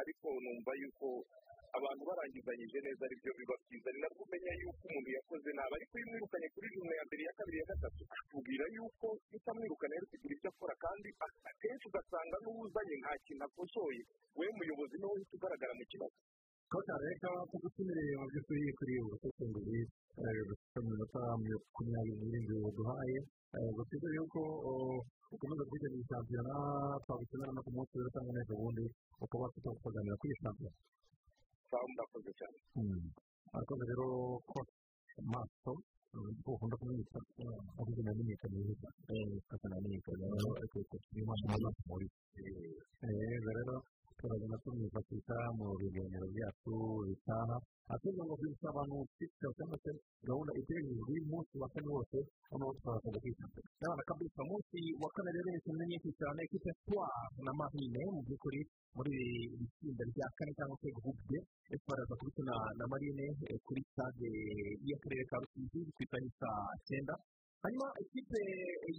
[0.00, 1.06] ariko numva yuko
[1.76, 3.88] abantu barangizanyije neza ari byo biba byiza.
[3.92, 7.32] Ni nabwo umenya yuko umuntu yakoze nabi ariko iyo umwirukanye kuri jumwe ya mbere ya
[7.38, 11.08] kabiri ya gatatu akubwira yuko utamwirukana rero kugira ibyo akora kandi
[11.50, 14.02] akenshi ugasanga n'uwuzanye nta kintu akosoye
[14.38, 16.16] we muyobozi ni we uhita ugaragara mu kibazo.
[16.68, 19.78] Kota reka tugutumire mu by'ukuri kuri ubu busesenguzi
[20.48, 23.18] bufite mu minota makumyabiri n'irindwi buduhaye.
[23.76, 24.40] Gusize yuko
[25.32, 26.54] ukomeza mu shampiyona
[27.04, 28.84] twagukenera no ku munsi w'ejo cyangwa neza ubundi
[29.24, 30.76] ukaba wafite kuganira kuri shampiyona
[31.68, 32.58] ngaho murakoze cyane
[33.52, 34.06] murakoze rero
[34.50, 34.58] ko
[35.22, 35.70] amaso
[36.46, 37.18] ukunda kumenyesha
[37.80, 38.76] avuze na minisitiri
[39.38, 42.06] ufata na minisitiri nawe ariko kuko turi mu maso muri
[43.56, 43.74] rero
[44.18, 46.74] turagenda tumwifashisha mu biganiro byacu
[47.08, 47.56] bitaha
[47.94, 48.34] atubwira ngo
[49.16, 49.90] sisita cyangwa se
[50.28, 52.18] gahunda iteganyijwe y'umunsi wa kane wose
[52.50, 57.40] hano twarakunda kwitabira n'abana kabisa umunsi wa kane rero ni ikintu nyinshi cyane ekipe twari
[57.46, 58.60] na marine mu by'ukuri
[58.96, 59.12] muri
[59.54, 61.38] iri tsinda rya kane cyangwa se guhubye
[61.82, 63.26] twaraza kubikina na marine
[63.66, 64.30] kuri stade
[64.88, 67.14] y'akarere ka rusizi ku isaha saa cyenda
[67.62, 68.42] hanyuma ikipe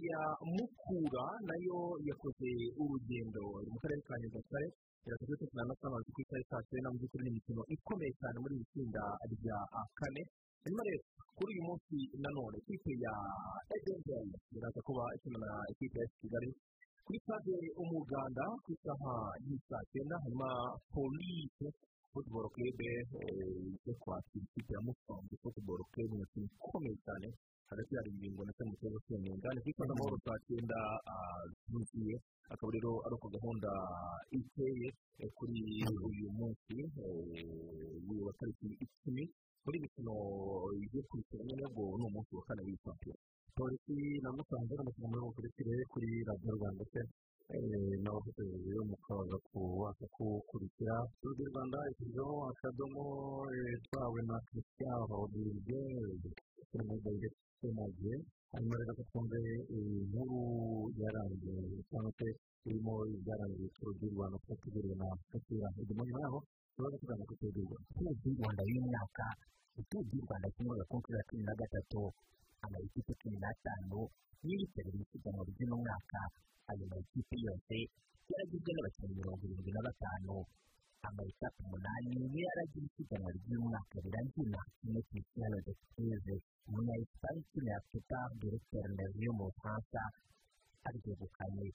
[0.08, 0.20] ya
[0.56, 1.78] mukura na yo
[2.08, 2.50] yakoze
[2.80, 3.42] urugendo.
[3.72, 4.66] Mu karere ka nyagatare
[5.06, 8.54] irakoze gukina na samazi ku isaha saa cyenda mu by'ukuri ni imikino ikomeye cyane muri
[8.60, 9.58] iri tsinda rya
[9.98, 10.22] kane.
[10.62, 11.00] Hanyuma rero
[11.36, 13.14] kuri uyu munsi nanone ikipe ya
[13.76, 16.50] edengeri iraza kuba ikina na ikipe ya kigali.
[17.04, 19.14] Kuri stade umuganda ku isaha
[19.48, 20.48] y'isaa cyenda hanyuma
[20.92, 21.66] polise
[22.12, 22.90] futuboro kirebe
[23.88, 27.28] yo kwakira ikipe ya musanze futuboro kirebe ni ikintu ikomeye cyane.
[27.70, 30.78] Hagati hari ingingo ndetse mu kibazo kwita amahoro saa cyenda
[31.70, 32.16] zuzuye
[32.52, 33.70] akaba rero ari uko gahunda
[34.38, 34.88] iteye
[35.38, 35.58] kuri
[36.08, 36.76] uyu munsi
[38.26, 39.22] wa tariki icumi
[39.64, 40.12] muri mikino
[41.08, 43.22] kurikira nyine ubwo ni umunsi wa kane w'isampiyona
[43.56, 47.00] polisi na musanze n'umukino muri bukurikire kuri radiyo rwanda se
[48.02, 50.96] n'abafatanyije mukaza kubasha kuwukurikira
[51.36, 53.04] di rwanda ishyizeho akadomo
[53.86, 55.82] twawe na christian rodrigue
[57.60, 58.16] kuri senagiye
[58.52, 59.38] hanyuma rero twumve
[59.76, 60.38] inkuru
[61.00, 62.26] yarangiye cyangwa se
[62.66, 65.68] irimo ibyarangiye turu di rwanda kuko tugiriwe na kapira.
[65.80, 66.38] Inyuma nyuma yaho
[66.74, 69.26] tubaze tugana ku turu di rwanda turu di rwanda mwaka
[69.88, 72.02] turu di rwanda kimwe ku nshuro ya cumi na gatatu
[72.64, 73.98] amakipe cumi n'atanu
[74.42, 76.20] niyo yitabiriye isiganwa ry'uno mwaka
[76.70, 77.76] ayo makipe yose
[78.30, 80.34] yaragizwe n'abakinnyi mirongo irindwi na batanu
[81.08, 86.34] amayitapu umunani niyo yaragiye isiganwa ry'uyu mwaka rirangiye na kimwe christiano de sueze
[86.68, 90.00] umunya-espagne ukina ya pepa berekernev yo mu bufaransa
[90.86, 91.66] aryegukanye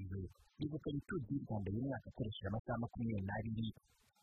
[0.00, 0.20] ibi
[0.60, 3.66] yegukanye turu di rwanda y'uyu mwaka akoresheje amasaha makumyabiri n'abiri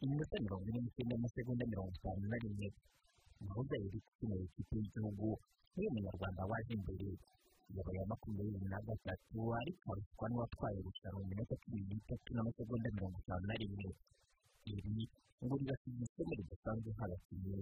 [0.03, 2.68] iminota mirongo ine n'icyenda n'amasegonda mirongo itanu na rimwe
[3.41, 5.28] umuhuza yari ukeneye ikipe y'igihugu
[5.76, 7.07] niyo munyarwanda waje imbere
[7.76, 13.45] yabaye makumyabiri na gatatu ariko arushywa n'uwatwaye irushanwa mu minota cumi n'itatu n'amasegonda mirongo itanu
[13.49, 13.90] na rimwe
[14.72, 15.04] ibi
[15.46, 17.62] ngo rirasize isomo ridasanzwe nk'abakinnyi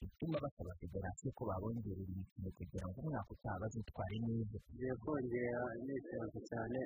[0.00, 6.38] bituma basaba federasiyo ko babongerera imikino kugira ngo umwaka utaha bazitware neza tugiye kongera imyitozo
[6.50, 6.78] cyane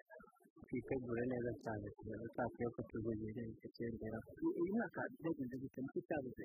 [0.66, 4.18] twitegure neza cyane kugira ngo tutakwiye ko tuzongera ikiyongera
[4.60, 6.44] uyu mwaka byagenze gute ni cyo cyabuze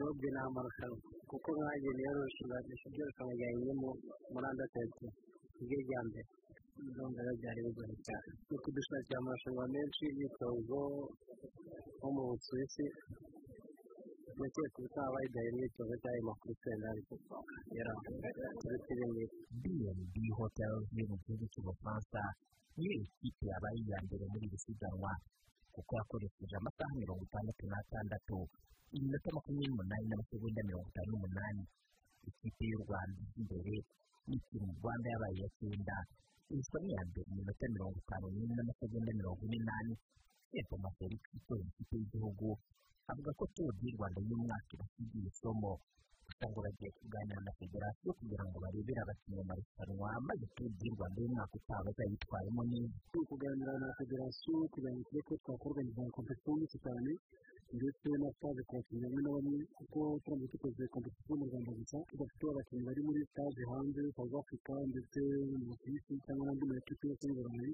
[0.00, 0.98] robye ni amarushanwa
[1.30, 3.88] kuko mwagiye niyo rushinganisha ibyo rushanwa ryanyuyemo
[4.32, 5.06] muri andatatu
[5.62, 6.28] iryo rya mbere
[6.88, 10.80] rero byari bigoye cyane ni kudushakira amarushanwa menshi y'imyitozo
[11.96, 12.84] nko mu busuwisi
[14.36, 17.14] ndakeka ubutaha bayidaye imyitozo cyangwa amakuru senda ariko
[17.76, 17.92] yari
[18.60, 18.92] turetse
[19.62, 22.22] bnb hotels yo mu gihugu cy'ubufaransa
[22.76, 25.12] niyo ikipe yabaye iya mbere muri iri siganwa
[25.74, 28.36] kuko yakoresheje amasaha mirongo itandatu n'atandatu
[28.96, 31.62] iminota makumyabiri n'umunani n'amasegonda mirongo itanu n'umunani
[32.28, 33.74] ikipe y'u rwanda imbere
[34.28, 35.96] n'ikiri mu rwanda yabaye iya cyenda
[36.58, 39.94] isa n'iya mbere iminota mirongo itanu n'ine n'amasegonda mirongo ine n'ane
[40.50, 42.48] sepo mafelix utoza ikipe y'igihugu
[43.10, 45.70] avuga ko turu di rwanda y'umwaka ibasigiye isomo
[46.26, 51.18] gusa ngo bagiye kuganira na federasiyo kugira ngo barebere abakinnyi amarushanwa maze turu di rwanda
[51.22, 56.78] y'umwaka utaha bazayitwaremo neza turi kuganira na federasiyo kugira ngo turebe ko twakorganiza kompetisiyo nyinshi
[56.84, 57.12] cyane
[57.76, 61.96] ndetse na sitaje ku bakinnyi bamwe na bamwe kuko turamutse dukoze kompetisiyo mu rwanda gusa
[62.10, 65.20] tudafite abakinnyi bari muri sitaje hanze south africa ndetse
[65.58, 67.70] mu busuwisi cyangwa n'andi ma ekipi yose y'u burayi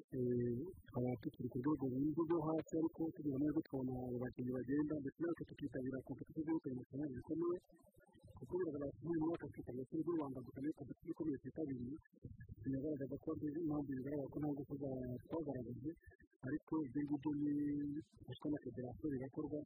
[0.87, 1.85] tukaba tukiri ku rwego
[2.29, 7.13] rwo hasi ariko tugira amahirwe tukabona abo bakinnyi bagenda ndetse natwe tukitabira kompetisiyo z'ubukwe nationale
[7.17, 7.57] zikomeye
[8.39, 11.97] kuko biragaragara ko uyu mwaka twitabira turi mu rwanda dukeneye kompetisiyo ikomeye twitabiriye
[12.63, 13.29] binagaragaza ko
[13.61, 14.75] impamvu bigaragara ko nta ngufu
[15.27, 15.91] twagaragaje
[16.49, 17.53] ariko ibyo ngibyo ni
[18.27, 19.59] gushyirwa na federasiyo bigakorwa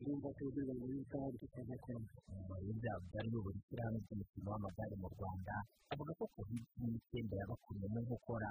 [0.00, 2.08] urumva ko ibyo rwanda y'ubutaha tutazakoramo
[2.40, 5.54] umurinzi abdari uyobora ishyirahamwe ry'umukino w'amagare mu rwanda
[5.92, 8.50] avuga ko covid cumi n'icyenda yabakuriyemo nkokora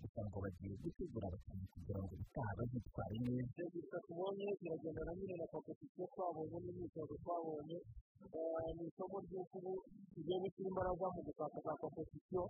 [0.00, 3.62] gusa ngo bagiye gutegura abakinnyi kugira ngo ubutaha bazitware neza.
[3.74, 7.78] Gusa tubonye biragendana nyine na kompetisiyo twabonye n'imyitozo twabonye
[8.76, 9.72] ni isomo ry'uko ubu
[10.12, 12.42] tugiye gushyira imbaraga mu gushaka za kompetisiyo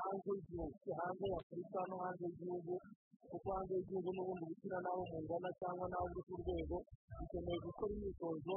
[0.00, 2.74] hanze y'igihugu hanze y'afurika no hanze y'igihugu
[3.30, 6.76] kuko hanze y'igihugu n'ubundi gukina n'abo mungana cyangwa n'abo uri ku rwego
[7.18, 8.54] dukeneye gukora imyitozo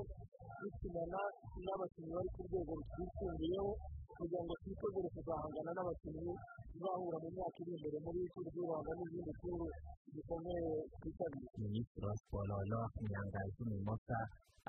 [0.62, 1.22] dukinana
[1.66, 3.72] n'abakinnyi bari ku rwego rwisumbuyeho
[4.18, 6.34] kugira ngo twitegure kuzahangana n'abakinnyi
[6.72, 9.66] tuzahura mu myaka iri imbere muri turu du rwanda n'izindi turu
[10.14, 10.70] zikomeye
[11.02, 14.18] twitabira minisitiri wa siporo noah nyangazi mimosa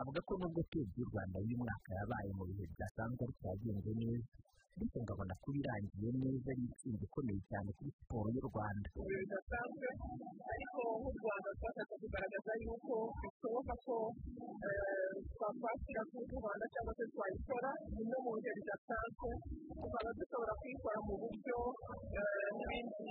[0.01, 4.29] avuga ko nubwo turu du rwanda y'umwaka yabaye mu bihe bidasanzwe ariko yagenze neza.
[4.79, 9.19] Bityo ngo abona ko birangiye neza ari intsinzi ikomeye cyane kuri siporo y'u rwanda ibihe
[9.23, 9.87] bidasanzwe
[10.55, 13.97] ariko nk'u rwanda twashatse kugaragaza yuko bishoboka ko
[15.35, 19.29] twakwakira kuri rwanda cyangwa se twayikora bimwe mu bihe bidasanzwe
[19.81, 21.59] tukaba dushobora kuyikora mu buryo
[22.57, 23.09] n'ibindi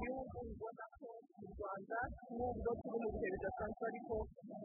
[0.00, 1.08] bihugu bibona ko
[1.40, 1.98] mu rwanda
[2.36, 4.14] nubwo turi mu bihe bidasanzwe ariko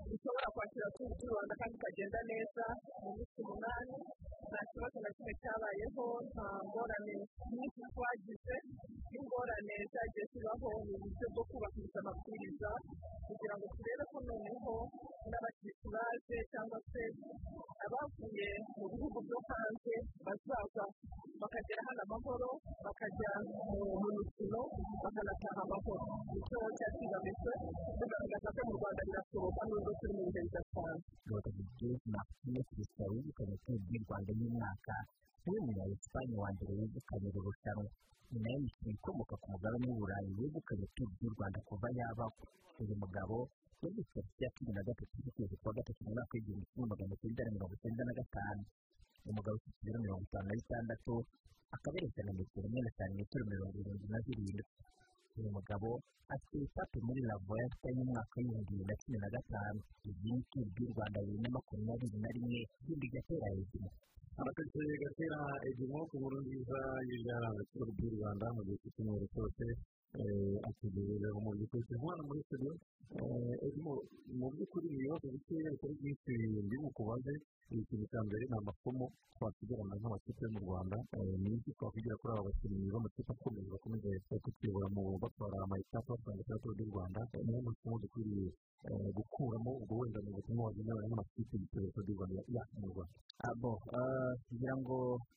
[0.10, 2.66] dushobora kwakira du rwanda kandi ikagenda neza
[3.02, 3.96] mu minsi umunani
[27.26, 27.50] ndetse
[58.16, 62.18] y'umwaka w'ibihumbi bibiri na cumi na gatanu iyi ni turu y'u rwanda bibiri na makumyabiri
[62.24, 63.88] na rimwe ikindi gatera hejuru
[64.40, 65.38] abatetse gatera
[66.10, 66.78] ku nkuru nziza
[67.08, 69.66] y'ibyaranze turu y'u rwanda mu gihe cy'icyumweru cyose
[70.68, 72.72] ategereje mu by'ukuri hano muri studio
[74.40, 76.32] mu by'ukuri ibibazo bikeya bitari byinshi
[76.66, 77.34] ndi bukubaze
[77.76, 79.06] ikintu cya mbere ni amasomo
[79.36, 79.65] twasigarana
[80.36, 80.98] nk'amakipe yo mu rwanda
[81.42, 84.10] ni iki twakwigira kuri aba bakinnyi b'amakipe akomeye bakomeje
[84.44, 88.48] kutuyobora mu batwara amayitapu batwara itandatu ry'u rwanda niyo masomo dukwiriye
[89.16, 93.16] gukuramo ubwo wenda ni ubutumwa wagenewe n'amakipe y'iterambere ry'u rwanda yacu mu rwanda.
[93.48, 93.72] Abo
[94.48, 94.96] kugira ngo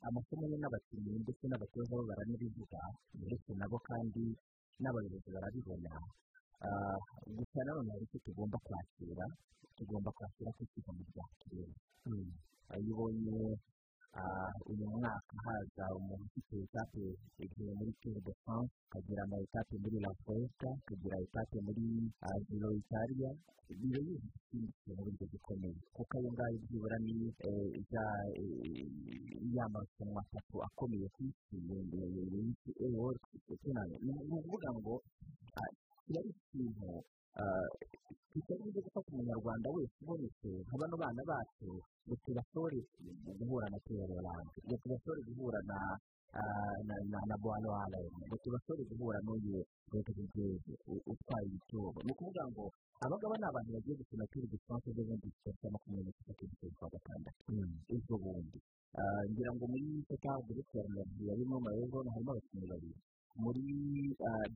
[0.08, 2.80] amasomo ye n'abakinnyi ndetse n'abatoza bo baranabivuga
[3.22, 4.24] ndetse nabo kandi
[4.82, 5.92] n'abayobozi barabibona
[7.36, 9.26] gusa nanone hari icyo tugomba kwakira
[9.78, 11.74] tugomba kwakira ko ikigo mu byakirere
[12.82, 13.38] iyo ubonye
[14.70, 17.04] uyu mwaka haza umuntu ufite etape
[17.44, 21.84] igihe muri turu de france akagira ama etape muri la fuesta akagira etape muri
[22.48, 23.30] giro italia
[23.68, 27.14] biba ikindi kintu buryo gikomeye kuko ayo ngayo byibura ni
[29.54, 31.72] ya marushanwa atatu akomeye ku isi ni
[34.16, 34.94] ukuvuga ngo
[36.06, 36.32] kiba ari
[38.39, 41.69] ikintu kitari byo gufata umunyarwanda wese ubonetse nka bano bana bacu
[42.06, 42.78] ngo tubasore
[43.39, 45.78] guhura na teroranje ngo tubasore guhura na
[47.28, 47.36] na
[47.82, 49.59] arayini ngo tubasore guhura n'uyu
[49.90, 50.10] rwego
[51.12, 52.65] utwaye ibitoro ni ukuvuga ngo
[53.05, 57.43] abangaba ni abantu bagiye gukina turi dusanzwe z'ubundi zifite makumyabiri n'itatu z'ukwezi kwa gatandatu
[57.94, 58.59] ejo bundi
[59.31, 63.01] ngira ngo muri teta duruteranyije harimo mayozo harimo abakinnyi babiri
[63.43, 63.65] muri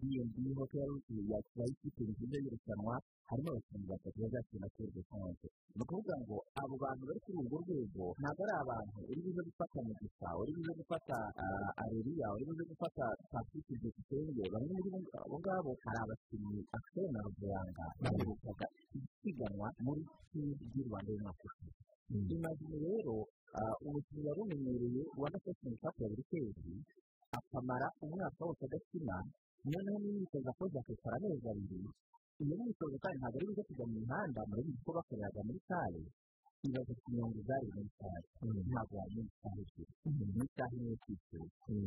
[0.00, 0.96] bnb hoteli
[1.32, 2.94] yakira ikipe nziza y'irushanwa
[3.28, 8.04] harimo abakinnyi batatu bazakina turu dusanzwe ni ukuvuga ngo abo bantu bari kuri urwo rwego
[8.20, 11.16] ntabwo ari abantu uri buze gufata mu gusa uri buze gufata
[11.82, 14.90] areruya uri buze gufata patrice dusenge bamwe muri
[15.22, 18.66] abo ngabo hari abakinnyi akiseri na ruguranga baherukaga
[18.98, 21.80] isiganwa muri turu y'u rwanda y'umwaka ushize
[22.36, 23.14] imagine rero
[23.86, 26.72] umukinnyi wari umenyereye rwanda fesitival cup ya buri kwezi
[27.38, 29.16] akamara umwaka wose adakina
[29.70, 31.78] noneho n'imyitozo akoze akikora amezi abiri
[32.42, 36.00] iyo myitozo kandi ntabwo ari buze kujya mu mihanda murabizi ko bakoreraga muri sale
[36.66, 38.26] ibaze ku mirongo zari muri sale
[38.70, 41.46] ntabwo muri sale ebyiri muri sale imwe kwishyura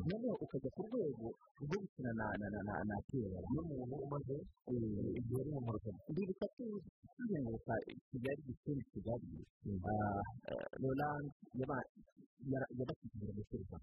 [0.09, 1.27] noneho ukajya ku rwego
[1.63, 4.35] rwo gukina na na na na na kera n'umuntu umaze
[5.19, 7.73] igihe ari mu marushanwa ndibuka tuzenguruka
[8.09, 9.27] kigali gicumbi kigali
[10.83, 11.27] roland
[11.59, 13.79] yabashyize ibirometero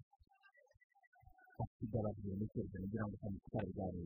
[1.57, 3.15] basigaye ibirometero kugira ngo
[3.47, 4.01] utari bwarebe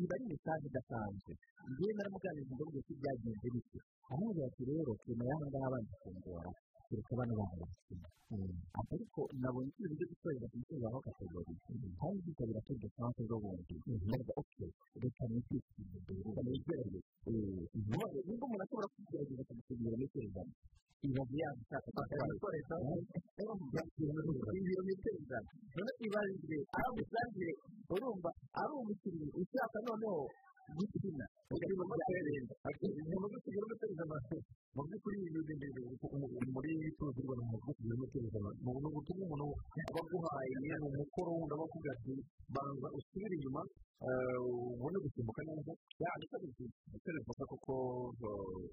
[0.00, 1.32] iba ari mesaje idasanzwe
[1.70, 3.80] njyewe naramuganiriza ngo ko byagenze bityo
[4.10, 6.50] aramubwira ati rero tuma y'aha ngaha bandikongora
[6.86, 8.06] kereka bano bana bakina
[8.92, 11.52] ariko nabonye ko ibintu byo gutorera ku musozi aho kategori
[11.98, 13.74] kandi byitabira turi de france zo bundi
[14.06, 14.66] ndavuga oke
[15.02, 17.00] reka nitwikirize reka nigerere
[18.26, 20.28] nubwo umuntu ashobora kugerageza akamusiga ibirometero
[20.96, 21.88] ijana ibaze yaba ushaka
[22.26, 22.74] kwikoresha
[24.58, 27.48] ibirometero ijana none ibajije aramusanze
[27.92, 30.22] urumva ari umukinnyi ushaka noneho
[30.74, 31.26] gukina
[34.74, 35.16] mu by'ukuri
[36.54, 39.46] muri tuzi rwanda mu bwoko bw'ibirometero ijana ni ubutumwa umuntu
[39.88, 42.12] aba aguhaye ni umukoro wundi aba akubwira ati
[42.54, 43.62] banza usubire inyuma
[44.76, 45.72] ubone gusimbuka neza
[46.02, 46.36] yandika
[46.90, 47.72] ndetse bivuga kuko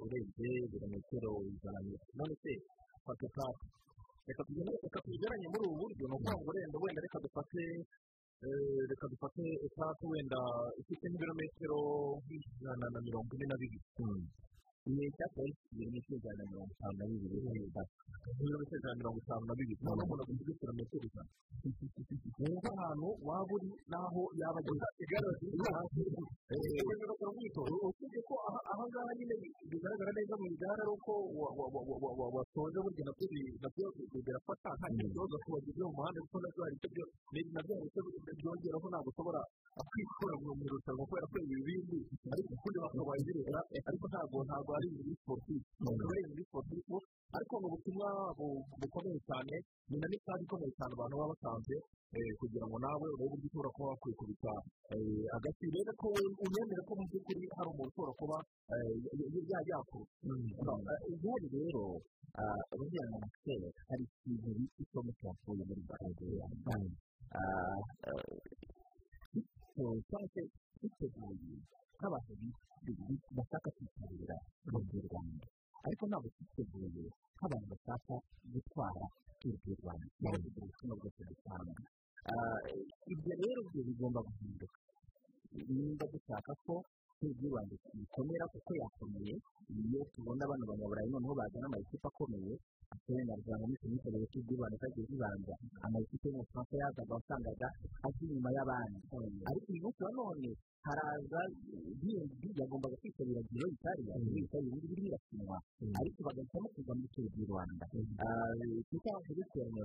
[0.04, 1.80] urebye ibirometero ijana
[2.18, 2.52] none se
[3.06, 3.66] fata etape
[4.28, 7.64] reka tugeranye muri ubu buryo ni ukuvuga ngo wenda wenda reka dufate
[8.90, 10.40] reka dufate etape wenda
[10.82, 11.80] ifite nk'ibirometero
[12.24, 13.88] nk'ijana na mirongo ine na bibiri
[14.90, 15.42] iyi cyapa
[15.72, 20.04] ibirometero ijana na mirongo itanu na bibiri ibirometero ijana na mirongo itanu na bibiri noneho
[20.06, 21.30] umuntu aguze ibirometero ijana
[22.44, 29.12] wumva ahantu waba uri n'aho yaba ageze igare bageze bakora umwitozo usibye ko aha ngaha
[29.18, 29.36] nyine
[29.72, 31.12] bigaragara neza mu igare ari uko
[32.36, 33.88] wasoje burya na byo
[34.26, 36.90] birafata nta kibazo ko wageze mu muhanda kuko na byo hari icyo
[37.56, 38.02] na byo hari icyo
[38.40, 39.42] byongeraho ntabwo ushobora
[39.90, 42.00] kwikura mu irushanwa kubera ko ibi bindi
[42.34, 46.86] ariko ukundi bakabagerera ariko ntabwo ntabwo ari muri sportif ntabwo ari muri sportif
[47.38, 48.08] ariko ni ubutumwa
[48.82, 49.56] bukomeye cyane
[49.90, 51.76] ni na n'isaha ikomeye cyane abantu baba basanze
[52.40, 54.54] kugira ngo nawe urebe uburyo ushobora kuba wakwikubita
[55.38, 56.08] agati rero ko
[56.46, 58.38] unyemere ko mu by'ukuri hari umuntu ushobora kuba
[59.70, 60.06] yakura
[61.14, 61.84] ubundi rero
[62.78, 66.46] buriya na makiseri hari ikintu bita isomo cyavuye muri barageya
[69.74, 70.42] cyangwa se
[70.78, 71.58] twiteguye
[71.98, 75.46] nk'abantu benshi bashaka kwitabira turu di rwanda
[75.86, 76.88] ariko ntabwo twiteguye
[77.38, 78.14] nk'abantu bashaka
[78.54, 79.06] gutwara
[79.40, 81.74] turu di rwanda cyangwa se ubutumwa bwose dutanga
[83.14, 84.78] ibyo rero byo bigomba guhinduka
[85.76, 86.76] nimba dushaka ko
[87.20, 89.34] tuzi rwanda bikomera kuko yakomeye
[89.74, 92.54] iyo tubona bano banyaburayi noneho bazana amakipe akomeye
[92.94, 95.54] akenera rwanda muri serivisi rero rwanda kagiye zibanza
[95.86, 97.68] amakipe yo mu bufaransa yazaga wasangaga
[98.06, 99.00] azi inyuma y'abandi.
[99.50, 100.50] Ariko uyu munsi wa none
[100.86, 101.42] haraza
[102.02, 105.58] bindi yagombaga kwitabira biro itariya biro itariya ibindi biri birakinwa
[106.00, 107.86] ariko bagahitamo kuza muri turu di rwanda.
[108.88, 109.84] Twita kubiteranya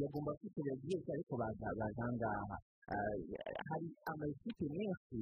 [0.00, 2.56] yagomba kwitabira biro itariya ariko baza ahangaha
[3.68, 5.18] hari amakipe menshi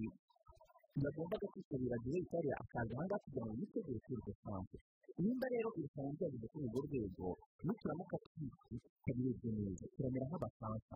[1.01, 4.77] yagombaga kwitabira biro itariya akaza ahangaha kugira ngo yitegure de france
[5.23, 7.27] nimba rero irushanwa ryageze kuri urwo rwego
[7.65, 10.95] nituramuka tutabirebye neza turamera nk'abafaransa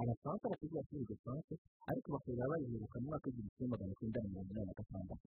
[0.00, 1.52] abafaransa bategura turu de france
[1.90, 5.24] ariko bakaba bayiheruka mu mwaka w'igihumbi kimwe magana cyenda mirongo inani na gatandatu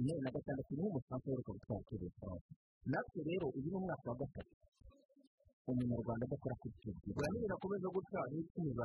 [0.00, 2.48] inani na gatandatu ni ho umufaransa aheruka gutwara turu de france
[2.92, 4.52] natwe rero uyu ni umwaka wa gatatu
[5.68, 6.72] umunyarwanda adakora turu
[7.04, 8.84] de france birakomeza gutya n'icumi za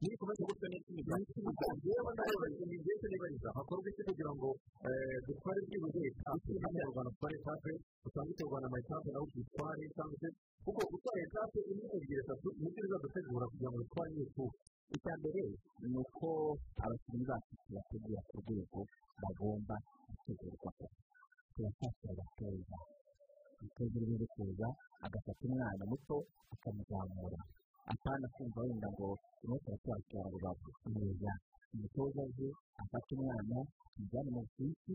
[0.00, 1.16] ntibikomeze gutya n'icumi za
[1.86, 4.48] yewe nawe ni byinshi nibariza hakorwa iki kugira ngo
[5.26, 7.72] dutware byibuze etape n'abanyarwanda dutware etape
[8.06, 10.28] usanga uterwana ama etape nawe dutware cyangwa se
[10.64, 14.54] kuko gutwara etape imwe ebyiri eshatu ni byo bizadutegura kugira ngo dutware tuba
[14.96, 15.42] icya mbere
[15.90, 16.28] ni uko
[16.84, 18.80] abakinnyi bacu tubategura ku rwego
[19.22, 19.74] bagomba
[20.08, 20.70] gutegurwa
[21.54, 22.78] turafasha abatoza
[23.82, 24.68] uri buri kuza
[25.04, 26.16] agafata umwana muto
[26.54, 27.40] akamuzamura
[27.92, 29.08] apana kumva wenda ngo
[29.38, 31.30] turimo turatwara rubavu neza
[31.74, 32.48] umutoza aje
[32.82, 33.56] afata umwana
[33.96, 34.94] amujyane mu bwisi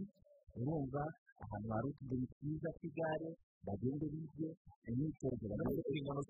[0.59, 1.01] urumva
[1.43, 3.29] ahantu hari utuguru twiza tw'igare
[3.65, 4.49] bagende bige
[4.89, 6.21] imyitozo izo ni inshingano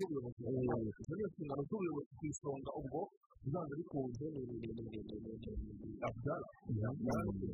[1.67, 2.99] z'ubuyobozi ku isonga ubwo
[3.45, 4.25] uzanze bikunze
[6.07, 6.47] abdala
[7.29, 7.51] umuyobozi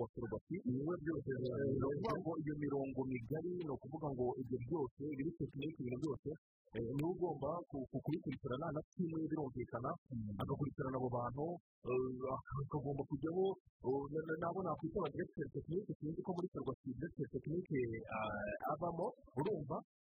[0.00, 4.58] wa ferwafi ni we byose ni ukuvuga ngo iyo mirongo migari ni ukuvuga ngo ibyo
[4.66, 6.30] byose biri tekiniki ibintu byose
[6.96, 9.90] ni we ugomba kubikurikirana na timu ye birumvikana
[10.42, 11.44] agakurikirana abo bantu
[12.64, 13.44] akagomba kujyaho
[14.42, 17.80] nabo nakwita aba diregiteri tekinike sinzi ko muri ferwafi diregiteri tekinike
[18.72, 19.06] abamo
[19.38, 19.76] urumva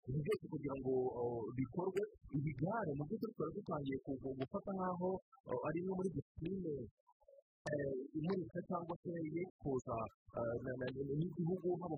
[0.08, 0.92] ibi byose kugira ngo
[1.58, 2.02] bikorwe
[2.36, 3.96] ibigare mu by'ukuri twari dutangiye
[4.40, 5.10] gufata nk'aho
[5.66, 6.74] ari imwe muri disipurine
[8.18, 9.96] imurika cyangwa se yifuza
[11.18, 11.96] n'igihugu haba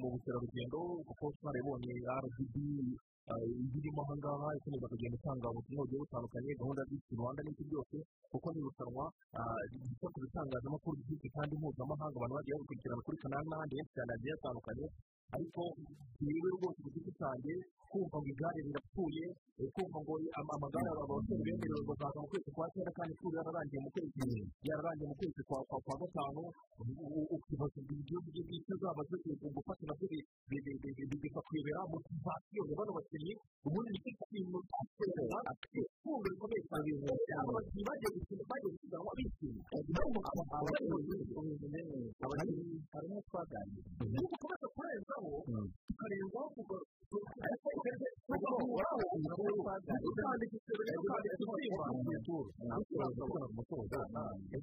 [0.00, 1.92] mu bukerarugendo kuko twarabonye
[2.24, 2.54] rdb
[3.64, 7.96] ibirimo aha ngaha ikomeza kugenda itanga ubutumwa bugiye butandukanye gahunda z'isi rwanda n'iki byose
[8.32, 9.04] kuko ni irushanwa
[9.72, 14.32] ryita ku bitangazamakuru byinshi kandi mpuzamahanga abantu bagiye babikurikirana kuri kanari n'ahandi henshi cyane hagiye
[14.36, 14.86] hatandukanye
[15.34, 15.62] ariko
[16.26, 17.52] yewe rwose ku giti cyanjye
[17.90, 19.24] kumva ngo igare rirapfuye
[19.74, 20.14] kumva ngo
[20.54, 24.20] amagare abasore bemerewe ngo zaza mu kwezi kwa cyenda kandi ishuri yararangiye mu kwezi
[24.68, 26.42] yararangiye mu kwezi kwa kwa gatanu.
[27.36, 30.06] Ukibaza igihugu by'isi zaba zikwiye gufata na byo
[31.22, 33.32] bikakuyobera motivasiyo ya bano bakinnyi
[33.66, 35.52] ubundi ni cyo kintu cyatwereka
[36.02, 36.90] kumva bikomeye cyane.
[37.48, 39.62] Abakinnyi bagiye gukina bagiye gusiganwa bishimye.
[42.32, 42.60] Harimo
[43.32, 45.30] twaganira nuko ukomeza kurenzaho
[45.88, 46.76] tukarenzaho kuva
[47.52, 47.70] ese
[48.26, 48.46] kuko
[53.88, 54.61] twananiwe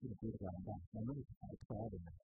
[0.00, 2.27] mu baturi mu rwanda nanone tukaba twayabona tugaturaga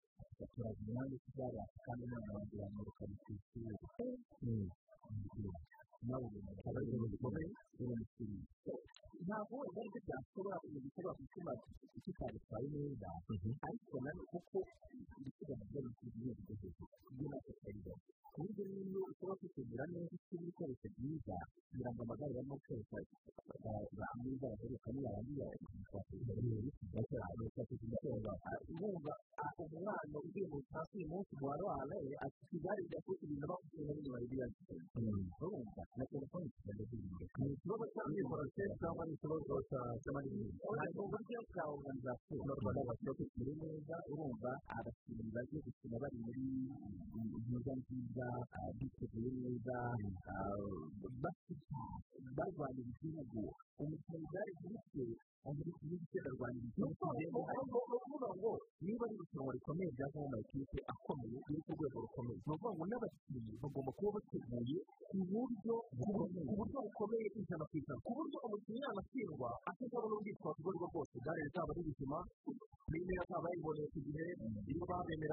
[39.97, 42.43] ikibazo cy'amanini hari uburyo bwa oruganizasiyo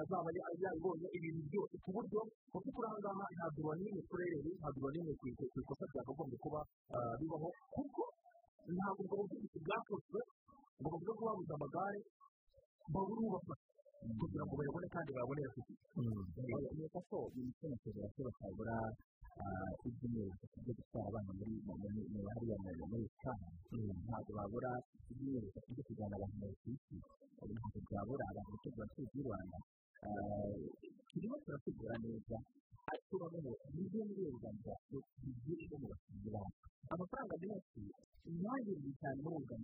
[0.03, 0.29] azaba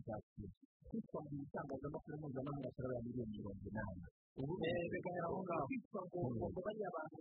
[0.09, 0.49] organizasiyo
[0.89, 4.01] kwitwa mu itangazamakuru mpuzamahanga atarabura miliyoni mirongo inani
[4.41, 4.53] ubu
[4.91, 6.19] bigahera aho ngaho kwitwa ngo
[6.65, 7.17] bariya bantu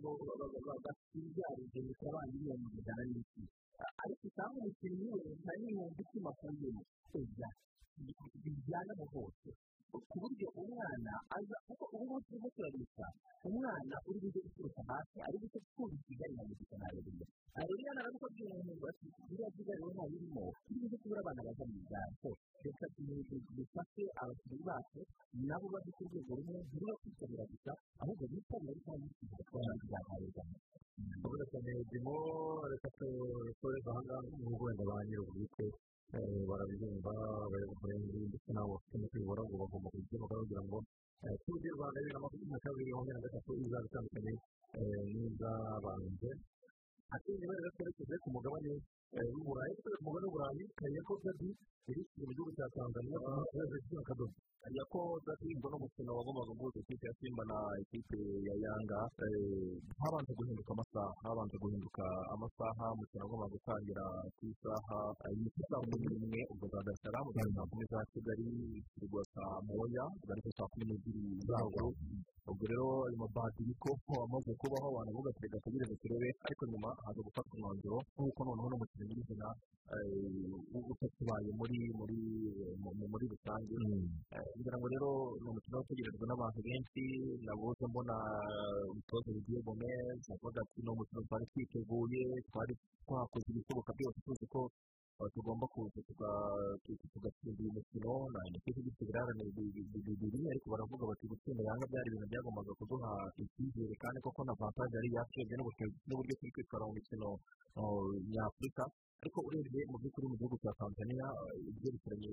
[0.85, 3.43] babyarije bikaba ba miliyoni ijana n'iki
[4.03, 6.29] ariko usanga umukinnyi we nta n'ibihumbi icumi
[7.17, 7.49] oya
[8.43, 9.49] bijyana mu hose
[9.93, 13.07] ku buryo umwana aza kuko ubu ngubu turimo turabika
[13.49, 15.37] umwana uri bujye guturuka hasi ari
[15.73, 20.79] twumva kigali na muzika na rero rero narabuko by'umuntu ati biriya kigali rero ntabirimo turi
[20.83, 21.79] bujye kubura abana baza mu
[22.21, 22.31] so
[22.65, 22.87] reka
[23.57, 25.01] dufashe abakinnyi bacu
[25.49, 30.43] nabo bari ku rwego rumwe ntiriba kwitabira gusa ahubwo bitabira ariko n'ikintu bakora bizaharirwa
[31.25, 32.15] urabona cyane dimo
[32.71, 35.67] reka tusoreze aha ngaha n'ubwo wenda ba nyir'ubwite
[36.13, 37.13] barabyumva
[37.45, 40.77] abayobozi ndetse n'abo bafite kuyobora ngo bagomba kugira ngo
[41.45, 44.33] turu di rwanda bibiri na makumyabiri na kabiri makumyabiri na gatatu izaba itandukanye
[45.13, 46.31] n'izabanje
[47.15, 48.73] akenshi rero twerekeje ku mugabane
[49.09, 51.49] mugabane w'uburayi kayako gadi
[51.89, 54.35] iri mu gihugu cya tanzania ku munsi w'akadomo
[54.93, 59.01] ko gadi ngo n'umukino wagombaga guhuza ikipe ya simba na ikipe ya yanga
[60.03, 62.05] habanje guhinduka amasaha habanje guhinduka
[62.37, 64.05] amasaha umukino wagombaga gutangira
[64.37, 64.99] ku isaha
[65.69, 68.49] saa kumi n'imwe ubwo za darisaramu za saa kumi za kigali
[68.93, 71.85] kirwa saa moya zari ku saa kumi n'ebyiri zabo
[72.49, 73.91] ubwo rero ayo mabadiri ko
[74.25, 79.49] amaze kubaho abantu reka tugereze turebe ariko nyuma haza gufatwa umwanzuro nk'uko noneho n'umukino nyirizina
[80.93, 82.19] utakibaye muri muri
[83.13, 83.75] muri rusange
[84.53, 85.11] kugira ngo rero
[85.43, 87.03] ni umukino utegerejwe n'abantu benshi
[87.47, 88.17] nabuze mbona
[88.93, 92.73] umutoza bigiye gomez avuga ati ni umukino twari twiteguye twari
[93.05, 94.61] twakoze ibishoboka byose tuzi ko
[95.35, 95.99] tugomba kuza
[97.13, 102.27] tugatsinda uyu mukino na ikipe ifite ibirarane bibiri ariko baravuga bati gutsinda yanga byari ibintu
[102.31, 103.11] byagombaga kuduha
[103.43, 107.29] icyizere kandi koko na vantaje yari yatsinze n'uburyo turi kwitwara mu mikino
[108.33, 108.85] nyafurika.
[109.19, 111.27] Ariko urebye mu by'ukuri mu gihugu cya tanzania
[111.71, 112.31] ibyerekeranye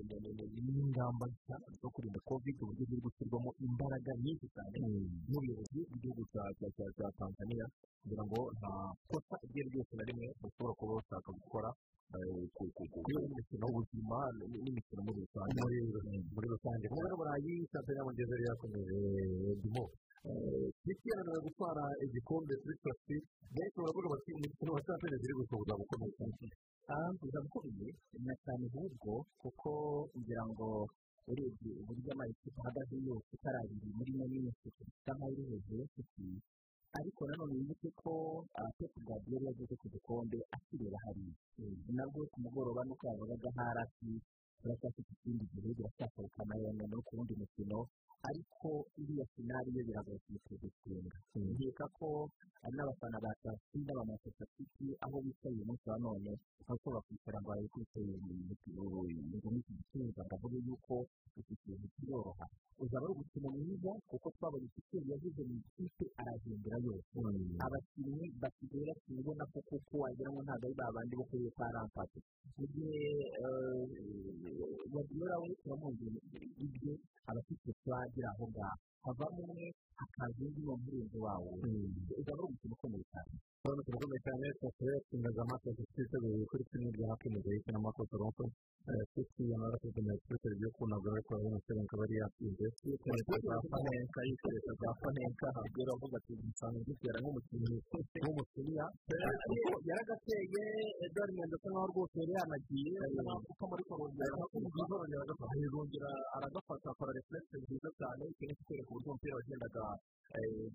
[0.70, 4.78] n'ingamba nshya zo kurinda kovide uburyo ziri gushyirwamo imbaraga nyinshi cyane
[5.26, 7.64] n'ubuyobozi bw'igihugu cya tanzania
[8.02, 8.70] kugira ngo nta
[9.10, 11.68] kosa iryo ari ryose na rimwe bashobora kuba bashaka gukora.
[13.66, 14.18] Ubuzima
[14.62, 15.58] n'imikino muri rusange
[16.34, 17.54] muri rusange mu rwego burayi
[18.06, 18.98] mu ngezi yari yakomeje
[19.62, 19.84] dimo
[20.82, 23.16] cristiano ari gutwara igikombe kuri torofi
[23.54, 26.12] benshi baravuga bati umukino wa champions iri gusohoza gukomeye
[27.20, 27.90] biza gukomeye
[28.26, 29.12] na cyane ahubwo
[29.42, 29.70] kuko
[30.12, 30.66] kugira ngo
[31.30, 36.26] urebye uburyo amakipe ahagaze yose atari abiri muri ino minsi bisa nkaho iri hejuru y'inshuti
[36.98, 38.12] ariko nanone wibuke ko
[38.78, 41.34] pepu gadiyeri yageze ku gikombe akireba hariya
[41.96, 44.10] nabwo ku mugoroba nuko yavugaga ntara ati
[44.60, 47.78] turacyafite ikindi gihe biracyashoboka na yo no ku wundi mukino
[48.28, 48.68] ariko
[49.00, 51.16] iriya finari yo biragoye kuyitsinda
[51.54, 52.08] nkeka ko
[52.62, 56.30] hari n'abafana ba tasi n'abamasita siti aho bicaye uyu munsi wa none
[56.66, 57.78] bashobora bakwicara ngo barebe ko
[59.38, 60.94] ngo n'iki gitsinda ndavuga yuko
[61.38, 62.46] iki kintu kiroroha.
[62.82, 67.08] Uzaba ari umukino mwiza kuko twabonye ikiciro yagize mu ikipe arahindura yose.
[67.64, 72.18] Abakinnyi basigaye bakina ubona ko kuko wagira ngo ntabwo ari babandi bo kuri kwa rampati
[72.56, 73.00] mu gihe
[74.90, 76.06] guardiola we turamuzi
[76.64, 76.92] ibyo
[77.28, 77.68] abafite
[78.16, 79.66] twagira aho ngaho havamo umwe
[80.00, 81.50] hakaza undi mu murinzi wawo
[82.20, 83.32] uzaba ari umukino ukomeye cyane
[83.64, 88.42] urabona turakomeye cyane twasuye tumaze amaso twiteguye kuri kimwe bya hafi mu gihe cy'amako toronto
[89.10, 92.66] twitiye amarase dukeneye kuri televiziyo kunagura ariko urabona ko akaba ari yatsinze
[93.46, 97.76] za panenka yikoresha za panenka habwira avuga ati nsanga ngitera nk'umukinnyi
[98.24, 98.84] w'umusiriya
[99.88, 100.62] yaragateye
[101.06, 102.92] edouard asa nkaho rwose yari yanagiye
[103.46, 109.84] kuko muri korongera aragafata akora reflexe nziza cyane ikintu kitwereka uburyo umupira wagendaga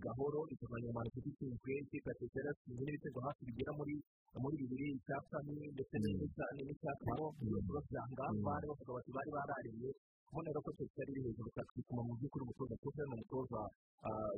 [0.06, 3.96] gahoro bituma nyuma ifite itsinzwe ikipe ya tetera yatsinze n'ibitego hafi bigera muri
[4.42, 6.46] muri bibiri icya kane ndetse n'icya
[7.02, 9.90] kane byose babyanga bari bavuga bati bari barariye
[10.32, 13.62] ubona rero ko tetera iri hejuru bituma mu by'ukuri umutoza kuko ni umutoza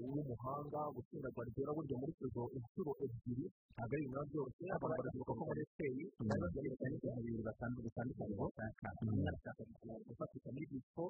[0.01, 3.45] w'umuhanga gutsinda guardiola burya muri sezo inshuro ebyiri
[3.76, 7.84] ntabwo ari ibintu byoroshye abantu baravuga ko muri esiteyi bari bagiye cyane cyane ibintu batandukanye
[7.88, 8.34] bitandukanye
[9.14, 9.61] umwe arashaka
[10.07, 11.03] gufatika muri disco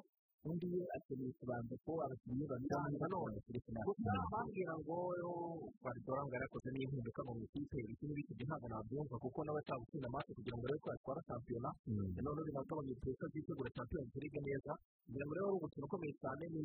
[0.44, 4.96] undi we akeneye kubanza ko abakinnyi babiri nanone gusa bambwira ngo
[5.82, 10.30] guardiola ngo yarakoze n'impinduka mu ikipe ibiti n'ibiti ntabwo nabyumva kuko nawe ashaka gutsinda amase
[10.36, 11.70] kugira ngo arebe ko yatwara shampiyona
[12.14, 14.72] nanone binagabanya iperereza ry'itegura shampiyona zirige neza
[15.06, 16.62] kugira ngo rero ari umukino ukomeye cyane ni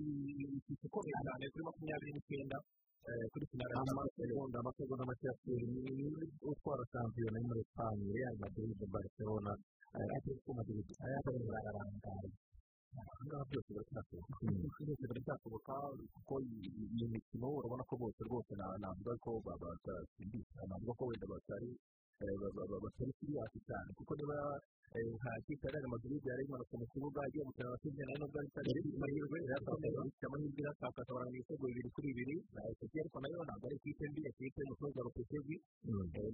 [0.59, 2.57] ikipe ikomeye cyane kuri makumyabiri n'icyenda
[3.31, 6.07] kuri finale amasegonda amasegonda make ya peri ni
[6.51, 9.51] utwara shampiyona yo muri esipanye real madrid barcelona
[10.15, 12.29] atletico madrid aya ari
[12.89, 14.33] ararangaye ahangaha byose biracyashoboka
[14.85, 15.73] byose biracyashoboka
[16.15, 18.51] kuko iyi mikino urabona ko bose rwose
[18.81, 21.69] navuga ko batasindisha navuga ko wenda batari
[22.83, 24.37] batari siriyasi cyane kuko niba
[24.89, 28.17] nta kipe ya real madrid yari imanutse mu kibuga agiye gukina na sydney na yo
[28.25, 29.37] nubwo ari itari amahirwe
[30.09, 32.35] ifite amahirwe iratakaza baranga ibitego bibiri kuri bibiri
[32.73, 35.55] eseti ariko na yo ntabwo ari ikipe mbi ikipe y'umutoza rupetegi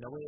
[0.01, 0.19] nawe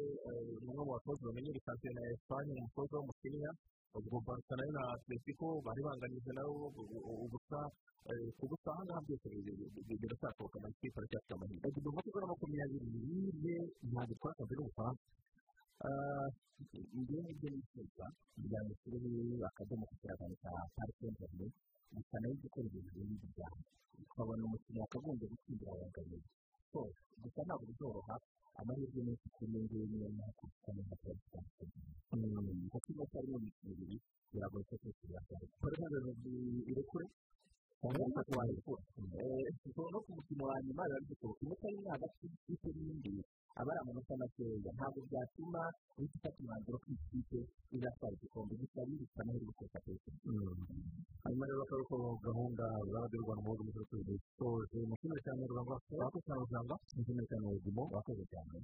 [0.59, 3.49] ni umwe mu batoza bamenyera shampiyona ya esipanye umutoza w'umusiriya
[3.95, 4.18] ubwo
[4.57, 6.53] na yo na atletico bari banganyije na yo
[7.23, 7.59] ubusa
[8.38, 9.27] ku busa aha ngaha byose
[10.01, 13.55] biracyashoboka amakipe aracyafite amahirwe agomba kuba kugura makumyabiri n'ine
[13.91, 15.05] ntabwo twasanze n'ubufaransa
[16.99, 21.57] ibyo ngibyo nifuza kugira ngo ushyire akadomo ku kiragano cya parike interineti
[21.95, 23.61] gusa na yo gukora ibintu bindi byane
[24.03, 26.15] ukabona umukino wakagombye gutsindira abagabo
[27.23, 28.15] gusa ntabwo bizoroha
[28.59, 31.39] amahirwe menshi kuri iyo ngiyo niyo mpamvu kuko nka perezida
[32.71, 33.38] kuko iyo atari mu
[33.71, 33.97] ibiri
[34.31, 36.31] biragoye ko twese byagaruka parike
[36.71, 37.05] irekure
[37.81, 38.81] cyangwa se warekura
[39.93, 43.13] no ku mukino wa nyuma biba bishoboka iyo utari hagati y'ikipe n'indi
[43.59, 45.61] aba ari amanota makeya ntabwo byatuma
[45.97, 47.39] uhita ufata umwanzuro ko ikipe
[47.75, 50.17] izatwara igikombe gusa bibutsa amahirwe kureka perezida
[51.23, 51.95] hanyuma rero akaba ariko
[52.27, 55.71] gahunda za radiyo rwanda mu bihugu byose bisoje mu cyumweru cya nyarwanda
[56.01, 58.57] wakoze cyane usanga mu cyumweru cya nyarwanda wakoze cyane